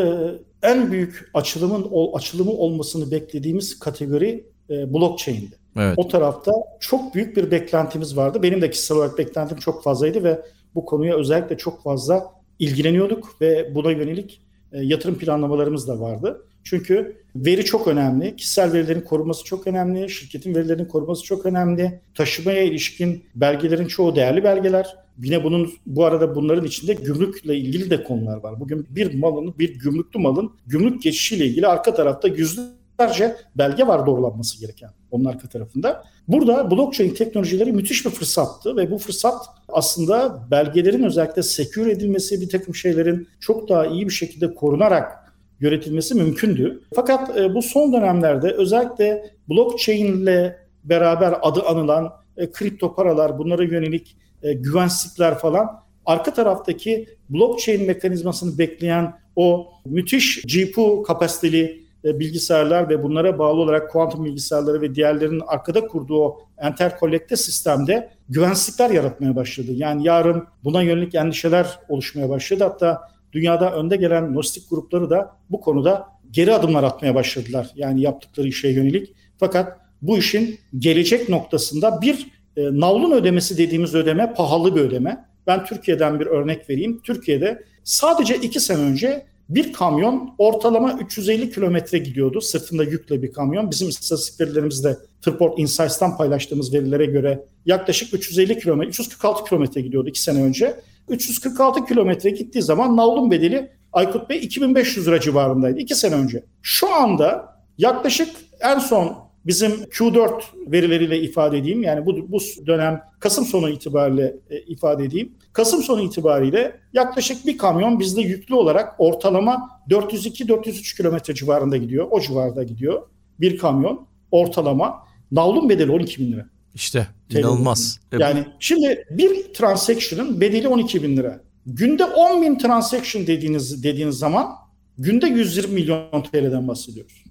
en 0.66 0.92
büyük 0.92 1.30
açılımın 1.34 2.12
açılımı 2.12 2.50
olmasını 2.50 3.10
beklediğimiz 3.10 3.78
kategori 3.78 4.44
e, 4.70 4.94
blockchain'di. 4.94 5.58
Evet. 5.76 5.94
O 5.96 6.08
tarafta 6.08 6.52
çok 6.80 7.14
büyük 7.14 7.36
bir 7.36 7.50
beklentimiz 7.50 8.16
vardı. 8.16 8.42
Benim 8.42 8.62
de 8.62 8.70
kişisel 8.70 8.96
olarak 8.96 9.18
beklentim 9.18 9.58
çok 9.58 9.82
fazlaydı 9.82 10.24
ve 10.24 10.40
bu 10.74 10.84
konuya 10.84 11.16
özellikle 11.16 11.56
çok 11.58 11.82
fazla 11.82 12.32
ilgileniyorduk 12.58 13.40
ve 13.40 13.74
buna 13.74 13.90
yönelik 13.90 14.40
e, 14.72 14.82
yatırım 14.82 15.18
planlamalarımız 15.18 15.88
da 15.88 16.00
vardı. 16.00 16.42
Çünkü 16.64 17.16
veri 17.36 17.64
çok 17.64 17.88
önemli, 17.88 18.36
kişisel 18.36 18.72
verilerin 18.72 19.00
korunması 19.00 19.44
çok 19.44 19.66
önemli, 19.66 20.10
şirketin 20.10 20.54
verilerinin 20.54 20.84
korunması 20.84 21.24
çok 21.24 21.46
önemli. 21.46 22.00
Taşımaya 22.14 22.62
ilişkin 22.62 23.24
belgelerin 23.34 23.86
çoğu 23.86 24.16
değerli 24.16 24.44
belgeler. 24.44 24.96
Yine 25.22 25.44
bunun 25.44 25.72
bu 25.86 26.04
arada 26.04 26.34
bunların 26.34 26.64
içinde 26.64 26.94
gümrükle 26.94 27.56
ilgili 27.56 27.90
de 27.90 28.04
konular 28.04 28.36
var. 28.36 28.60
Bugün 28.60 28.86
bir 28.90 29.14
malın, 29.14 29.54
bir 29.58 29.78
gümrüklü 29.78 30.20
malın 30.20 30.52
gümrük 30.66 31.02
geçişiyle 31.02 31.46
ilgili 31.46 31.66
arka 31.66 31.94
tarafta 31.94 32.28
yüzlerce 32.28 33.36
belge 33.54 33.86
var 33.86 34.06
doğrulanması 34.06 34.60
gereken 34.60 34.90
onun 35.10 35.24
arka 35.24 35.48
tarafında. 35.48 36.04
Burada 36.28 36.70
blockchain 36.70 37.14
teknolojileri 37.14 37.72
müthiş 37.72 38.06
bir 38.06 38.10
fırsattı 38.10 38.76
ve 38.76 38.90
bu 38.90 38.98
fırsat 38.98 39.46
aslında 39.68 40.46
belgelerin 40.50 41.02
özellikle 41.02 41.42
sekür 41.42 41.86
edilmesi, 41.86 42.40
bir 42.40 42.48
takım 42.48 42.74
şeylerin 42.74 43.28
çok 43.40 43.68
daha 43.68 43.86
iyi 43.86 44.06
bir 44.06 44.12
şekilde 44.12 44.54
korunarak 44.54 45.12
yönetilmesi 45.60 46.14
mümkündü. 46.14 46.80
Fakat 46.94 47.38
e, 47.38 47.54
bu 47.54 47.62
son 47.62 47.92
dönemlerde 47.92 48.50
özellikle 48.50 49.30
blockchain 49.48 50.22
ile 50.22 50.56
beraber 50.84 51.34
adı 51.42 51.62
anılan 51.62 52.12
e, 52.36 52.50
kripto 52.50 52.94
paralar, 52.94 53.38
bunlara 53.38 53.64
yönelik 53.64 54.16
e, 54.46 54.52
güvensizlikler 54.52 55.38
falan 55.38 55.80
arka 56.06 56.34
taraftaki 56.34 57.08
blockchain 57.30 57.86
mekanizmasını 57.86 58.58
bekleyen 58.58 59.14
o 59.36 59.68
müthiş 59.84 60.42
GPU 60.42 61.02
kapasiteli 61.02 61.86
e, 62.04 62.18
bilgisayarlar 62.18 62.88
ve 62.88 63.02
bunlara 63.02 63.38
bağlı 63.38 63.60
olarak 63.60 63.90
kuantum 63.90 64.24
bilgisayarları 64.24 64.80
ve 64.80 64.94
diğerlerinin 64.94 65.42
arkada 65.46 65.86
kurduğu 65.86 66.22
o 66.22 66.38
interkolekte 66.68 67.36
sistemde 67.36 68.10
güvensizlikler 68.28 68.90
yaratmaya 68.90 69.36
başladı. 69.36 69.72
Yani 69.72 70.06
yarın 70.06 70.44
buna 70.64 70.82
yönelik 70.82 71.14
endişeler 71.14 71.78
oluşmaya 71.88 72.28
başladı. 72.28 72.64
Hatta 72.64 73.00
dünyada 73.32 73.72
önde 73.72 73.96
gelen 73.96 74.34
lojistik 74.34 74.70
grupları 74.70 75.10
da 75.10 75.36
bu 75.50 75.60
konuda 75.60 76.08
geri 76.30 76.54
adımlar 76.54 76.82
atmaya 76.82 77.14
başladılar. 77.14 77.70
Yani 77.74 78.00
yaptıkları 78.00 78.48
işe 78.48 78.68
yönelik. 78.68 79.14
Fakat 79.38 79.78
bu 80.02 80.18
işin 80.18 80.58
gelecek 80.78 81.28
noktasında 81.28 82.00
bir 82.02 82.35
e, 82.56 82.62
navlun 82.80 83.10
ödemesi 83.10 83.58
dediğimiz 83.58 83.94
ödeme 83.94 84.34
pahalı 84.34 84.76
bir 84.76 84.80
ödeme. 84.80 85.24
Ben 85.46 85.64
Türkiye'den 85.64 86.20
bir 86.20 86.26
örnek 86.26 86.70
vereyim. 86.70 87.00
Türkiye'de 87.02 87.62
sadece 87.84 88.36
iki 88.36 88.60
sene 88.60 88.78
önce 88.78 89.26
bir 89.48 89.72
kamyon 89.72 90.34
ortalama 90.38 90.92
350 90.92 91.50
kilometre 91.50 91.98
gidiyordu. 91.98 92.40
Sırtında 92.40 92.84
yükle 92.84 93.22
bir 93.22 93.32
kamyon. 93.32 93.70
Bizim 93.70 93.88
istatistik 93.88 94.40
verilerimizde 94.40 94.96
Tırport 95.22 95.58
Insights'tan 95.58 96.16
paylaştığımız 96.16 96.74
verilere 96.74 97.06
göre 97.06 97.44
yaklaşık 97.66 98.14
350 98.14 98.58
kilometre, 98.58 98.88
346 98.88 99.44
kilometre 99.44 99.80
gidiyordu 99.80 100.08
iki 100.08 100.22
sene 100.22 100.42
önce. 100.42 100.74
346 101.08 101.84
kilometre 101.84 102.30
gittiği 102.30 102.62
zaman 102.62 102.96
navlun 102.96 103.30
bedeli 103.30 103.70
Aykut 103.92 104.30
Bey 104.30 104.38
2500 104.38 105.06
lira 105.06 105.20
civarındaydı 105.20 105.78
iki 105.78 105.94
sene 105.94 106.14
önce. 106.14 106.44
Şu 106.62 106.94
anda 106.94 107.56
yaklaşık 107.78 108.28
en 108.60 108.78
son 108.78 109.25
bizim 109.46 109.70
Q4 109.72 110.42
verileriyle 110.66 111.20
ifade 111.20 111.58
edeyim. 111.58 111.82
Yani 111.82 112.06
bu, 112.06 112.32
bu 112.32 112.38
dönem 112.66 113.02
Kasım 113.20 113.44
sonu 113.44 113.70
itibariyle 113.70 114.36
e, 114.50 114.58
ifade 114.60 115.04
edeyim. 115.04 115.32
Kasım 115.52 115.82
sonu 115.82 116.02
itibariyle 116.02 116.80
yaklaşık 116.92 117.46
bir 117.46 117.58
kamyon 117.58 118.00
bizde 118.00 118.20
yüklü 118.20 118.54
olarak 118.54 118.94
ortalama 118.98 119.70
402-403 119.90 120.96
kilometre 120.96 121.34
civarında 121.34 121.76
gidiyor. 121.76 122.06
O 122.10 122.20
civarda 122.20 122.62
gidiyor 122.62 123.02
bir 123.40 123.58
kamyon 123.58 124.06
ortalama. 124.30 125.06
Navlun 125.32 125.68
bedeli 125.68 125.90
12 125.90 126.20
bin 126.20 126.32
lira. 126.32 126.46
İşte 126.74 127.06
inanılmaz. 127.30 128.00
Yani 128.18 128.46
şimdi 128.58 129.04
bir 129.10 129.54
transaction'ın 129.54 130.40
bedeli 130.40 130.68
12 130.68 131.02
bin 131.02 131.16
lira. 131.16 131.40
Günde 131.66 132.04
10 132.04 132.42
bin 132.42 132.58
transaction 132.58 133.26
dediğiniz 133.26 133.82
dediğiniz 133.82 134.18
zaman 134.18 134.54
günde 134.98 135.26
120 135.26 135.74
milyon 135.74 136.22
TL'den 136.22 136.68
bahsediyoruz. 136.68 137.24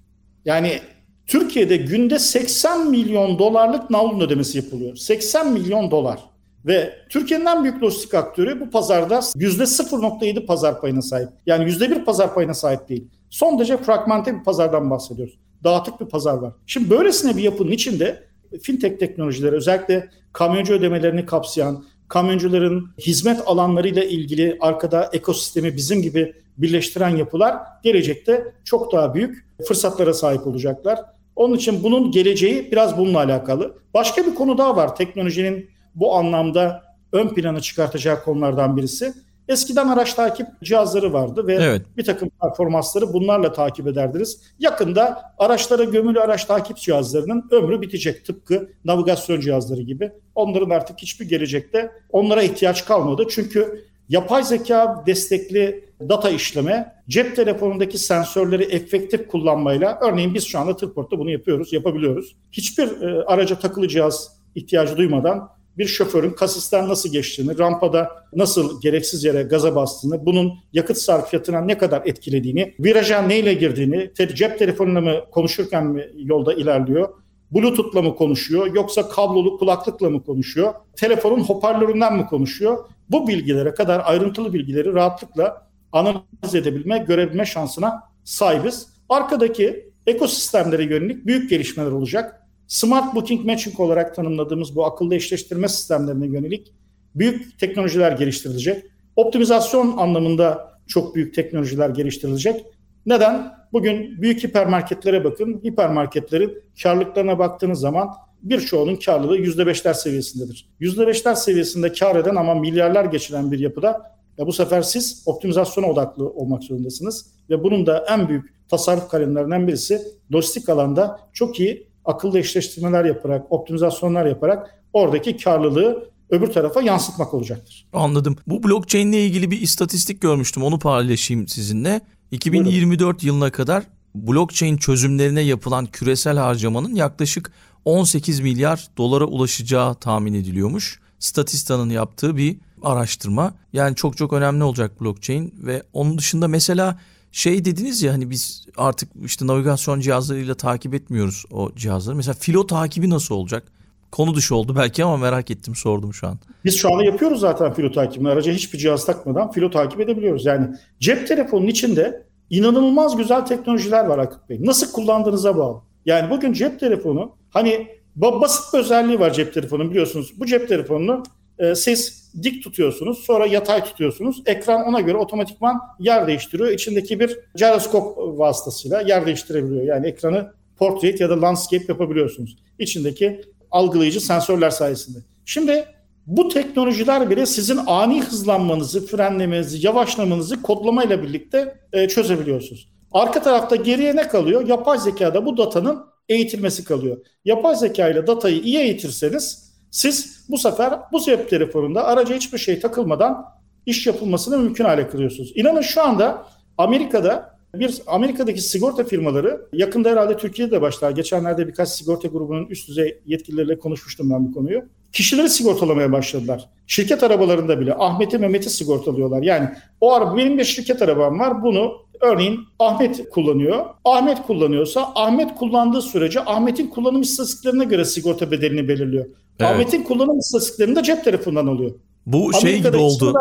Yani 0.44 0.80
Türkiye'de 1.26 1.76
günde 1.76 2.18
80 2.18 2.90
milyon 2.90 3.38
dolarlık 3.38 3.90
navlun 3.90 4.20
ödemesi 4.20 4.58
yapılıyor. 4.58 4.96
80 4.96 5.52
milyon 5.52 5.90
dolar. 5.90 6.20
Ve 6.66 6.94
Türkiye'nin 7.08 7.46
en 7.46 7.62
büyük 7.62 7.82
lojistik 7.82 8.14
aktörü 8.14 8.60
bu 8.60 8.70
pazarda 8.70 9.18
%0.7 9.18 10.46
pazar 10.46 10.80
payına 10.80 11.02
sahip. 11.02 11.28
Yani 11.46 11.70
%1 11.70 12.04
pazar 12.04 12.34
payına 12.34 12.54
sahip 12.54 12.88
değil. 12.88 13.08
Son 13.30 13.58
derece 13.58 13.76
fragmente 13.76 14.38
bir 14.38 14.44
pazardan 14.44 14.90
bahsediyoruz. 14.90 15.38
Dağıtık 15.64 16.00
bir 16.00 16.06
pazar 16.06 16.34
var. 16.34 16.52
Şimdi 16.66 16.90
böylesine 16.90 17.36
bir 17.36 17.42
yapının 17.42 17.70
içinde 17.70 18.22
fintech 18.62 18.98
teknolojileri 18.98 19.56
özellikle 19.56 20.10
kamyoncu 20.32 20.74
ödemelerini 20.74 21.26
kapsayan, 21.26 21.84
kamyoncuların 22.08 22.90
hizmet 22.98 23.40
alanlarıyla 23.46 24.04
ilgili 24.04 24.56
arkada 24.60 25.10
ekosistemi 25.12 25.76
bizim 25.76 26.02
gibi 26.02 26.34
birleştiren 26.58 27.16
yapılar 27.16 27.56
gelecekte 27.82 28.52
çok 28.64 28.92
daha 28.92 29.14
büyük 29.14 29.46
fırsatlara 29.68 30.14
sahip 30.14 30.46
olacaklar. 30.46 31.15
Onun 31.36 31.56
için 31.56 31.82
bunun 31.82 32.10
geleceği 32.10 32.72
biraz 32.72 32.98
bununla 32.98 33.18
alakalı. 33.18 33.78
Başka 33.94 34.26
bir 34.26 34.34
konu 34.34 34.58
daha 34.58 34.76
var 34.76 34.96
teknolojinin 34.96 35.70
bu 35.94 36.14
anlamda 36.14 36.82
ön 37.12 37.28
plana 37.28 37.60
çıkartacağı 37.60 38.24
konulardan 38.24 38.76
birisi. 38.76 39.12
Eskiden 39.48 39.88
araç 39.88 40.14
takip 40.14 40.46
cihazları 40.64 41.12
vardı 41.12 41.46
ve 41.46 41.54
Evet. 41.54 41.82
bir 41.96 42.04
takım 42.04 42.30
performansları 42.42 43.12
bunlarla 43.12 43.52
takip 43.52 43.86
ederdiniz. 43.86 44.40
Yakında 44.58 45.22
araçlara 45.38 45.84
gömülü 45.84 46.20
araç 46.20 46.44
takip 46.44 46.76
cihazlarının 46.76 47.48
ömrü 47.50 47.82
bitecek 47.82 48.24
tıpkı 48.24 48.68
navigasyon 48.84 49.40
cihazları 49.40 49.82
gibi. 49.82 50.12
Onların 50.34 50.70
artık 50.70 50.98
hiçbir 50.98 51.28
gelecekte 51.28 51.90
onlara 52.10 52.42
ihtiyaç 52.42 52.84
kalmadı. 52.84 53.24
Çünkü 53.30 53.84
yapay 54.08 54.44
zeka 54.44 55.02
destekli 55.06 55.84
data 56.00 56.30
işleme, 56.30 56.92
cep 57.08 57.36
telefonundaki 57.36 57.98
sensörleri 57.98 58.62
efektif 58.62 59.28
kullanmayla 59.28 59.98
örneğin 60.02 60.34
biz 60.34 60.46
şu 60.46 60.58
anda 60.58 60.76
Tırport'ta 60.76 61.18
bunu 61.18 61.30
yapıyoruz, 61.30 61.72
yapabiliyoruz. 61.72 62.36
Hiçbir 62.52 63.02
e, 63.02 63.24
araca 63.24 63.58
takılı 63.58 63.88
cihaz 63.88 64.36
ihtiyacı 64.54 64.96
duymadan 64.96 65.56
bir 65.78 65.86
şoförün 65.86 66.30
kasisten 66.30 66.88
nasıl 66.88 67.12
geçtiğini, 67.12 67.58
rampada 67.58 68.10
nasıl 68.34 68.80
gereksiz 68.80 69.24
yere 69.24 69.42
gaza 69.42 69.74
bastığını, 69.74 70.26
bunun 70.26 70.52
yakıt 70.72 70.98
sarfiyatına 70.98 71.60
ne 71.60 71.78
kadar 71.78 72.02
etkilediğini, 72.04 72.74
viraja 72.80 73.22
neyle 73.22 73.54
girdiğini, 73.54 74.10
cep 74.34 74.58
telefonuyla 74.58 75.00
mı 75.00 75.20
konuşurken 75.30 75.86
mi 75.86 76.08
yolda 76.16 76.54
ilerliyor, 76.54 77.08
Bluetooth'la 77.50 78.02
mı 78.02 78.16
konuşuyor 78.16 78.74
yoksa 78.74 79.08
kablolu 79.08 79.58
kulaklıkla 79.58 80.10
mı 80.10 80.24
konuşuyor, 80.24 80.74
telefonun 80.96 81.40
hoparlöründen 81.40 82.16
mi 82.16 82.26
konuşuyor? 82.26 82.84
Bu 83.10 83.28
bilgilere 83.28 83.74
kadar 83.74 84.02
ayrıntılı 84.04 84.52
bilgileri 84.52 84.94
rahatlıkla 84.94 85.65
analiz 85.96 86.54
edebilme, 86.54 86.98
görebilme 86.98 87.44
şansına 87.44 88.02
sahibiz. 88.24 88.88
Arkadaki 89.08 89.92
ekosistemlere 90.06 90.84
yönelik 90.84 91.26
büyük 91.26 91.50
gelişmeler 91.50 91.90
olacak. 91.90 92.42
Smart 92.66 93.14
Booking 93.14 93.46
Matching 93.46 93.80
olarak 93.80 94.14
tanımladığımız 94.14 94.76
bu 94.76 94.86
akıllı 94.86 95.14
eşleştirme 95.14 95.68
sistemlerine 95.68 96.26
yönelik 96.26 96.74
büyük 97.14 97.58
teknolojiler 97.58 98.12
geliştirilecek. 98.12 98.84
Optimizasyon 99.16 99.96
anlamında 99.96 100.72
çok 100.86 101.14
büyük 101.14 101.34
teknolojiler 101.34 101.88
geliştirilecek. 101.90 102.66
Neden? 103.06 103.52
Bugün 103.72 104.22
büyük 104.22 104.44
hipermarketlere 104.44 105.24
bakın. 105.24 105.60
Hipermarketlerin 105.64 106.62
karlılıklarına 106.82 107.38
baktığınız 107.38 107.80
zaman 107.80 108.08
birçoğunun 108.42 108.96
karlılığı 108.96 109.38
%5'ler 109.38 109.94
seviyesindedir. 109.94 110.68
%5'ler 110.80 111.36
seviyesinde 111.36 111.92
kar 111.92 112.16
eden 112.16 112.34
ama 112.34 112.54
milyarlar 112.54 113.04
geçiren 113.04 113.52
bir 113.52 113.58
yapıda 113.58 114.15
ya 114.38 114.46
bu 114.46 114.52
sefer 114.52 114.82
siz 114.82 115.22
optimizasyona 115.26 115.86
odaklı 115.86 116.28
olmak 116.30 116.64
zorundasınız. 116.64 117.26
Ve 117.50 117.64
bunun 117.64 117.86
da 117.86 118.04
en 118.08 118.28
büyük 118.28 118.68
tasarruf 118.68 119.08
kalemlerinden 119.08 119.68
birisi 119.68 120.02
lojistik 120.34 120.68
alanda 120.68 121.20
çok 121.32 121.60
iyi 121.60 121.86
akıllı 122.04 122.38
eşleştirmeler 122.38 123.04
yaparak, 123.04 123.52
optimizasyonlar 123.52 124.26
yaparak 124.26 124.70
oradaki 124.92 125.36
karlılığı 125.36 126.10
öbür 126.30 126.46
tarafa 126.46 126.82
yansıtmak 126.82 127.34
olacaktır. 127.34 127.88
Anladım. 127.92 128.36
Bu 128.46 128.62
blockchain 128.62 129.12
ile 129.12 129.26
ilgili 129.26 129.50
bir 129.50 129.60
istatistik 129.60 130.20
görmüştüm. 130.20 130.62
Onu 130.62 130.78
paylaşayım 130.78 131.48
sizinle. 131.48 132.00
2024 132.30 133.00
Buyurun. 133.00 133.18
yılına 133.26 133.52
kadar 133.52 133.84
blockchain 134.14 134.76
çözümlerine 134.76 135.40
yapılan 135.40 135.86
küresel 135.86 136.36
harcamanın 136.36 136.94
yaklaşık 136.94 137.52
18 137.84 138.40
milyar 138.40 138.88
dolara 138.98 139.24
ulaşacağı 139.24 139.94
tahmin 139.94 140.34
ediliyormuş. 140.34 141.00
Statista'nın 141.18 141.90
yaptığı 141.90 142.36
bir 142.36 142.56
araştırma. 142.82 143.54
Yani 143.72 143.96
çok 143.96 144.16
çok 144.16 144.32
önemli 144.32 144.64
olacak 144.64 145.00
blockchain 145.00 145.54
ve 145.58 145.82
onun 145.92 146.18
dışında 146.18 146.48
mesela 146.48 146.98
şey 147.32 147.64
dediniz 147.64 148.02
ya 148.02 148.12
hani 148.12 148.30
biz 148.30 148.66
artık 148.76 149.08
işte 149.24 149.46
navigasyon 149.46 150.00
cihazlarıyla 150.00 150.54
takip 150.54 150.94
etmiyoruz 150.94 151.44
o 151.50 151.70
cihazları. 151.76 152.16
Mesela 152.16 152.34
filo 152.34 152.66
takibi 152.66 153.10
nasıl 153.10 153.34
olacak? 153.34 153.72
Konu 154.12 154.34
dışı 154.34 154.56
oldu 154.56 154.76
belki 154.76 155.04
ama 155.04 155.16
merak 155.16 155.50
ettim 155.50 155.74
sordum 155.74 156.14
şu 156.14 156.26
an. 156.26 156.38
Biz 156.64 156.76
şu 156.78 156.92
anda 156.92 157.04
yapıyoruz 157.04 157.40
zaten 157.40 157.74
filo 157.74 157.92
takibini. 157.92 158.28
Araca 158.28 158.52
hiçbir 158.52 158.78
cihaz 158.78 159.06
takmadan 159.06 159.50
filo 159.50 159.70
takip 159.70 160.00
edebiliyoruz. 160.00 160.46
Yani 160.46 160.76
cep 161.00 161.28
telefonunun 161.28 161.66
içinde 161.66 162.26
inanılmaz 162.50 163.16
güzel 163.16 163.46
teknolojiler 163.46 164.04
var 164.04 164.18
Akıp 164.18 164.48
Bey. 164.48 164.58
Nasıl 164.60 164.92
kullandığınıza 164.92 165.56
bağlı. 165.56 165.82
Yani 166.06 166.30
bugün 166.30 166.52
cep 166.52 166.80
telefonu 166.80 167.36
hani 167.50 167.88
basit 168.16 168.74
bir 168.74 168.78
özelliği 168.78 169.20
var 169.20 169.32
cep 169.32 169.54
telefonunun 169.54 169.90
biliyorsunuz. 169.90 170.32
Bu 170.40 170.46
cep 170.46 170.68
telefonunu 170.68 171.22
e, 171.58 171.74
siz 171.74 172.30
dik 172.42 172.64
tutuyorsunuz 172.64 173.18
sonra 173.18 173.46
yatay 173.46 173.84
tutuyorsunuz. 173.84 174.42
Ekran 174.46 174.86
ona 174.86 175.00
göre 175.00 175.16
otomatikman 175.16 175.80
yer 175.98 176.26
değiştiriyor. 176.26 176.70
İçindeki 176.70 177.20
bir 177.20 177.38
gyroskop 177.56 178.18
vasıtasıyla 178.18 179.00
yer 179.00 179.26
değiştirebiliyor. 179.26 179.82
Yani 179.82 180.06
ekranı 180.06 180.52
portrait 180.76 181.20
ya 181.20 181.30
da 181.30 181.42
landscape 181.42 181.84
yapabiliyorsunuz. 181.88 182.56
İçindeki 182.78 183.40
algılayıcı 183.70 184.20
sensörler 184.20 184.70
sayesinde. 184.70 185.18
Şimdi 185.44 185.84
bu 186.26 186.48
teknolojiler 186.48 187.30
bile 187.30 187.46
sizin 187.46 187.78
ani 187.86 188.22
hızlanmanızı, 188.22 189.06
frenlemenizi, 189.06 189.86
yavaşlamanızı 189.86 190.62
kodlamayla 190.62 191.22
birlikte 191.22 191.80
e, 191.92 192.08
çözebiliyorsunuz. 192.08 192.92
Arka 193.12 193.42
tarafta 193.42 193.76
geriye 193.76 194.16
ne 194.16 194.28
kalıyor? 194.28 194.68
Yapay 194.68 194.98
zekada 194.98 195.46
bu 195.46 195.56
datanın 195.56 196.04
eğitilmesi 196.28 196.84
kalıyor. 196.84 197.16
Yapay 197.44 197.76
zeka 197.76 198.08
ile 198.08 198.26
datayı 198.26 198.60
iyi 198.60 198.78
eğitirseniz 198.78 199.65
siz 199.96 200.44
bu 200.48 200.58
sefer 200.58 200.92
bu 201.12 201.20
cep 201.20 201.50
telefonunda 201.50 202.04
araca 202.04 202.34
hiçbir 202.34 202.58
şey 202.58 202.80
takılmadan 202.80 203.44
iş 203.86 204.06
yapılmasını 204.06 204.58
mümkün 204.58 204.84
hale 204.84 205.08
kılıyorsunuz. 205.08 205.52
İnanın 205.54 205.80
şu 205.80 206.02
anda 206.02 206.46
Amerika'da 206.78 207.56
bir 207.74 208.02
Amerika'daki 208.06 208.60
sigorta 208.60 209.04
firmaları 209.04 209.60
yakında 209.72 210.10
herhalde 210.10 210.36
Türkiye'de 210.36 210.80
başlar. 210.80 211.10
Geçenlerde 211.10 211.68
birkaç 211.68 211.88
sigorta 211.88 212.28
grubunun 212.28 212.66
üst 212.66 212.88
düzey 212.88 213.20
yetkilileriyle 213.26 213.78
konuşmuştum 213.78 214.30
ben 214.30 214.48
bu 214.48 214.52
konuyu. 214.52 214.82
Kişileri 215.12 215.48
sigortalamaya 215.48 216.12
başladılar. 216.12 216.68
Şirket 216.86 217.22
arabalarında 217.22 217.80
bile 217.80 217.94
Ahmet'i 217.94 218.38
Mehmet'i 218.38 218.70
sigortalıyorlar. 218.70 219.42
Yani 219.42 219.68
o 220.00 220.12
araba 220.12 220.36
benim 220.36 220.58
bir 220.58 220.64
şirket 220.64 221.02
arabam 221.02 221.38
var. 221.38 221.62
Bunu 221.62 221.92
örneğin 222.20 222.60
Ahmet 222.78 223.30
kullanıyor. 223.30 223.86
Ahmet 224.04 224.42
kullanıyorsa 224.42 225.12
Ahmet 225.14 225.54
kullandığı 225.54 226.02
sürece 226.02 226.40
Ahmet'in 226.40 226.86
kullanım 226.86 227.20
istatistiklerine 227.20 227.84
göre 227.84 228.04
sigorta 228.04 228.50
bedelini 228.50 228.88
belirliyor. 228.88 229.26
Evet. 229.60 229.70
Ahmet'in 229.70 230.02
kullanım 230.02 230.38
istatistiklerini 230.38 230.96
de 230.96 231.02
cep 231.02 231.24
telefonundan 231.24 231.66
alıyor. 231.66 231.90
Bu 232.26 232.36
Amerika'da 232.36 232.60
şey 232.60 232.78
gibi 232.78 232.96
oldu. 232.96 233.34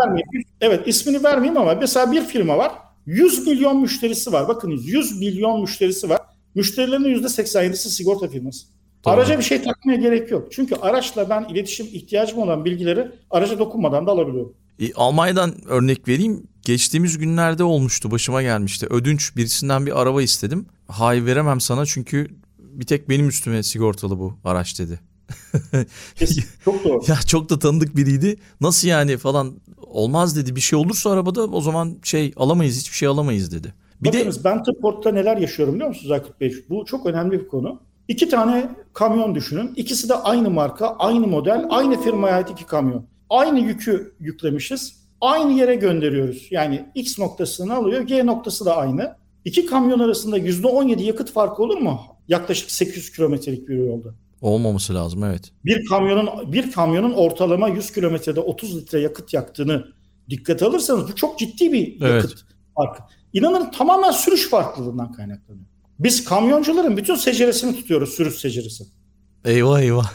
Evet 0.62 0.88
ismini 0.88 1.24
vermeyeyim 1.24 1.62
ama 1.62 1.76
mesela 1.76 2.12
bir 2.12 2.22
firma 2.22 2.58
var. 2.58 2.72
100 3.06 3.48
milyon 3.48 3.82
müşterisi 3.82 4.32
var. 4.32 4.48
Bakınız 4.48 4.88
100 4.88 5.20
milyon 5.20 5.62
müşterisi 5.62 6.10
var. 6.10 6.20
Müşterilerinin 6.56 7.24
%87'si 7.24 7.90
sigorta 7.90 8.28
firması. 8.28 8.66
Tamam. 9.04 9.20
Araca 9.20 9.38
bir 9.38 9.44
şey 9.44 9.62
takmaya 9.62 9.98
gerek 9.98 10.32
yok. 10.32 10.48
Çünkü 10.52 10.76
araçla 10.76 11.30
ben 11.30 11.44
iletişim 11.50 11.88
ihtiyacım 11.92 12.40
olan 12.40 12.66
bilgileri 12.66 13.12
araca 13.32 13.60
dokunmadan 13.60 14.08
da 14.08 14.12
alabiliyorum. 14.12 14.54
E, 14.80 14.94
Almanya'dan 14.94 15.54
örnek 15.68 16.08
vereyim. 16.08 16.48
Geçtiğimiz 16.66 17.18
günlerde 17.18 17.64
olmuştu, 17.64 18.12
başıma 18.12 18.42
gelmişti. 18.42 18.88
Ödünç 18.90 19.36
birisinden 19.36 19.86
bir 19.86 20.02
araba 20.02 20.22
istedim. 20.22 20.66
Hayır 20.88 21.26
veremem 21.26 21.62
sana 21.62 21.86
çünkü 21.86 22.28
bir 22.60 22.86
tek 22.86 23.10
benim 23.10 23.28
üstüme 23.30 23.64
sigortalı 23.64 24.20
bu 24.20 24.34
araç 24.44 24.80
dedi. 24.80 25.00
Çok 26.66 26.84
doğru. 26.84 27.02
ya 27.08 27.16
çok 27.28 27.50
da 27.50 27.60
tanıdık 27.60 27.96
biriydi. 27.96 28.36
Nasıl 28.62 28.88
yani 28.88 29.18
falan 29.18 29.56
olmaz 29.78 30.38
dedi. 30.38 30.56
Bir 30.56 30.62
şey 30.62 30.80
olursa 30.80 31.12
arabada 31.12 31.44
o 31.44 31.62
zaman 31.62 31.98
şey 32.04 32.34
alamayız, 32.38 32.80
hiçbir 32.80 32.98
şey 32.98 33.08
alamayız 33.08 33.52
dedi. 33.52 33.74
Bir 34.02 34.14
Bakınız 34.14 34.40
de... 34.40 34.44
ben 34.44 34.64
Tıport'ta 34.64 35.12
neler 35.12 35.38
yaşıyorum 35.38 35.76
biliyor 35.76 35.90
musunuz 35.90 36.12
Akıp 36.12 36.42
Bey? 36.42 36.56
Bu 36.70 36.86
çok 36.86 37.06
önemli 37.06 37.32
bir 37.32 37.48
konu. 37.48 37.82
İki 38.08 38.30
tane 38.30 38.70
kamyon 38.94 39.36
düşünün. 39.36 39.74
İkisi 39.76 40.10
de 40.10 40.16
aynı 40.16 40.50
marka, 40.50 40.96
aynı 41.00 41.28
model, 41.28 41.66
aynı 41.70 42.02
firmaya 42.02 42.36
ait 42.36 42.50
iki 42.50 42.66
kamyon. 42.66 43.06
Aynı 43.30 43.60
yükü 43.60 44.16
yüklemişiz. 44.20 45.06
Aynı 45.22 45.54
yere 45.54 45.76
gönderiyoruz. 45.76 46.48
Yani 46.52 46.86
X 46.96 47.20
noktasını 47.20 47.76
alıyor, 47.76 48.02
G 48.02 48.26
noktası 48.26 48.66
da 48.66 48.78
aynı. 48.78 49.16
İki 49.46 49.66
kamyon 49.66 50.00
arasında 50.00 50.40
%17 50.40 51.02
yakıt 51.02 51.32
farkı 51.32 51.64
olur 51.64 51.78
mu? 51.78 52.02
Yaklaşık 52.28 52.72
800 52.72 53.12
kilometrelik 53.12 53.68
bir 53.68 53.78
yolda. 53.78 54.10
Olmaması 54.42 54.96
lazım 54.96 55.24
evet. 55.24 55.52
Bir 55.66 55.86
kamyonun 55.86 56.52
bir 56.54 56.72
kamyonun 56.72 57.14
ortalama 57.14 57.68
100 57.70 57.92
kilometrede 57.92 58.40
30 58.40 58.78
litre 58.78 59.00
yakıt 59.00 59.34
yaktığını 59.34 59.86
dikkat 60.30 60.64
alırsanız 60.64 61.08
bu 61.08 61.16
çok 61.16 61.40
ciddi 61.40 61.74
bir 61.74 62.02
evet. 62.02 62.24
yakıt 62.24 62.46
farkı. 62.76 63.04
İnanın 63.34 63.72
tamamen 63.72 64.12
sürüş 64.12 64.50
farklılığından 64.50 65.12
kaynaklanıyor. 65.12 65.66
Biz 66.00 66.26
kamyoncuların 66.26 66.98
bütün 66.98 67.16
seceresini 67.16 67.76
tutuyoruz 67.76 68.10
sürüş 68.10 68.36
seceresi. 68.36 68.84
Eyvah 69.46 69.82
eyvah. 69.82 70.12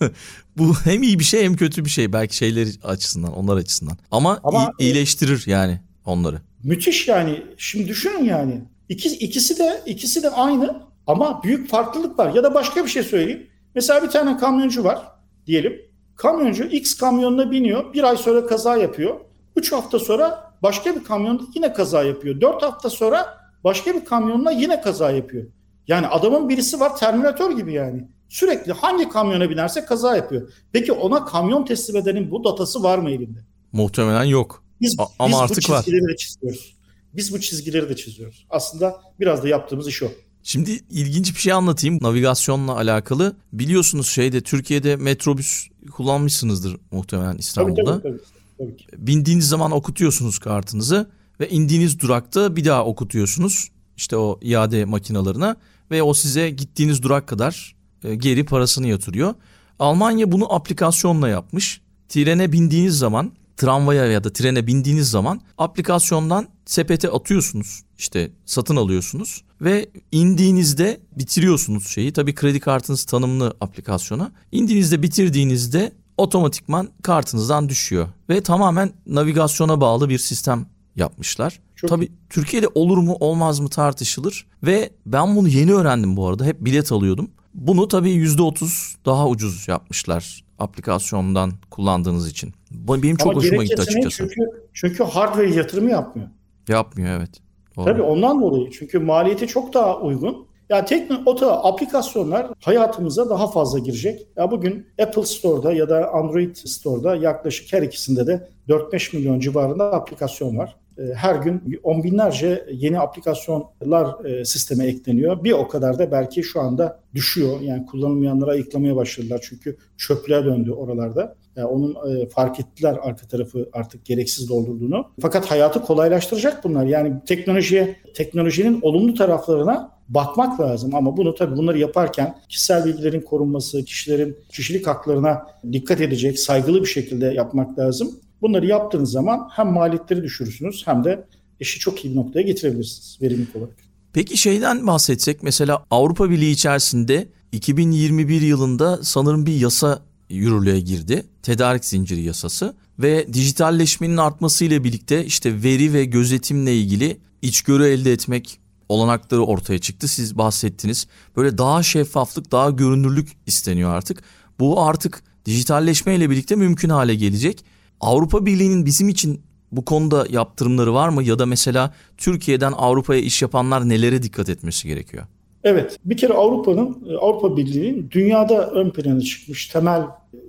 Bu 0.56 0.74
hem 0.84 1.02
iyi 1.02 1.18
bir 1.18 1.24
şey 1.24 1.44
hem 1.44 1.56
kötü 1.56 1.84
bir 1.84 1.90
şey 1.90 2.12
belki 2.12 2.36
şeyler 2.36 2.68
açısından, 2.84 3.32
onlar 3.32 3.56
açısından. 3.56 3.98
Ama, 4.10 4.40
Ama 4.44 4.72
iyileştirir 4.78 5.44
yani 5.46 5.80
onları. 6.04 6.40
Müthiş 6.64 7.08
yani. 7.08 7.42
Şimdi 7.56 7.88
düşünün 7.88 8.24
yani. 8.24 8.64
İki, 8.88 9.08
ikisi 9.08 9.58
de 9.58 9.82
ikisi 9.86 10.22
de 10.22 10.30
aynı 10.30 10.82
ama 11.06 11.42
büyük 11.42 11.70
farklılık 11.70 12.18
var. 12.18 12.34
Ya 12.34 12.44
da 12.44 12.54
başka 12.54 12.84
bir 12.84 12.90
şey 12.90 13.02
söyleyeyim. 13.02 13.46
Mesela 13.76 14.02
bir 14.02 14.08
tane 14.08 14.36
kamyoncu 14.36 14.84
var 14.84 15.02
diyelim. 15.46 15.82
Kamyoncu 16.16 16.64
X 16.64 16.94
kamyonuna 16.94 17.50
biniyor. 17.50 17.92
Bir 17.92 18.02
ay 18.02 18.16
sonra 18.16 18.46
kaza 18.46 18.76
yapıyor. 18.76 19.20
Üç 19.56 19.72
hafta 19.72 19.98
sonra 19.98 20.52
başka 20.62 20.96
bir 20.96 21.04
kamyonda 21.04 21.42
yine 21.54 21.72
kaza 21.72 22.04
yapıyor. 22.04 22.40
Dört 22.40 22.62
hafta 22.62 22.90
sonra 22.90 23.38
başka 23.64 23.94
bir 23.94 24.04
kamyonla 24.04 24.50
yine 24.50 24.80
kaza 24.80 25.10
yapıyor. 25.10 25.46
Yani 25.88 26.06
adamın 26.06 26.48
birisi 26.48 26.80
var 26.80 26.96
Terminator 26.96 27.56
gibi 27.56 27.72
yani. 27.72 28.08
Sürekli 28.28 28.72
hangi 28.72 29.08
kamyona 29.08 29.50
binerse 29.50 29.84
kaza 29.84 30.16
yapıyor. 30.16 30.52
Peki 30.72 30.92
ona 30.92 31.24
kamyon 31.24 31.64
teslim 31.64 31.96
edenin 31.96 32.30
bu 32.30 32.44
datası 32.44 32.82
var 32.82 32.98
mı 32.98 33.10
elinde? 33.10 33.38
Muhtemelen 33.72 34.24
yok. 34.24 34.64
Biz, 34.80 34.96
A- 34.98 35.06
ama 35.18 35.28
biz 35.28 35.40
artık 35.40 35.56
bu 35.56 35.60
çizgileri 35.60 36.02
var. 36.02 36.10
de 36.10 36.16
çiziyoruz. 36.16 36.76
Biz 37.14 37.32
bu 37.34 37.40
çizgileri 37.40 37.88
de 37.88 37.96
çiziyoruz. 37.96 38.46
Aslında 38.50 39.00
biraz 39.20 39.42
da 39.42 39.48
yaptığımız 39.48 39.88
iş 39.88 40.02
o. 40.02 40.06
Şimdi 40.46 40.80
ilginç 40.90 41.34
bir 41.34 41.40
şey 41.40 41.52
anlatayım 41.52 41.98
navigasyonla 42.02 42.76
alakalı. 42.76 43.36
Biliyorsunuz 43.52 44.08
şeyde 44.08 44.40
Türkiye'de 44.40 44.96
metrobüs 44.96 45.68
kullanmışsınızdır 45.92 46.76
muhtemelen 46.90 47.36
İstanbul'da. 47.36 47.84
Tabii, 47.84 48.02
tabii, 48.02 48.18
tabii, 48.18 48.20
tabii 48.58 48.76
ki. 48.76 48.86
Bindiğiniz 48.96 49.48
zaman 49.48 49.72
okutuyorsunuz 49.72 50.38
kartınızı 50.38 51.10
ve 51.40 51.48
indiğiniz 51.48 52.00
durakta 52.00 52.56
bir 52.56 52.64
daha 52.64 52.84
okutuyorsunuz. 52.84 53.70
İşte 53.96 54.16
o 54.16 54.38
iade 54.42 54.84
makinalarına 54.84 55.56
ve 55.90 56.02
o 56.02 56.14
size 56.14 56.50
gittiğiniz 56.50 57.02
durak 57.02 57.26
kadar 57.26 57.76
e, 58.04 58.14
geri 58.14 58.44
parasını 58.44 58.88
yatırıyor. 58.88 59.34
Almanya 59.78 60.32
bunu 60.32 60.54
aplikasyonla 60.54 61.28
yapmış. 61.28 61.80
Trene 62.08 62.52
bindiğiniz 62.52 62.98
zaman, 62.98 63.32
tramvaya 63.56 64.06
ya 64.06 64.24
da 64.24 64.32
trene 64.32 64.66
bindiğiniz 64.66 65.10
zaman 65.10 65.40
aplikasyondan 65.58 66.48
sepete 66.66 67.10
atıyorsunuz. 67.10 67.82
İşte 67.98 68.30
satın 68.46 68.76
alıyorsunuz 68.76 69.42
ve 69.60 69.88
indiğinizde 70.12 71.00
bitiriyorsunuz 71.16 71.88
şeyi. 71.88 72.12
Tabii 72.12 72.34
kredi 72.34 72.60
kartınız 72.60 73.04
tanımlı 73.04 73.56
aplikasyona. 73.60 74.32
İndiğinizde 74.52 75.02
bitirdiğinizde 75.02 75.92
otomatikman 76.16 76.88
kartınızdan 77.02 77.68
düşüyor 77.68 78.08
ve 78.28 78.40
tamamen 78.40 78.92
navigasyona 79.06 79.80
bağlı 79.80 80.08
bir 80.08 80.18
sistem 80.18 80.66
yapmışlar. 80.96 81.60
Çok 81.76 81.90
Tabii 81.90 82.12
Türkiye'de 82.30 82.68
olur 82.74 82.98
mu 82.98 83.16
olmaz 83.20 83.60
mı 83.60 83.68
tartışılır 83.68 84.46
ve 84.62 84.90
ben 85.06 85.36
bunu 85.36 85.48
yeni 85.48 85.74
öğrendim 85.74 86.16
bu 86.16 86.28
arada. 86.28 86.44
Hep 86.44 86.64
bilet 86.64 86.92
alıyordum. 86.92 87.30
Bunu 87.54 87.88
tabii 87.88 88.10
%30 88.10 88.94
daha 89.06 89.28
ucuz 89.28 89.68
yapmışlar 89.68 90.45
aplikasyondan 90.58 91.52
kullandığınız 91.70 92.30
için. 92.30 92.52
Benim 92.70 93.16
çok 93.16 93.32
Ama 93.32 93.40
hoşuma 93.40 93.64
gitti 93.64 93.82
açıkçası. 93.82 94.16
Çünkü, 94.16 94.50
çünkü 94.72 95.04
hardware 95.04 95.54
yatırımı 95.54 95.90
yapmıyor. 95.90 96.28
Yapmıyor 96.68 97.18
evet. 97.18 97.30
Doğru. 97.76 97.84
Tabii 97.84 98.02
ondan 98.02 98.42
dolayı. 98.42 98.70
Çünkü 98.70 98.98
maliyeti 98.98 99.46
çok 99.46 99.74
daha 99.74 100.00
uygun. 100.00 100.46
Ya 100.68 100.84
tekno 100.84 101.22
oto 101.26 101.50
aplikasyonlar 101.50 102.46
hayatımıza 102.60 103.30
daha 103.30 103.50
fazla 103.50 103.78
girecek. 103.78 104.26
Ya 104.36 104.50
bugün 104.50 104.86
Apple 105.02 105.26
Store'da 105.26 105.72
ya 105.72 105.88
da 105.88 106.12
Android 106.12 106.56
Store'da 106.56 107.16
yaklaşık 107.16 107.72
her 107.72 107.82
ikisinde 107.82 108.26
de 108.26 108.48
4-5 108.68 109.16
milyon 109.16 109.40
civarında 109.40 109.92
aplikasyon 109.92 110.56
var. 110.56 110.76
E, 110.98 111.14
Her 111.14 111.34
gün 111.34 111.80
on 111.82 112.02
binlerce 112.02 112.66
yeni 112.72 113.00
aplikasyonlar 113.00 114.24
e, 114.24 114.44
sisteme 114.44 114.86
ekleniyor. 114.86 115.44
Bir 115.44 115.52
o 115.52 115.68
kadar 115.68 115.98
da 115.98 116.12
belki 116.12 116.42
şu 116.42 116.60
anda 116.60 117.00
düşüyor. 117.14 117.60
Yani 117.60 117.86
kullanılmayanları 117.86 118.50
ayıklamaya 118.50 118.96
başladılar. 118.96 119.40
Çünkü 119.48 119.76
çöplüğe 119.96 120.44
döndü 120.44 120.70
oralarda. 120.70 121.34
Yani 121.56 121.66
onun 121.66 122.20
e, 122.20 122.28
fark 122.28 122.60
ettiler 122.60 122.98
arka 123.02 123.26
tarafı 123.26 123.68
artık 123.72 124.04
gereksiz 124.04 124.48
doldurduğunu. 124.48 125.06
Fakat 125.20 125.50
hayatı 125.50 125.82
kolaylaştıracak 125.82 126.64
bunlar. 126.64 126.84
Yani 126.86 127.12
teknolojiye, 127.26 127.96
teknolojinin 128.14 128.78
olumlu 128.82 129.14
taraflarına 129.14 129.96
bakmak 130.08 130.60
lazım. 130.60 130.94
Ama 130.94 131.16
bunu 131.16 131.34
tabii 131.34 131.56
bunları 131.56 131.78
yaparken 131.78 132.38
kişisel 132.48 132.84
bilgilerin 132.84 133.20
korunması, 133.20 133.84
kişilerin 133.84 134.36
kişilik 134.48 134.86
haklarına 134.86 135.46
dikkat 135.72 136.00
edecek, 136.00 136.38
saygılı 136.38 136.80
bir 136.80 136.86
şekilde 136.86 137.26
yapmak 137.26 137.78
lazım. 137.78 138.10
Bunları 138.42 138.66
yaptığınız 138.66 139.10
zaman 139.10 139.48
hem 139.52 139.66
maliyetleri 139.66 140.22
düşürürsünüz 140.22 140.86
hem 140.86 141.04
de 141.04 141.24
işi 141.60 141.78
çok 141.78 142.04
iyi 142.04 142.10
bir 142.10 142.16
noktaya 142.16 142.42
getirebilirsiniz 142.42 143.18
verimlilik 143.22 143.56
olarak. 143.56 143.76
Peki 144.12 144.36
şeyden 144.36 144.86
bahsetsek 144.86 145.42
mesela 145.42 145.84
Avrupa 145.90 146.30
Birliği 146.30 146.50
içerisinde 146.50 147.28
2021 147.52 148.40
yılında 148.40 148.98
sanırım 149.02 149.46
bir 149.46 149.54
yasa 149.54 150.02
yürürlüğe 150.28 150.80
girdi. 150.80 151.26
Tedarik 151.42 151.84
zinciri 151.84 152.22
yasası 152.22 152.74
ve 152.98 153.32
dijitalleşmenin 153.32 154.16
artmasıyla 154.16 154.84
birlikte 154.84 155.24
işte 155.24 155.62
veri 155.62 155.92
ve 155.92 156.04
gözetimle 156.04 156.76
ilgili 156.76 157.18
içgörü 157.42 157.84
elde 157.84 158.12
etmek 158.12 158.60
olanakları 158.88 159.44
ortaya 159.44 159.78
çıktı. 159.78 160.08
Siz 160.08 160.38
bahsettiniz. 160.38 161.06
Böyle 161.36 161.58
daha 161.58 161.82
şeffaflık, 161.82 162.52
daha 162.52 162.70
görünürlük 162.70 163.28
isteniyor 163.46 163.90
artık. 163.90 164.22
Bu 164.60 164.82
artık 164.82 165.22
dijitalleşmeyle 165.46 166.30
birlikte 166.30 166.56
mümkün 166.56 166.88
hale 166.88 167.14
gelecek. 167.14 167.64
Avrupa 168.00 168.46
Birliği'nin 168.46 168.86
bizim 168.86 169.08
için 169.08 169.40
bu 169.72 169.84
konuda 169.84 170.26
yaptırımları 170.30 170.94
var 170.94 171.08
mı 171.08 171.22
ya 171.22 171.38
da 171.38 171.46
mesela 171.46 171.94
Türkiye'den 172.16 172.72
Avrupa'ya 172.72 173.20
iş 173.20 173.42
yapanlar 173.42 173.88
nelere 173.88 174.22
dikkat 174.22 174.48
etmesi 174.48 174.88
gerekiyor? 174.88 175.24
Evet, 175.64 175.98
bir 176.04 176.16
kere 176.16 176.32
Avrupa'nın, 176.32 177.16
Avrupa 177.20 177.56
Birliği'nin 177.56 178.10
dünyada 178.10 178.70
ön 178.70 178.90
plana 178.90 179.20
çıkmış 179.20 179.66
temel 179.66 180.02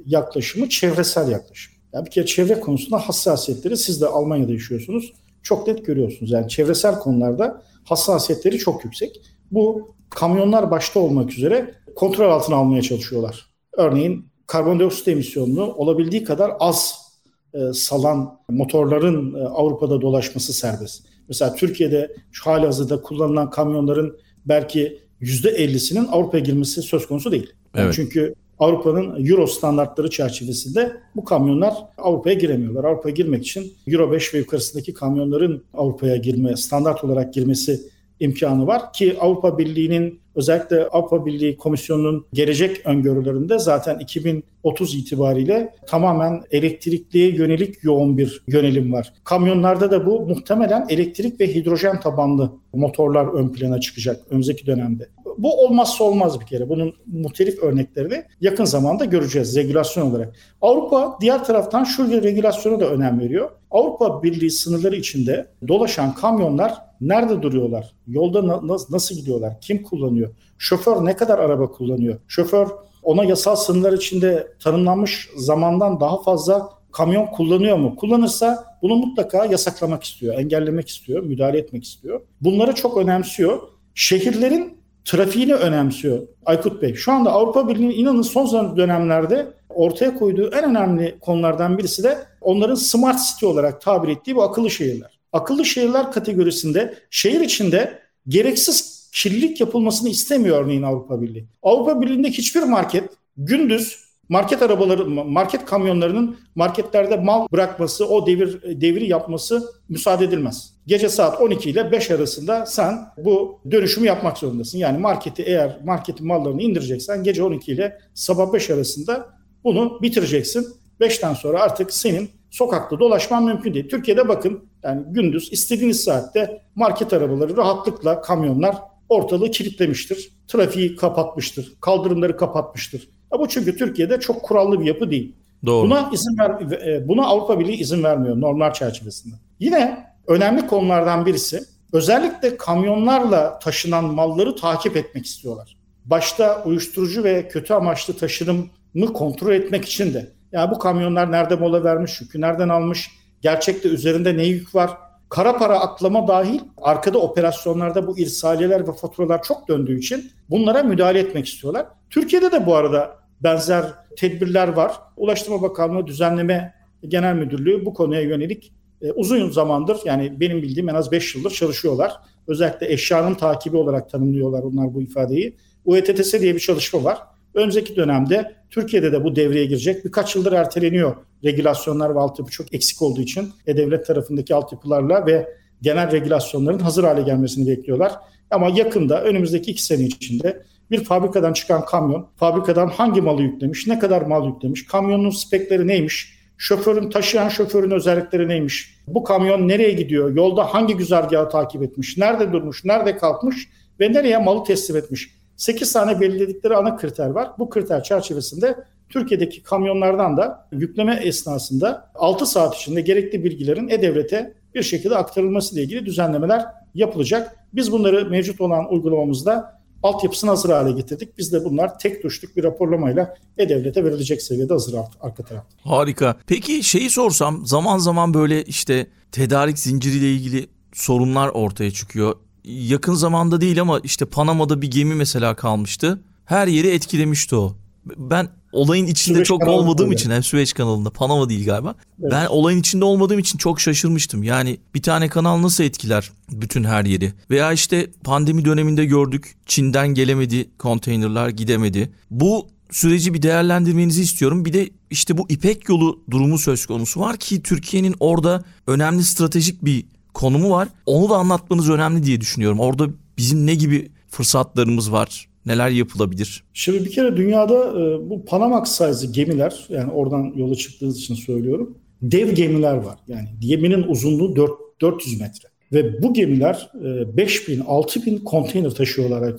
yaklaşımı 0.06 0.70
çevresel 0.70 1.32
yaklaşım. 1.32 1.74
Yani 1.94 2.06
bir 2.06 2.12
kere 2.12 2.26
çevre 2.26 2.60
konusunda 2.60 2.98
hassasiyetleri 2.98 3.78
siz 3.78 4.02
de 4.02 4.08
Almanya'da 4.08 4.52
yaşıyorsunuz. 4.52 5.14
Çok 5.44 5.68
net 5.68 5.86
görüyorsunuz. 5.86 6.32
Yani 6.32 6.50
çevresel 6.50 7.00
konularda 7.00 7.62
hassasiyetleri 7.84 8.58
çok 8.58 8.86
yüksek. 8.86 9.22
Bu 9.52 9.96
kamyonlar 10.10 10.72
başta 10.72 11.00
olmak 11.00 11.34
üzere 11.34 11.74
kontrol 11.96 12.32
altına 12.32 12.56
almaya 12.56 12.82
çalışıyorlar. 12.82 13.50
Örneğin 13.74 14.26
karbondioksit 14.48 15.08
emisyonunu 15.08 15.74
olabildiği 15.74 16.24
kadar 16.24 16.52
az 16.60 17.07
e, 17.54 17.74
salan 17.74 18.40
motorların 18.50 19.34
e, 19.34 19.44
Avrupa'da 19.44 20.02
dolaşması 20.02 20.54
serbest. 20.54 21.04
Mesela 21.28 21.56
Türkiye'de 21.56 22.16
şu 22.32 22.52
halihazırda 22.52 23.02
kullanılan 23.02 23.50
kamyonların 23.50 24.18
belki 24.46 25.00
%50'sinin 25.22 26.08
Avrupa'ya 26.08 26.44
girmesi 26.44 26.82
söz 26.82 27.08
konusu 27.08 27.32
değil. 27.32 27.54
Evet. 27.76 27.94
Çünkü 27.94 28.34
Avrupa'nın 28.60 29.26
Euro 29.26 29.48
standartları 29.48 30.10
çerçevesinde 30.10 30.92
bu 31.16 31.26
kamyonlar 31.26 31.74
Avrupa'ya 31.98 32.36
giremiyorlar. 32.36 32.84
Avrupa'ya 32.84 33.16
girmek 33.16 33.44
için 33.44 33.74
Euro 33.88 34.12
5 34.12 34.34
ve 34.34 34.38
yukarısındaki 34.38 34.94
kamyonların 34.94 35.64
Avrupa'ya 35.74 36.16
girme, 36.16 36.58
standart 36.58 37.04
olarak 37.04 37.34
girmesi 37.34 37.82
imkanı 38.20 38.68
var 38.68 38.94
ki 38.94 39.18
Avrupa 39.20 39.58
Birliği'nin 39.58 40.20
özellikle 40.36 40.88
Avrupa 40.88 41.26
Birliği 41.26 41.58
Komisyonu'nun 41.58 42.26
gelecek 42.34 42.86
öngörülerinde 42.86 43.60
zaten 43.60 44.00
2030 44.00 44.96
itibariyle 44.96 45.74
tamamen 45.88 46.44
elektrikliye 46.52 47.30
yönelik 47.30 47.84
yoğun 47.84 48.18
bir 48.18 48.44
yönelim 48.48 48.94
var. 48.94 49.14
Kamyonlarda 49.24 49.92
da 49.92 50.06
bu 50.06 50.22
muhtemelen 50.22 50.86
elektrik 50.90 51.40
ve 51.40 51.56
hidrojen 51.56 52.00
tabanlı 52.00 52.52
motorlar 52.74 53.28
ön 53.34 53.50
plana 53.50 53.80
çıkacak 53.80 54.22
önümüzdeki 54.30 54.66
dönemde. 54.66 55.10
Bu 55.38 55.66
olmazsa 55.66 56.04
olmaz 56.04 56.40
bir 56.40 56.46
kere. 56.46 56.70
Bunun 56.70 56.94
muhtelif 57.06 57.64
örneklerini 57.64 58.24
yakın 58.42 58.66
zamanda 58.66 59.06
göreceğiz 59.06 59.56
regülasyon 59.56 60.12
olarak. 60.12 60.36
Avrupa 60.62 61.18
diğer 61.22 61.44
taraftan 61.44 61.84
şu 61.84 62.24
regülasyona 62.24 62.80
da 62.80 62.90
önem 62.90 63.20
veriyor. 63.20 63.50
Avrupa 63.72 64.24
Birliği 64.24 64.52
sınırları 64.52 64.96
içinde 64.96 65.48
dolaşan 65.68 66.16
kamyonlar 66.16 66.74
nerede 67.02 67.42
duruyorlar? 67.42 67.94
Yolda 68.08 68.48
na- 68.48 68.78
nasıl 68.90 69.16
gidiyorlar? 69.16 69.62
Kim 69.62 69.84
kullanıyor? 69.84 70.30
Şoför 70.58 71.06
ne 71.06 71.16
kadar 71.16 71.40
araba 71.40 71.72
kullanıyor? 71.72 72.20
Şoför 72.28 72.68
ona 73.04 73.24
yasal 73.24 73.56
sınırlar 73.56 73.94
içinde 73.94 74.48
tanımlanmış 74.64 75.30
zamandan 75.38 76.00
daha 76.00 76.22
fazla 76.22 76.70
kamyon 76.92 77.26
kullanıyor 77.26 77.78
mu? 77.78 77.96
Kullanırsa 77.96 78.66
bunu 78.82 78.96
mutlaka 78.96 79.46
yasaklamak 79.46 80.04
istiyor, 80.04 80.36
engellemek 80.36 80.88
istiyor, 80.90 81.24
müdahale 81.24 81.58
etmek 81.58 81.84
istiyor. 81.84 82.22
Bunları 82.42 82.76
çok 82.76 82.98
önemsiyor. 82.98 83.60
Şehirlerin 83.96 84.77
trafiğini 85.08 85.54
önemsiyor 85.54 86.28
Aykut 86.46 86.82
Bey. 86.82 86.96
Şu 86.96 87.12
anda 87.12 87.32
Avrupa 87.32 87.68
Birliği'nin 87.68 87.96
inanın 87.96 88.22
son 88.22 88.78
dönemlerde 88.78 89.48
ortaya 89.70 90.16
koyduğu 90.16 90.52
en 90.52 90.64
önemli 90.64 91.18
konulardan 91.22 91.78
birisi 91.78 92.04
de 92.04 92.18
onların 92.42 92.76
smart 92.76 93.20
city 93.30 93.46
olarak 93.46 93.82
tabir 93.82 94.10
ettiği 94.10 94.36
bu 94.36 94.44
akıllı 94.44 94.70
şehirler. 94.72 95.20
Akıllı 95.34 95.66
şehirler 95.66 96.12
kategorisinde 96.12 96.94
şehir 97.10 97.42
içinde 97.42 98.00
gereksiz 98.28 99.10
kirlilik 99.14 99.60
yapılmasını 99.60 100.10
istemiyor 100.10 100.66
örneğin 100.66 100.84
Avrupa 100.84 101.22
Birliği. 101.22 101.46
Avrupa 101.64 102.02
Birliği'ndeki 102.02 102.38
hiçbir 102.38 102.64
market 102.64 103.10
gündüz 103.38 104.08
market 104.30 104.62
arabaları, 104.62 105.06
market 105.10 105.66
kamyonlarının 105.66 106.38
marketlerde 106.56 107.18
mal 107.18 107.48
bırakması, 107.52 108.08
o 108.08 108.28
devir 108.28 108.82
deviri 108.82 109.10
yapması 109.10 109.74
müsaade 109.90 110.26
edilmez. 110.26 110.77
Gece 110.88 111.10
saat 111.10 111.42
12 111.42 111.70
ile 111.70 111.92
5 111.92 112.12
arasında 112.12 112.66
sen 112.66 113.00
bu 113.18 113.60
dönüşümü 113.72 114.08
yapmak 114.08 114.38
zorundasın. 114.38 114.78
Yani 114.78 114.98
marketi 114.98 115.44
eğer 115.44 115.80
marketin 115.86 116.28
mallarını 116.28 116.62
indireceksen 116.62 117.24
gece 117.24 117.44
12 117.44 117.72
ile 117.72 117.98
sabah 118.14 118.54
5 118.54 118.70
arasında 118.70 119.30
bunu 119.64 120.02
bitireceksin. 120.02 120.68
5'ten 121.02 121.34
sonra 121.34 121.62
artık 121.62 121.94
senin 121.94 122.30
sokakta 122.50 123.00
dolaşman 123.00 123.44
mümkün 123.44 123.74
değil. 123.74 123.90
Türkiye'de 123.90 124.28
bakın 124.28 124.70
yani 124.84 125.04
gündüz 125.08 125.54
istediğiniz 125.54 126.04
saatte 126.04 126.62
market 126.76 127.14
arabaları 127.14 127.58
rahatlıkla 127.58 128.22
kamyonlar 128.22 128.76
ortalığı 129.10 129.52
kilitlemiştir. 129.52 130.32
Trafiği 130.48 130.96
kapatmıştır. 130.96 131.74
Kaldırımları 131.82 132.38
kapatmıştır. 132.38 133.10
Ya 133.34 133.40
bu 133.40 133.48
çünkü 133.48 133.78
Türkiye'de 133.78 134.20
çok 134.20 134.44
kurallı 134.44 134.80
bir 134.80 134.86
yapı 134.86 135.12
değil. 135.12 135.36
Doğru. 135.66 135.86
Buna 135.86 136.10
izin 136.14 136.38
ver, 136.38 136.72
e, 136.88 137.08
buna 137.08 137.26
Avrupa 137.26 137.60
Birliği 137.60 137.76
izin 137.78 138.04
vermiyor 138.04 138.42
normlar 138.42 138.74
çerçevesinde. 138.74 139.36
Yine 139.60 140.08
önemli 140.28 140.68
konulardan 140.68 141.26
birisi 141.26 141.64
özellikle 141.94 142.58
kamyonlarla 142.58 143.60
taşınan 143.60 144.06
malları 144.06 144.56
takip 144.56 144.98
etmek 144.98 145.26
istiyorlar. 145.26 145.78
Başta 146.06 146.64
uyuşturucu 146.66 147.24
ve 147.24 147.48
kötü 147.48 147.74
amaçlı 147.74 148.18
taşınımı 148.18 149.14
kontrol 149.14 149.52
etmek 149.52 149.86
için 149.86 150.14
de. 150.14 150.32
Ya 150.52 150.72
bu 150.72 150.80
kamyonlar 150.80 151.32
nerede 151.32 151.56
mola 151.56 151.84
vermiş, 151.84 152.22
yükü 152.22 152.42
nereden 152.42 152.70
almış, 152.70 153.12
gerçekte 153.42 153.90
üzerinde 153.90 154.38
ne 154.38 154.46
yük 154.46 154.76
var, 154.76 154.92
kara 155.30 155.58
para 155.58 155.80
aklama 155.80 156.28
dahil 156.28 156.60
arkada 156.82 157.18
operasyonlarda 157.18 158.08
bu 158.08 158.20
irsaliyeler 158.20 158.88
ve 158.88 158.94
faturalar 158.94 159.44
çok 159.44 159.68
döndüğü 159.68 160.00
için 160.00 160.32
bunlara 160.50 160.84
müdahale 160.84 161.20
etmek 161.20 161.48
istiyorlar. 161.48 161.86
Türkiye'de 162.10 162.52
de 162.52 162.66
bu 162.66 162.76
arada 162.76 163.16
benzer 163.42 163.86
tedbirler 164.18 164.68
var. 164.68 164.92
Ulaştırma 165.18 165.62
Bakanlığı 165.62 166.08
Düzenleme 166.08 166.74
Genel 167.08 167.36
Müdürlüğü 167.36 167.86
bu 167.86 167.94
konuya 167.94 168.22
yönelik 168.22 168.74
e, 169.02 169.12
uzun 169.12 169.50
zamandır 169.50 169.98
yani 170.06 170.40
benim 170.40 170.62
bildiğim 170.62 170.90
en 170.90 170.96
az 170.96 171.12
5 171.12 171.36
yıldır 171.36 171.52
çalışıyorlar. 171.52 172.14
Özellikle 172.48 172.94
eşyanın 172.94 173.34
takibi 173.34 173.78
olarak 173.78 174.10
tanımlıyorlar 174.10 174.64
onlar 174.64 174.94
bu 174.94 175.02
ifadeyi. 175.02 175.56
UETTS 175.86 176.34
diye 176.34 176.56
bir 176.56 176.60
çalışma 176.60 177.04
var. 177.04 177.18
Önümüzdeki 177.54 177.96
dönemde 177.96 178.56
Türkiye'de 178.70 179.12
de 179.12 179.24
bu 179.24 179.36
devreye 179.36 179.66
girecek. 179.66 180.06
Birkaç 180.06 180.36
yıldır 180.36 180.52
erteleniyor 180.52 181.16
regülasyonlar 181.44 182.16
ve 182.16 182.20
altyapı 182.20 182.52
çok 182.52 182.74
eksik 182.74 183.02
olduğu 183.02 183.22
için 183.22 183.50
e-devlet 183.68 184.06
tarafındaki 184.06 184.56
altyapılarla 184.56 185.26
ve 185.26 185.48
genel 185.82 186.12
regülasyonların 186.12 186.80
hazır 186.80 187.04
hale 187.04 187.22
gelmesini 187.22 187.68
bekliyorlar. 187.68 188.14
Ama 188.52 188.70
yakında 188.70 189.24
önümüzdeki 189.24 189.72
iki 189.72 189.84
sene 189.84 190.04
içinde 190.04 190.64
bir 190.92 191.04
fabrikadan 191.04 191.54
çıkan 191.54 191.86
kamyon, 191.86 192.28
fabrikadan 192.36 192.88
hangi 192.88 193.22
malı 193.22 193.42
yüklemiş, 193.42 193.88
ne 193.88 194.00
kadar 194.00 194.22
mal 194.22 194.48
yüklemiş, 194.48 194.86
kamyonun 194.86 195.30
spekleri 195.30 195.88
neymiş, 195.88 196.37
şoförün 196.58 197.10
taşıyan 197.10 197.50
şoförün 197.50 197.92
özellikleri 197.92 198.48
neymiş, 198.48 198.98
bu 199.08 199.24
kamyon 199.24 199.68
nereye 199.68 199.92
gidiyor, 199.92 200.36
yolda 200.36 200.74
hangi 200.74 200.98
güzergahı 200.98 201.50
takip 201.50 201.84
etmiş, 201.84 202.18
nerede 202.18 202.52
durmuş, 202.54 202.86
nerede 202.86 203.18
kalkmış 203.18 203.70
ve 204.00 204.14
nereye 204.14 204.38
malı 204.38 204.64
teslim 204.64 204.98
etmiş. 204.98 205.30
8 205.56 205.94
tane 205.94 206.22
belirledikleri 206.22 206.76
ana 206.76 206.98
kriter 206.98 207.30
var. 207.30 207.50
Bu 207.60 207.70
kriter 207.70 208.04
çerçevesinde 208.04 208.76
Türkiye'deki 209.10 209.64
kamyonlardan 209.64 210.38
da 210.38 210.68
yükleme 210.72 211.20
esnasında 211.24 212.12
6 212.16 212.46
saat 212.46 212.76
içinde 212.76 213.02
gerekli 213.02 213.44
bilgilerin 213.44 213.88
E-Devlet'e 213.88 214.54
bir 214.76 214.84
şekilde 214.84 215.16
aktarılması 215.16 215.76
ile 215.76 215.84
ilgili 215.84 216.06
düzenlemeler 216.06 216.66
yapılacak. 216.96 217.56
Biz 217.74 217.92
bunları 217.92 218.30
mevcut 218.30 218.62
olan 218.62 218.94
uygulamamızda 218.94 219.77
altyapısını 220.04 220.50
hazır 220.50 220.70
hale 220.70 220.92
getirdik. 220.92 221.38
Biz 221.38 221.54
de 221.54 221.66
bunlar 221.66 222.00
tek 222.00 222.22
tuşluk 222.22 222.58
bir 222.58 222.64
raporlamayla 222.64 223.36
E-Devlet'e 223.58 224.04
verilecek 224.04 224.42
seviyede 224.42 224.74
hazır 224.74 224.96
arka 225.22 225.44
tarafta. 225.44 225.70
Harika. 225.84 226.36
Peki 226.48 226.84
şeyi 226.84 227.10
sorsam 227.10 227.66
zaman 227.66 227.98
zaman 227.98 228.34
böyle 228.34 228.64
işte 228.64 229.08
tedarik 229.32 229.80
zinciriyle 229.80 230.32
ilgili 230.34 230.68
sorunlar 230.94 231.48
ortaya 231.50 231.92
çıkıyor. 231.92 232.36
Yakın 232.64 233.14
zamanda 233.14 233.62
değil 233.62 233.82
ama 233.82 234.00
işte 234.00 234.26
Panama'da 234.26 234.82
bir 234.82 234.92
gemi 234.92 235.16
mesela 235.16 235.56
kalmıştı. 235.56 236.20
Her 236.46 236.68
yeri 236.68 236.88
etkilemişti 236.88 237.56
o. 237.56 237.76
Ben 238.18 238.50
olayın 238.72 239.08
içinde 239.08 239.36
Süveyş 239.36 239.48
çok 239.48 239.68
olmadığım 239.68 240.12
için 240.12 240.32
hem 240.32 240.44
Süveyş 240.44 240.74
kanalında 240.74 241.10
Panama 241.10 241.50
değil 241.50 241.66
galiba. 241.66 241.96
Evet. 242.22 242.32
Ben 242.32 242.46
olayın 242.46 242.80
içinde 242.80 243.06
olmadığım 243.06 243.40
için 243.40 243.58
çok 243.58 243.82
şaşırmıştım. 243.82 244.44
Yani 244.44 244.78
bir 244.96 245.02
tane 245.02 245.30
kanal 245.30 245.62
nasıl 245.62 245.84
etkiler 245.84 246.32
bütün 246.52 246.84
her 246.84 247.06
yeri? 247.06 247.34
Veya 247.50 247.74
işte 247.74 248.08
pandemi 248.24 248.66
döneminde 248.66 249.06
gördük 249.06 249.56
Çin'den 249.66 250.08
gelemedi 250.08 250.70
konteynerlar 250.78 251.50
gidemedi. 251.50 252.12
Bu 252.32 252.68
süreci 252.92 253.34
bir 253.34 253.42
değerlendirmenizi 253.42 254.22
istiyorum. 254.22 254.66
Bir 254.66 254.74
de 254.74 254.90
işte 255.10 255.38
bu 255.38 255.46
İpek 255.50 255.90
yolu 255.90 256.20
durumu 256.32 256.58
söz 256.58 256.86
konusu 256.86 257.20
var 257.20 257.38
ki 257.38 257.64
Türkiye'nin 257.64 258.16
orada 258.20 258.64
önemli 258.88 259.24
stratejik 259.24 259.86
bir 259.86 260.06
konumu 260.34 260.70
var. 260.70 260.88
Onu 261.06 261.30
da 261.30 261.36
anlatmanız 261.36 261.90
önemli 261.90 262.24
diye 262.24 262.42
düşünüyorum. 262.42 262.80
Orada 262.80 263.08
bizim 263.38 263.66
ne 263.66 263.76
gibi 263.76 264.12
fırsatlarımız 264.30 265.12
var? 265.12 265.47
Neler 265.68 265.90
yapılabilir? 265.90 266.64
Şimdi 266.74 267.06
bir 267.06 267.12
kere 267.12 267.38
dünyada 267.38 267.90
e, 267.90 268.30
bu 268.30 268.46
Panamax 268.46 268.92
size 268.92 269.28
gemiler 269.28 269.86
yani 269.90 270.12
oradan 270.12 270.54
yola 270.56 270.76
çıktığınız 270.76 271.18
için 271.18 271.36
söylüyorum. 271.36 271.98
Dev 272.22 272.54
gemiler 272.54 272.96
var. 272.96 273.20
Yani 273.28 273.50
geminin 273.60 274.04
uzunluğu 274.04 274.56
4, 274.56 274.72
400 275.02 275.42
metre. 275.42 275.70
Ve 275.94 276.22
bu 276.22 276.34
gemiler 276.34 276.90
e, 276.96 277.38
5000, 277.38 277.80
6000 277.80 278.38
konteyner 278.38 278.90
taşıyorlar. 278.90 279.56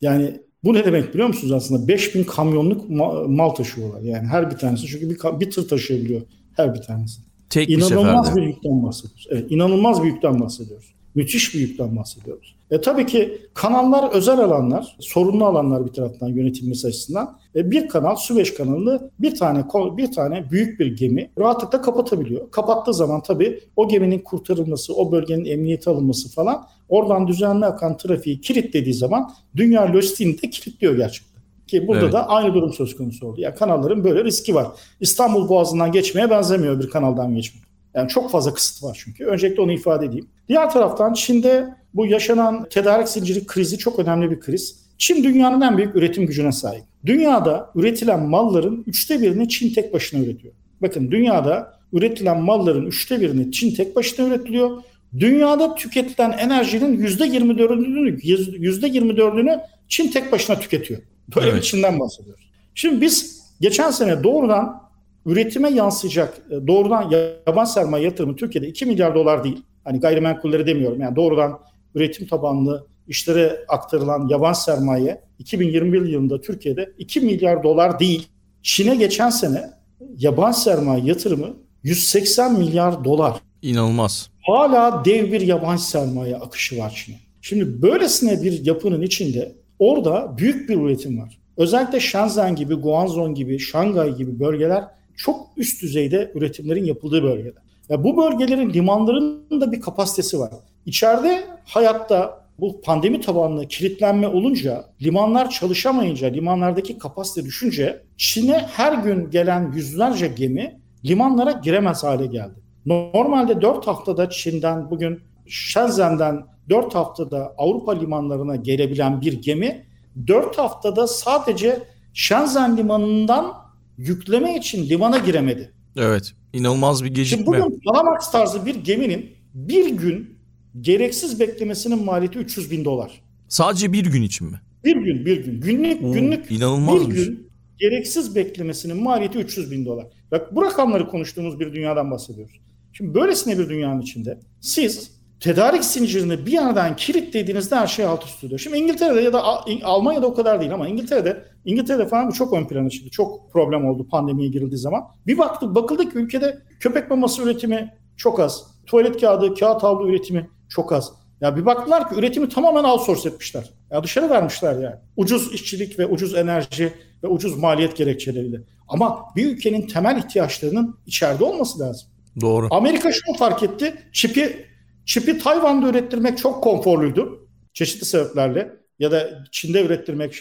Yani 0.00 0.40
bu 0.64 0.74
ne 0.74 0.84
demek 0.84 1.14
biliyor 1.14 1.28
musunuz 1.28 1.52
aslında? 1.52 1.88
5000 1.88 2.24
kamyonluk 2.24 2.90
ma- 2.90 3.36
mal 3.36 3.48
taşıyorlar. 3.48 4.00
Yani 4.00 4.26
her 4.26 4.50
bir 4.50 4.56
tanesi 4.56 4.86
çünkü 4.86 5.10
bir, 5.10 5.40
bir 5.40 5.50
tır 5.50 5.68
taşıyabiliyor 5.68 6.22
her 6.56 6.74
bir 6.74 6.80
tanesi. 6.80 7.20
Tek 7.50 7.68
bir 7.68 7.76
İnanılmaz 7.76 8.26
seferde. 8.26 8.40
bir 8.40 8.46
yükten 8.46 8.82
bahsediyoruz. 8.82 9.26
Evet, 9.30 9.50
inanılmaz 9.50 10.02
bir 10.02 10.06
yükten 10.06 10.40
bahsediyoruz. 10.40 10.94
Müthiş 11.14 11.54
bir 11.54 11.60
yükten 11.60 11.96
bahsediyoruz. 11.96 12.56
E 12.72 12.80
tabii 12.80 13.06
ki 13.06 13.38
kanallar 13.54 14.10
özel 14.12 14.38
alanlar, 14.38 14.96
sorunlu 15.00 15.44
alanlar 15.44 15.86
bir 15.86 15.92
taraftan 15.92 16.28
yönetilmesi 16.28 16.86
açısından. 16.86 17.36
E, 17.56 17.70
bir 17.70 17.88
kanal 17.88 18.16
Süveyş 18.16 18.54
kanalını 18.54 19.10
bir 19.20 19.34
tane 19.34 19.64
bir 19.96 20.12
tane 20.12 20.50
büyük 20.50 20.80
bir 20.80 20.96
gemi 20.96 21.30
rahatlıkla 21.38 21.82
kapatabiliyor. 21.82 22.50
Kapattığı 22.50 22.94
zaman 22.94 23.22
tabii 23.22 23.60
o 23.76 23.88
geminin 23.88 24.18
kurtarılması, 24.18 24.94
o 24.94 25.12
bölgenin 25.12 25.44
emniyete 25.44 25.90
alınması 25.90 26.30
falan 26.34 26.66
oradan 26.88 27.28
düzenli 27.28 27.66
akan 27.66 27.96
trafiği 27.96 28.40
kilitlediği 28.40 28.94
zaman 28.94 29.32
dünya 29.56 29.92
lojistiğini 29.92 30.42
de 30.42 30.50
kilitliyor 30.50 30.96
gerçekten. 30.96 31.42
Ki 31.66 31.88
burada 31.88 32.02
Evet. 32.02 32.12
da 32.12 32.28
aynı 32.28 32.54
durum 32.54 32.72
söz 32.72 32.96
konusu 32.96 33.26
oldu. 33.26 33.40
Yani 33.40 33.54
kanalların 33.54 34.04
böyle 34.04 34.24
riski 34.24 34.54
var. 34.54 34.66
İstanbul 35.00 35.48
Boğazı'ndan 35.48 35.92
geçmeye 35.92 36.30
benzemiyor 36.30 36.80
bir 36.80 36.90
kanaldan 36.90 37.34
geçmek. 37.34 37.71
Yani 37.94 38.08
çok 38.08 38.30
fazla 38.30 38.54
kısıt 38.54 38.82
var 38.82 39.00
çünkü. 39.04 39.24
Öncelikle 39.24 39.62
onu 39.62 39.72
ifade 39.72 40.06
edeyim. 40.06 40.26
Diğer 40.48 40.70
taraftan 40.70 41.12
Çin'de 41.12 41.68
bu 41.94 42.06
yaşanan 42.06 42.68
tedarik 42.68 43.08
zinciri 43.08 43.46
krizi 43.46 43.78
çok 43.78 43.98
önemli 43.98 44.30
bir 44.30 44.40
kriz. 44.40 44.82
Çin 44.98 45.24
dünyanın 45.24 45.60
en 45.60 45.76
büyük 45.76 45.96
üretim 45.96 46.26
gücüne 46.26 46.52
sahip. 46.52 46.82
Dünyada 47.06 47.70
üretilen 47.74 48.20
malların 48.22 48.84
üçte 48.86 49.20
birini 49.20 49.48
Çin 49.48 49.74
tek 49.74 49.94
başına 49.94 50.24
üretiyor. 50.24 50.54
Bakın 50.82 51.10
dünyada 51.10 51.78
üretilen 51.92 52.40
malların 52.40 52.86
üçte 52.86 53.20
birini 53.20 53.52
Çin 53.52 53.74
tek 53.74 53.96
başına 53.96 54.26
üretiliyor. 54.26 54.82
Dünyada 55.18 55.74
tüketilen 55.74 56.30
enerjinin 56.30 56.98
yüzde 56.98 57.24
24'ünü 57.26 58.20
yüzde 58.58 58.88
24'ünü 58.88 59.60
Çin 59.88 60.10
tek 60.10 60.32
başına 60.32 60.58
tüketiyor. 60.58 61.00
Böyle 61.36 61.48
Evet. 61.48 61.56
bir 61.56 61.62
Çin'den 61.62 62.00
bahsediyoruz. 62.00 62.50
Şimdi 62.74 63.00
biz 63.00 63.42
geçen 63.60 63.90
sene 63.90 64.24
doğrudan 64.24 64.81
üretime 65.26 65.70
yansıyacak 65.70 66.38
e, 66.50 66.66
doğrudan 66.66 67.10
yabancı 67.46 67.72
sermaye 67.72 68.04
yatırımı 68.04 68.36
Türkiye'de 68.36 68.68
2 68.68 68.86
milyar 68.86 69.14
dolar 69.14 69.44
değil. 69.44 69.62
Hani 69.84 70.00
gayrimenkulleri 70.00 70.66
demiyorum. 70.66 71.00
Yani 71.00 71.16
doğrudan 71.16 71.58
üretim 71.94 72.26
tabanlı 72.26 72.86
işlere 73.08 73.64
aktarılan 73.68 74.28
yabancı 74.28 74.62
sermaye 74.62 75.20
2021 75.38 76.06
yılında 76.06 76.40
Türkiye'de 76.40 76.92
2 76.98 77.20
milyar 77.20 77.62
dolar 77.62 77.98
değil. 77.98 78.28
Çin'e 78.62 78.96
geçen 78.96 79.30
sene 79.30 79.70
yabancı 80.16 80.60
sermaye 80.60 81.04
yatırımı 81.04 81.56
180 81.82 82.58
milyar 82.58 83.04
dolar. 83.04 83.40
İnanılmaz. 83.62 84.30
Hala 84.42 85.04
dev 85.04 85.32
bir 85.32 85.40
yabancı 85.40 85.82
sermaye 85.82 86.36
akışı 86.36 86.78
var 86.78 87.02
Çin'e. 87.04 87.16
Şimdi 87.40 87.82
böylesine 87.82 88.42
bir 88.42 88.66
yapının 88.66 89.02
içinde 89.02 89.52
orada 89.78 90.38
büyük 90.38 90.68
bir 90.68 90.76
üretim 90.76 91.18
var. 91.20 91.38
Özellikle 91.56 92.00
Shenzhen 92.00 92.56
gibi, 92.56 92.74
Guangzhou 92.74 93.34
gibi, 93.34 93.58
Şangay 93.58 94.16
gibi 94.16 94.40
bölgeler 94.40 94.84
çok 95.16 95.48
üst 95.56 95.82
düzeyde 95.82 96.32
üretimlerin 96.34 96.84
yapıldığı 96.84 97.22
bölgeler. 97.22 97.62
Ya 97.88 98.04
bu 98.04 98.16
bölgelerin 98.16 98.72
limanlarının 98.72 99.60
da 99.60 99.72
bir 99.72 99.80
kapasitesi 99.80 100.38
var. 100.38 100.50
İçeride 100.86 101.44
hayatta 101.64 102.42
bu 102.58 102.80
pandemi 102.80 103.20
tabanlı 103.20 103.68
kilitlenme 103.68 104.28
olunca, 104.28 104.84
limanlar 105.02 105.50
çalışamayınca, 105.50 106.28
limanlardaki 106.28 106.98
kapasite 106.98 107.44
düşünce 107.46 108.02
Çin'e 108.16 108.58
her 108.58 108.92
gün 108.92 109.30
gelen 109.30 109.72
yüzlerce 109.72 110.28
gemi 110.28 110.80
limanlara 111.04 111.52
giremez 111.52 112.04
hale 112.04 112.26
geldi. 112.26 112.54
Normalde 112.86 113.62
4 113.62 113.86
haftada 113.86 114.30
Çin'den 114.30 114.90
bugün 114.90 115.20
Shenzhen'den 115.46 116.46
4 116.68 116.94
haftada 116.94 117.54
Avrupa 117.58 117.92
limanlarına 117.92 118.56
gelebilen 118.56 119.20
bir 119.20 119.32
gemi 119.32 119.86
4 120.26 120.58
haftada 120.58 121.06
sadece 121.06 121.82
Shenzhen 122.14 122.76
limanından 122.76 123.61
yükleme 123.98 124.56
için 124.56 124.88
limana 124.88 125.18
giremedi. 125.18 125.72
Evet. 125.96 126.32
İnanılmaz 126.52 127.02
bir 127.02 127.06
Şimdi 127.06 127.18
gecikme. 127.20 127.46
bugün 127.46 127.80
Panamax 127.84 128.30
tarzı 128.32 128.66
bir 128.66 128.74
geminin 128.74 129.30
bir 129.54 129.90
gün 129.90 130.38
gereksiz 130.80 131.40
beklemesinin 131.40 132.04
maliyeti 132.04 132.38
300 132.38 132.70
bin 132.70 132.84
dolar. 132.84 133.22
Sadece 133.48 133.92
bir 133.92 134.06
gün 134.06 134.22
için 134.22 134.46
mi? 134.46 134.60
Bir 134.84 134.96
gün, 134.96 135.26
bir 135.26 135.44
gün. 135.44 135.60
Günlük, 135.60 136.04
Oo, 136.04 136.12
günlük 136.12 136.50
inanılmaz 136.50 137.00
bir 137.06 137.10
bir 137.10 137.16
şey. 137.16 137.24
gün 137.24 137.48
gereksiz 137.78 138.34
beklemesinin 138.36 139.02
maliyeti 139.02 139.38
300 139.38 139.70
bin 139.70 139.84
dolar. 139.86 140.06
Bak 140.30 140.54
bu 140.54 140.62
rakamları 140.62 141.08
konuştuğumuz 141.08 141.60
bir 141.60 141.72
dünyadan 141.72 142.10
bahsediyoruz. 142.10 142.60
Şimdi 142.92 143.14
böylesine 143.14 143.58
bir 143.58 143.68
dünyanın 143.68 144.00
içinde 144.00 144.38
siz 144.60 145.11
tedarik 145.42 145.84
zincirini 145.84 146.46
bir 146.46 146.52
yerden 146.52 146.96
kilitlediğinizde 146.96 147.76
her 147.76 147.86
şey 147.86 148.04
alt 148.04 148.24
üst 148.24 148.44
oluyor. 148.44 148.58
Şimdi 148.58 148.76
İngiltere'de 148.76 149.20
ya 149.20 149.32
da 149.32 149.42
Al- 149.42 149.62
Almanya'da 149.82 150.26
o 150.26 150.34
kadar 150.34 150.60
değil 150.60 150.74
ama 150.74 150.88
İngiltere'de 150.88 151.44
İngiltere'de 151.64 152.08
falan 152.08 152.28
bu 152.28 152.32
çok 152.32 152.52
ön 152.52 152.66
plana 152.66 152.90
çıktı. 152.90 153.10
Çok 153.10 153.52
problem 153.52 153.84
oldu 153.84 154.08
pandemiye 154.08 154.48
girildiği 154.48 154.78
zaman. 154.78 155.02
Bir 155.26 155.38
baktık 155.38 155.74
bakıldı 155.74 156.10
ki 156.10 156.18
ülkede 156.18 156.58
köpek 156.80 157.10
maması 157.10 157.42
üretimi 157.42 157.94
çok 158.16 158.40
az. 158.40 158.64
Tuvalet 158.86 159.20
kağıdı, 159.20 159.54
kağıt 159.54 159.82
havlu 159.82 160.08
üretimi 160.08 160.50
çok 160.68 160.92
az. 160.92 161.12
Ya 161.40 161.56
bir 161.56 161.66
baktılar 161.66 162.08
ki 162.08 162.14
üretimi 162.14 162.48
tamamen 162.48 162.84
outsource 162.84 163.28
etmişler. 163.28 163.70
Ya 163.90 164.04
dışarı 164.04 164.30
vermişler 164.30 164.74
yani. 164.74 164.96
Ucuz 165.16 165.54
işçilik 165.54 165.98
ve 165.98 166.06
ucuz 166.06 166.34
enerji 166.34 166.92
ve 167.22 167.26
ucuz 167.28 167.58
maliyet 167.58 167.96
gerekçeleriyle. 167.96 168.60
Ama 168.88 169.18
bir 169.36 169.46
ülkenin 169.46 169.86
temel 169.86 170.16
ihtiyaçlarının 170.16 170.98
içeride 171.06 171.44
olması 171.44 171.78
lazım. 171.78 172.08
Doğru. 172.40 172.68
Amerika 172.70 173.12
şunu 173.12 173.36
fark 173.36 173.62
etti. 173.62 173.94
Çipi 174.12 174.71
çipi 175.06 175.38
Tayvan'da 175.38 175.88
ürettirmek 175.88 176.38
çok 176.38 176.64
konforluydu. 176.64 177.48
Çeşitli 177.72 178.04
sebeplerle 178.04 178.72
ya 178.98 179.10
da 179.10 179.44
Çin'de 179.50 179.84
ürettirmek, 179.84 180.34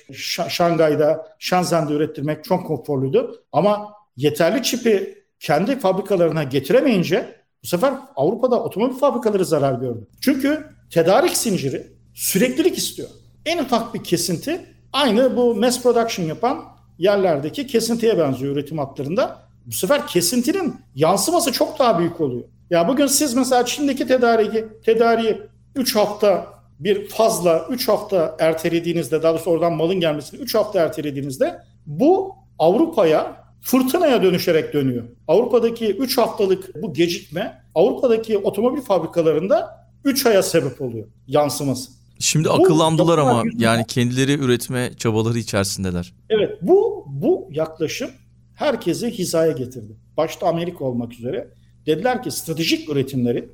Şangay'da, 0.50 1.28
Shenzhen'de 1.40 1.94
ürettirmek 1.94 2.44
çok 2.44 2.68
konforluydu. 2.68 3.44
Ama 3.52 3.94
yeterli 4.18 4.64
çipi 4.64 5.24
kendi 5.40 5.80
fabrikalarına 5.80 6.44
getiremeyince 6.44 7.36
bu 7.64 7.68
sefer 7.68 7.94
Avrupa'da 8.16 8.64
otomobil 8.64 8.96
fabrikaları 8.96 9.46
zarar 9.46 9.74
gördü. 9.74 10.08
Çünkü 10.22 10.66
tedarik 10.90 11.38
zinciri 11.38 11.88
süreklilik 12.14 12.78
istiyor. 12.78 13.10
En 13.46 13.58
ufak 13.58 13.94
bir 13.94 14.04
kesinti 14.04 14.66
aynı 14.94 15.38
bu 15.38 15.56
mass 15.56 15.84
production 15.84 16.26
yapan 16.26 16.64
yerlerdeki 16.98 17.68
kesintiye 17.68 18.18
benziyor 18.18 18.56
üretim 18.56 18.78
hatlarında. 18.78 19.40
Bu 19.66 19.72
sefer 19.72 20.08
kesintinin 20.08 20.76
yansıması 20.96 21.52
çok 21.52 21.80
daha 21.80 22.00
büyük 22.00 22.22
oluyor. 22.22 22.44
Ya 22.72 22.88
bugün 22.88 23.06
siz 23.08 23.34
mesela 23.34 23.66
Çin'deki 23.66 24.08
tedariği, 24.08 24.66
tedariği 24.86 25.42
3 25.76 25.96
hafta 25.96 26.48
bir 26.80 27.10
fazla 27.10 27.68
3 27.70 27.88
hafta 27.88 28.36
ertelediğinizde 28.40 29.24
daha 29.24 29.34
doğrusu 29.34 29.50
oradan 29.52 29.74
malın 29.74 30.00
gelmesini 30.00 30.40
3 30.40 30.56
hafta 30.56 30.80
ertelediğinizde 30.80 31.60
bu 31.86 32.36
Avrupa'ya 32.60 33.44
fırtınaya 33.62 34.24
dönüşerek 34.24 34.74
dönüyor. 34.74 35.04
Avrupa'daki 35.28 35.88
3 35.96 36.18
haftalık 36.18 36.82
bu 36.84 36.94
gecikme 36.94 37.62
Avrupa'daki 37.76 38.38
otomobil 38.38 38.82
fabrikalarında 38.82 39.88
3 40.06 40.26
aya 40.26 40.44
sebep 40.44 40.82
oluyor 40.82 41.08
yansıması. 41.28 41.92
Şimdi 42.20 42.48
Bu 42.48 42.52
akıllandılar 42.54 43.18
ama 43.18 43.42
yüzünden- 43.46 43.64
yani 43.64 43.86
kendileri 43.88 44.34
üretme 44.34 44.92
çabaları 44.98 45.38
içerisindeler. 45.40 46.14
Evet 46.30 46.52
bu 46.62 47.06
bu 47.08 47.48
yaklaşım 47.52 48.10
herkesi 48.56 49.12
hizaya 49.12 49.52
getirdi. 49.52 49.94
Başta 50.18 50.48
Amerika 50.48 50.86
olmak 50.86 51.14
üzere. 51.14 51.48
Dediler 51.86 52.24
ki 52.24 52.32
stratejik 52.32 52.90
üretimleri 52.90 53.50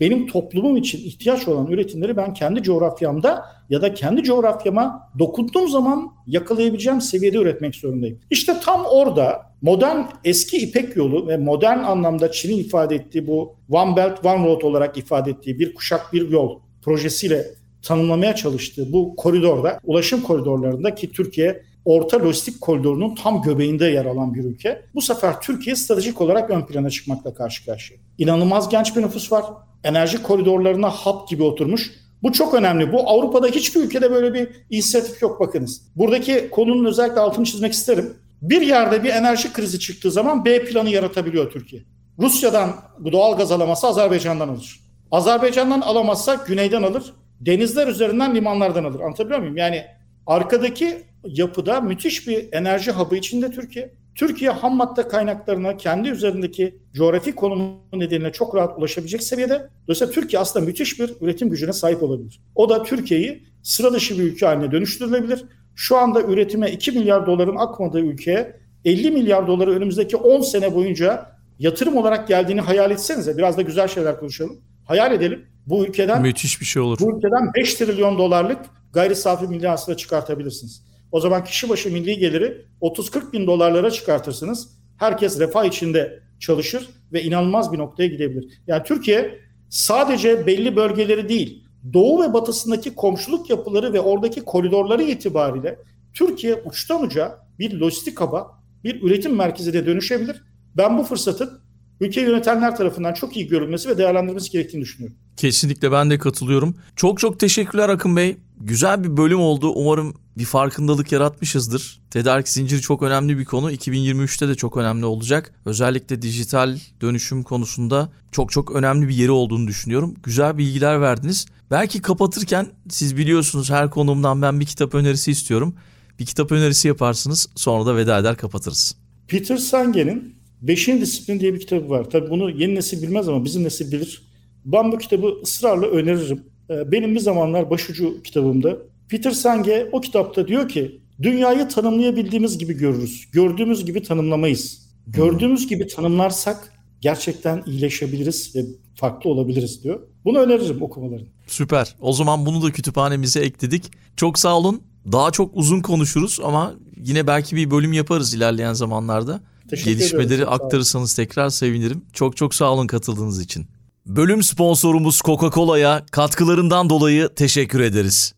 benim 0.00 0.26
toplumum 0.26 0.76
için 0.76 0.98
ihtiyaç 0.98 1.48
olan 1.48 1.66
üretimleri 1.66 2.16
ben 2.16 2.34
kendi 2.34 2.62
coğrafyamda 2.62 3.44
ya 3.70 3.82
da 3.82 3.94
kendi 3.94 4.22
coğrafyama 4.22 5.10
dokunduğum 5.18 5.68
zaman 5.68 6.12
yakalayabileceğim 6.26 7.00
seviyede 7.00 7.38
üretmek 7.38 7.74
zorundayım. 7.74 8.20
İşte 8.30 8.56
tam 8.62 8.84
orada 8.84 9.42
modern 9.62 10.02
eski 10.24 10.56
İpek 10.56 10.96
yolu 10.96 11.28
ve 11.28 11.36
modern 11.36 11.78
anlamda 11.78 12.32
Çin'in 12.32 12.58
ifade 12.58 12.94
ettiği 12.94 13.26
bu 13.26 13.56
One 13.70 13.96
Belt 13.96 14.24
One 14.24 14.46
Road 14.46 14.62
olarak 14.62 14.98
ifade 14.98 15.30
ettiği 15.30 15.58
bir 15.58 15.74
kuşak 15.74 16.12
bir 16.12 16.28
yol 16.28 16.60
projesiyle 16.82 17.44
tanımlamaya 17.82 18.34
çalıştığı 18.34 18.92
bu 18.92 19.16
koridorda, 19.16 19.80
ulaşım 19.84 20.22
koridorlarında 20.22 20.94
ki 20.94 21.12
Türkiye 21.12 21.62
Orta 21.84 22.20
Lojistik 22.20 22.60
Koridoru'nun 22.60 23.14
tam 23.14 23.42
göbeğinde 23.42 23.86
yer 23.86 24.04
alan 24.04 24.34
bir 24.34 24.44
ülke. 24.44 24.82
Bu 24.94 25.00
sefer 25.00 25.40
Türkiye 25.40 25.76
stratejik 25.76 26.20
olarak 26.20 26.50
ön 26.50 26.66
plana 26.66 26.90
çıkmakla 26.90 27.34
karşı 27.34 27.64
karşıya. 27.64 28.00
İnanılmaz 28.18 28.68
genç 28.68 28.96
bir 28.96 29.02
nüfus 29.02 29.32
var. 29.32 29.44
Enerji 29.84 30.22
koridorlarına 30.22 30.90
hap 30.90 31.28
gibi 31.28 31.42
oturmuş. 31.42 31.90
Bu 32.22 32.32
çok 32.32 32.54
önemli. 32.54 32.92
Bu 32.92 33.10
Avrupa'da 33.10 33.46
hiçbir 33.46 33.80
ülkede 33.80 34.10
böyle 34.10 34.34
bir 34.34 34.48
inisiyatif 34.70 35.22
yok 35.22 35.40
bakınız. 35.40 35.82
Buradaki 35.96 36.50
konunun 36.50 36.84
özellikle 36.84 37.20
altını 37.20 37.44
çizmek 37.44 37.72
isterim. 37.72 38.16
Bir 38.42 38.60
yerde 38.60 39.04
bir 39.04 39.10
enerji 39.10 39.52
krizi 39.52 39.80
çıktığı 39.80 40.10
zaman 40.10 40.44
B 40.44 40.64
planı 40.64 40.90
yaratabiliyor 40.90 41.50
Türkiye. 41.50 41.82
Rusya'dan 42.18 42.70
bu 42.98 43.12
doğal 43.12 43.36
gaz 43.36 43.52
alamazsa 43.52 43.88
Azerbaycan'dan 43.88 44.48
alır. 44.48 44.80
Azerbaycan'dan 45.10 45.80
alamazsa 45.80 46.34
güneyden 46.34 46.82
alır. 46.82 47.14
Denizler 47.40 47.86
üzerinden 47.86 48.34
limanlardan 48.34 48.84
alır. 48.84 49.00
Anlatabiliyor 49.00 49.40
muyum? 49.40 49.56
Yani 49.56 49.84
arkadaki 50.26 51.02
yapıda 51.24 51.80
müthiş 51.80 52.28
bir 52.28 52.48
enerji 52.52 52.90
hub'ı 52.90 53.16
içinde 53.16 53.50
Türkiye. 53.50 53.94
Türkiye 54.14 54.50
ham 54.50 54.76
madde 54.76 55.08
kaynaklarına 55.08 55.76
kendi 55.76 56.08
üzerindeki 56.08 56.78
coğrafi 56.94 57.34
konumu 57.34 57.76
nedeniyle 57.92 58.32
çok 58.32 58.54
rahat 58.54 58.78
ulaşabilecek 58.78 59.22
seviyede. 59.22 59.68
Dolayısıyla 59.86 60.12
Türkiye 60.12 60.40
aslında 60.40 60.66
müthiş 60.66 61.00
bir 61.00 61.12
üretim 61.20 61.50
gücüne 61.50 61.72
sahip 61.72 62.02
olabilir. 62.02 62.40
O 62.54 62.68
da 62.68 62.82
Türkiye'yi 62.82 63.44
sıra 63.62 63.92
dışı 63.92 64.18
bir 64.18 64.22
ülke 64.22 64.46
haline 64.46 64.72
dönüştürülebilir. 64.72 65.44
Şu 65.74 65.96
anda 65.96 66.22
üretime 66.22 66.70
2 66.70 66.92
milyar 66.92 67.26
doların 67.26 67.56
akmadığı 67.56 68.00
ülkeye 68.00 68.56
50 68.84 69.10
milyar 69.10 69.46
doları 69.46 69.70
önümüzdeki 69.70 70.16
10 70.16 70.40
sene 70.40 70.74
boyunca 70.74 71.26
yatırım 71.58 71.96
olarak 71.96 72.28
geldiğini 72.28 72.60
hayal 72.60 72.90
etsenize. 72.90 73.36
Biraz 73.38 73.56
da 73.56 73.62
güzel 73.62 73.88
şeyler 73.88 74.20
konuşalım. 74.20 74.60
Hayal 74.84 75.12
edelim. 75.12 75.46
Bu 75.66 75.86
ülkeden 75.86 76.22
Müthiş 76.22 76.60
bir 76.60 76.66
şey 76.66 76.82
olur. 76.82 76.98
bu 77.00 77.16
ülkeden 77.16 77.54
5 77.56 77.74
trilyon 77.74 78.18
dolarlık 78.18 78.58
gayri 78.94 79.16
safi 79.16 79.46
milli 79.46 79.68
hasıla 79.68 79.96
çıkartabilirsiniz. 79.96 80.82
O 81.12 81.20
zaman 81.20 81.44
kişi 81.44 81.68
başı 81.68 81.92
milli 81.92 82.18
geliri 82.18 82.66
30-40 82.80 83.32
bin 83.32 83.46
dolarlara 83.46 83.90
çıkartırsınız. 83.90 84.68
Herkes 84.98 85.40
refah 85.40 85.64
içinde 85.64 86.20
çalışır 86.40 86.88
ve 87.12 87.22
inanılmaz 87.22 87.72
bir 87.72 87.78
noktaya 87.78 88.06
gidebilir. 88.06 88.62
Yani 88.66 88.82
Türkiye 88.82 89.38
sadece 89.70 90.46
belli 90.46 90.76
bölgeleri 90.76 91.28
değil, 91.28 91.64
doğu 91.92 92.22
ve 92.22 92.32
batısındaki 92.32 92.94
komşuluk 92.94 93.50
yapıları 93.50 93.92
ve 93.92 94.00
oradaki 94.00 94.40
koridorları 94.40 95.02
itibariyle 95.02 95.78
Türkiye 96.14 96.62
uçtan 96.64 97.02
uca 97.02 97.38
bir 97.58 97.80
lojistik 97.80 98.20
haba, 98.20 98.50
bir 98.84 99.02
üretim 99.02 99.36
merkezi 99.36 99.72
de 99.72 99.86
dönüşebilir. 99.86 100.42
Ben 100.76 100.98
bu 100.98 101.02
fırsatın 101.02 101.60
ülke 102.00 102.20
yönetenler 102.20 102.76
tarafından 102.76 103.14
çok 103.14 103.36
iyi 103.36 103.48
görülmesi 103.48 103.88
ve 103.88 103.98
değerlendirilmesi 103.98 104.50
gerektiğini 104.50 104.82
düşünüyorum. 104.82 105.16
Kesinlikle 105.36 105.92
ben 105.92 106.10
de 106.10 106.18
katılıyorum. 106.18 106.76
Çok 106.96 107.18
çok 107.18 107.40
teşekkürler 107.40 107.88
Akın 107.88 108.16
Bey. 108.16 108.36
Güzel 108.60 109.04
bir 109.04 109.16
bölüm 109.16 109.40
oldu. 109.40 109.72
Umarım 109.74 110.14
bir 110.38 110.44
farkındalık 110.44 111.12
yaratmışızdır. 111.12 112.00
Tedarik 112.10 112.48
zinciri 112.48 112.80
çok 112.80 113.02
önemli 113.02 113.38
bir 113.38 113.44
konu. 113.44 113.72
2023'te 113.72 114.48
de 114.48 114.54
çok 114.54 114.76
önemli 114.76 115.04
olacak. 115.04 115.54
Özellikle 115.64 116.22
dijital 116.22 116.78
dönüşüm 117.00 117.42
konusunda 117.42 118.12
çok 118.32 118.52
çok 118.52 118.70
önemli 118.76 119.08
bir 119.08 119.14
yeri 119.14 119.30
olduğunu 119.30 119.66
düşünüyorum. 119.66 120.14
Güzel 120.22 120.58
bilgiler 120.58 121.00
verdiniz. 121.00 121.46
Belki 121.70 122.02
kapatırken 122.02 122.66
siz 122.88 123.16
biliyorsunuz 123.16 123.70
her 123.70 123.90
konumdan 123.90 124.42
ben 124.42 124.60
bir 124.60 124.66
kitap 124.66 124.94
önerisi 124.94 125.30
istiyorum. 125.30 125.74
Bir 126.18 126.26
kitap 126.26 126.52
önerisi 126.52 126.88
yaparsınız 126.88 127.48
sonra 127.56 127.86
da 127.86 127.96
veda 127.96 128.18
eder 128.18 128.36
kapatırız. 128.36 128.96
Peter 129.28 129.56
Sange'nin 129.56 130.34
Beşinci 130.62 131.00
Disiplin 131.00 131.40
diye 131.40 131.54
bir 131.54 131.60
kitabı 131.60 131.88
var. 131.88 132.10
Tabii 132.10 132.30
bunu 132.30 132.50
yeni 132.50 132.74
nesil 132.74 133.02
bilmez 133.02 133.28
ama 133.28 133.44
bizim 133.44 133.64
nesil 133.64 133.92
bilir. 133.92 134.22
Ben 134.64 134.92
bu 134.92 134.98
kitabı 134.98 135.26
ısrarla 135.42 135.86
öneririm. 135.86 136.53
Ee, 136.70 136.92
Benim 136.92 137.14
bir 137.14 137.20
zamanlar 137.20 137.70
başucu 137.70 138.22
kitabımda. 138.22 138.76
Peter 139.08 139.30
Sange 139.30 139.88
o 139.92 140.00
kitapta 140.00 140.48
diyor 140.48 140.68
ki 140.68 141.00
dünyayı 141.22 141.68
tanımlayabildiğimiz 141.68 142.58
gibi 142.58 142.72
görürüz. 142.74 143.28
Gördüğümüz 143.32 143.84
gibi 143.84 144.02
tanımlamayız. 144.02 144.84
Gördüğümüz 145.06 145.66
gibi 145.68 145.86
tanımlarsak 145.86 146.72
gerçekten 147.00 147.62
iyileşebiliriz 147.66 148.56
ve 148.56 148.60
farklı 148.94 149.30
olabiliriz 149.30 149.84
diyor. 149.84 150.00
Bunu 150.24 150.38
öneririm 150.38 150.82
okumalarını. 150.82 151.26
Süper. 151.46 151.94
O 152.00 152.12
zaman 152.12 152.46
bunu 152.46 152.62
da 152.62 152.72
kütüphanemize 152.72 153.40
ekledik. 153.40 153.90
Çok 154.16 154.38
sağ 154.38 154.56
olun. 154.58 154.82
Daha 155.12 155.30
çok 155.30 155.50
uzun 155.56 155.80
konuşuruz 155.80 156.38
ama 156.44 156.74
yine 157.04 157.26
belki 157.26 157.56
bir 157.56 157.70
bölüm 157.70 157.92
yaparız 157.92 158.34
ilerleyen 158.34 158.72
zamanlarda. 158.72 159.40
Teşekkür 159.70 159.90
ediyorum. 159.90 159.98
Gelişmeleri 160.18 160.46
olun. 160.46 160.52
aktarırsanız 160.52 161.14
tekrar 161.14 161.50
sevinirim. 161.50 162.04
Çok 162.12 162.36
çok 162.36 162.54
sağ 162.54 162.72
olun 162.72 162.86
katıldığınız 162.86 163.40
için. 163.40 163.66
Bölüm 164.06 164.42
sponsorumuz 164.42 165.20
Coca-Cola'ya 165.20 166.06
katkılarından 166.12 166.90
dolayı 166.90 167.28
teşekkür 167.36 167.80
ederiz. 167.80 168.34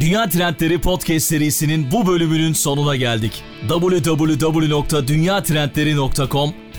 Dünya 0.00 0.28
Trendleri 0.28 0.80
Podcast 0.80 1.26
serisinin 1.26 1.90
bu 1.90 2.06
bölümünün 2.06 2.52
sonuna 2.52 2.96
geldik. 2.96 3.42
www.dünyatrendleri.com 3.68 6.63